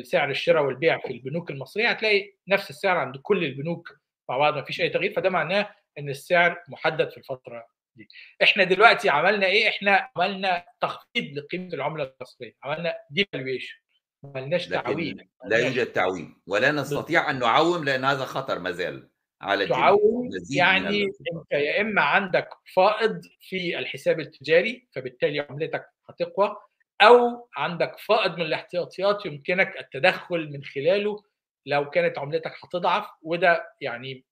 سعر 0.03 0.29
الشراء 0.29 0.63
والبيع 0.63 0.99
في 0.99 1.13
البنوك 1.13 1.49
المصرية 1.51 1.87
هتلاقي 1.89 2.33
نفس 2.47 2.69
السعر 2.69 2.97
عند 2.97 3.17
كل 3.17 3.43
البنوك 3.43 3.99
مع 4.29 4.37
بعض 4.37 4.57
مفيش 4.57 4.81
أي 4.81 4.89
تغيير. 4.89 5.13
فده 5.13 5.29
معناه 5.29 5.75
إن 5.97 6.09
السعر 6.09 6.63
محدد 6.67 7.09
في 7.09 7.17
الفترة 7.17 7.67
دي. 7.95 8.07
إحنا 8.43 8.63
دلوقتي 8.63 9.09
عملنا 9.09 9.45
إيه؟ 9.45 9.69
إحنا 9.69 10.09
عملنا 10.17 10.65
تخفيض 10.81 11.37
لقيمة 11.37 11.73
العملة 11.73 12.13
المصريه 12.21 12.53
عملنا 12.63 12.95
ديفالويشن 13.09 13.75
ما 14.23 14.31
عملناش 14.39 14.67
تعويم. 14.67 15.17
لا 15.45 15.57
يوجد 15.57 15.85
تعويم. 15.85 16.41
ولا 16.47 16.71
نستطيع 16.71 17.29
أن 17.29 17.39
نعوم 17.39 17.83
لأن 17.83 18.05
هذا 18.05 18.25
خطر 18.25 18.59
ما 18.59 18.71
زال 18.71 19.09
على 19.41 19.67
تعوم 19.67 20.29
يعني 20.55 21.03
أنت 21.03 21.51
يا 21.51 21.81
إما 21.81 22.01
عندك 22.01 22.49
فائض 22.75 23.21
في 23.41 23.79
الحساب 23.79 24.19
التجاري 24.19 24.87
فبالتالي 24.95 25.39
عملتك 25.39 25.85
هتقوى 26.09 26.55
أو 27.01 27.49
عندك 27.57 27.99
فائض 27.99 28.35
من 28.35 28.41
الاحتياطيات 28.41 29.25
يمكنك 29.25 29.79
التدخل 29.79 30.49
من 30.53 30.63
خلاله 30.63 31.23
لو 31.65 31.89
كانت 31.89 32.17
عملتك 32.19 32.53
هتضعف 32.63 33.05
وده 33.21 33.63
يعني 33.81 34.25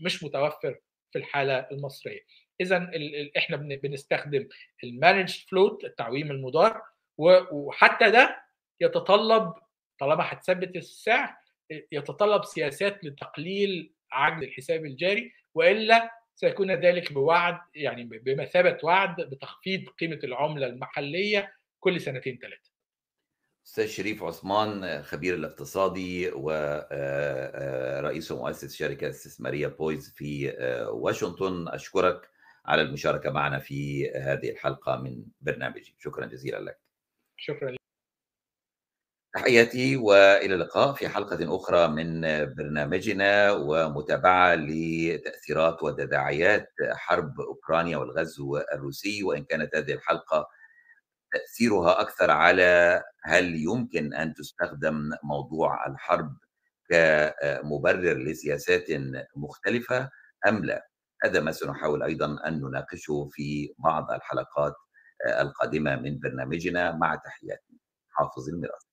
مش 0.00 0.24
متوفر 0.24 0.78
في 1.12 1.18
الحالة 1.18 1.66
المصرية. 1.72 2.20
اذا 2.60 2.90
إحنا 3.36 3.56
بنستخدم 3.56 4.48
المانج 4.84 5.44
فلوت 5.48 5.84
التعويم 5.84 6.30
المضار 6.30 6.82
وحتى 7.18 8.10
ده 8.10 8.42
يتطلب 8.80 9.52
طالما 9.98 10.32
هتثبت 10.32 10.76
السعر 10.76 11.34
يتطلب 11.92 12.44
سياسات 12.44 13.04
لتقليل 13.04 13.92
عجز 14.12 14.42
الحساب 14.42 14.84
الجاري 14.84 15.32
وإلا 15.54 16.10
سيكون 16.34 16.70
ذلك 16.70 17.12
بوعد 17.12 17.58
يعني 17.74 18.04
بمثابة 18.04 18.78
وعد 18.82 19.20
بتخفيض 19.20 19.88
قيمة 19.88 20.18
العملة 20.24 20.66
المحلية 20.66 21.52
كل 21.80 22.00
سنتين 22.00 22.38
ثلاثة. 22.42 22.70
أستاذ 23.66 23.86
شريف 23.86 24.22
عثمان 24.22 25.02
خبير 25.02 25.34
الاقتصادي 25.34 26.28
ورئيس 26.34 28.32
ومؤسس 28.32 28.76
شركة 28.76 29.08
استثمارية 29.08 29.66
بويز 29.66 30.14
في 30.16 30.48
واشنطن 30.92 31.68
أشكرك 31.68 32.30
على 32.66 32.82
المشاركة 32.82 33.30
معنا 33.30 33.58
في 33.58 34.10
هذه 34.10 34.50
الحلقة 34.50 34.96
من 34.96 35.24
برنامجي 35.40 35.96
شكرا 35.98 36.26
جزيلا 36.26 36.60
لك. 36.60 36.78
شكرا 37.36 37.70
لك. 37.70 37.76
تحياتي 39.34 39.96
وإلى 39.96 40.54
اللقاء 40.54 40.92
في 40.94 41.08
حلقة 41.08 41.56
أخرى 41.56 41.88
من 41.88 42.20
برنامجنا 42.54 43.52
ومتابعة 43.52 44.54
لتأثيرات 44.54 45.82
وتداعيات 45.82 46.68
حرب 46.92 47.40
أوكرانيا 47.40 47.96
والغزو 47.96 48.56
الروسي 48.58 49.22
وإن 49.24 49.44
كانت 49.44 49.76
هذه 49.76 49.92
الحلقة 49.92 50.48
تأثيرها 51.32 52.00
أكثر 52.00 52.30
على 52.30 53.02
هل 53.24 53.56
يمكن 53.56 54.14
أن 54.14 54.34
تستخدم 54.34 55.10
موضوع 55.24 55.86
الحرب 55.86 56.36
كمبرر 56.90 58.18
لسياسات 58.18 58.86
مختلفة 59.36 60.10
أم 60.48 60.64
لا؟ 60.64 60.88
هذا 61.24 61.40
ما 61.40 61.52
سنحاول 61.52 62.02
أيضا 62.02 62.36
أن 62.46 62.60
نناقشه 62.60 63.28
في 63.32 63.74
بعض 63.78 64.10
الحلقات 64.10 64.74
القادمة 65.40 65.96
من 65.96 66.18
برنامجنا 66.18 66.96
مع 66.96 67.14
تحياتي 67.14 67.80
حافظ 68.10 68.48
الميراث. 68.48 68.86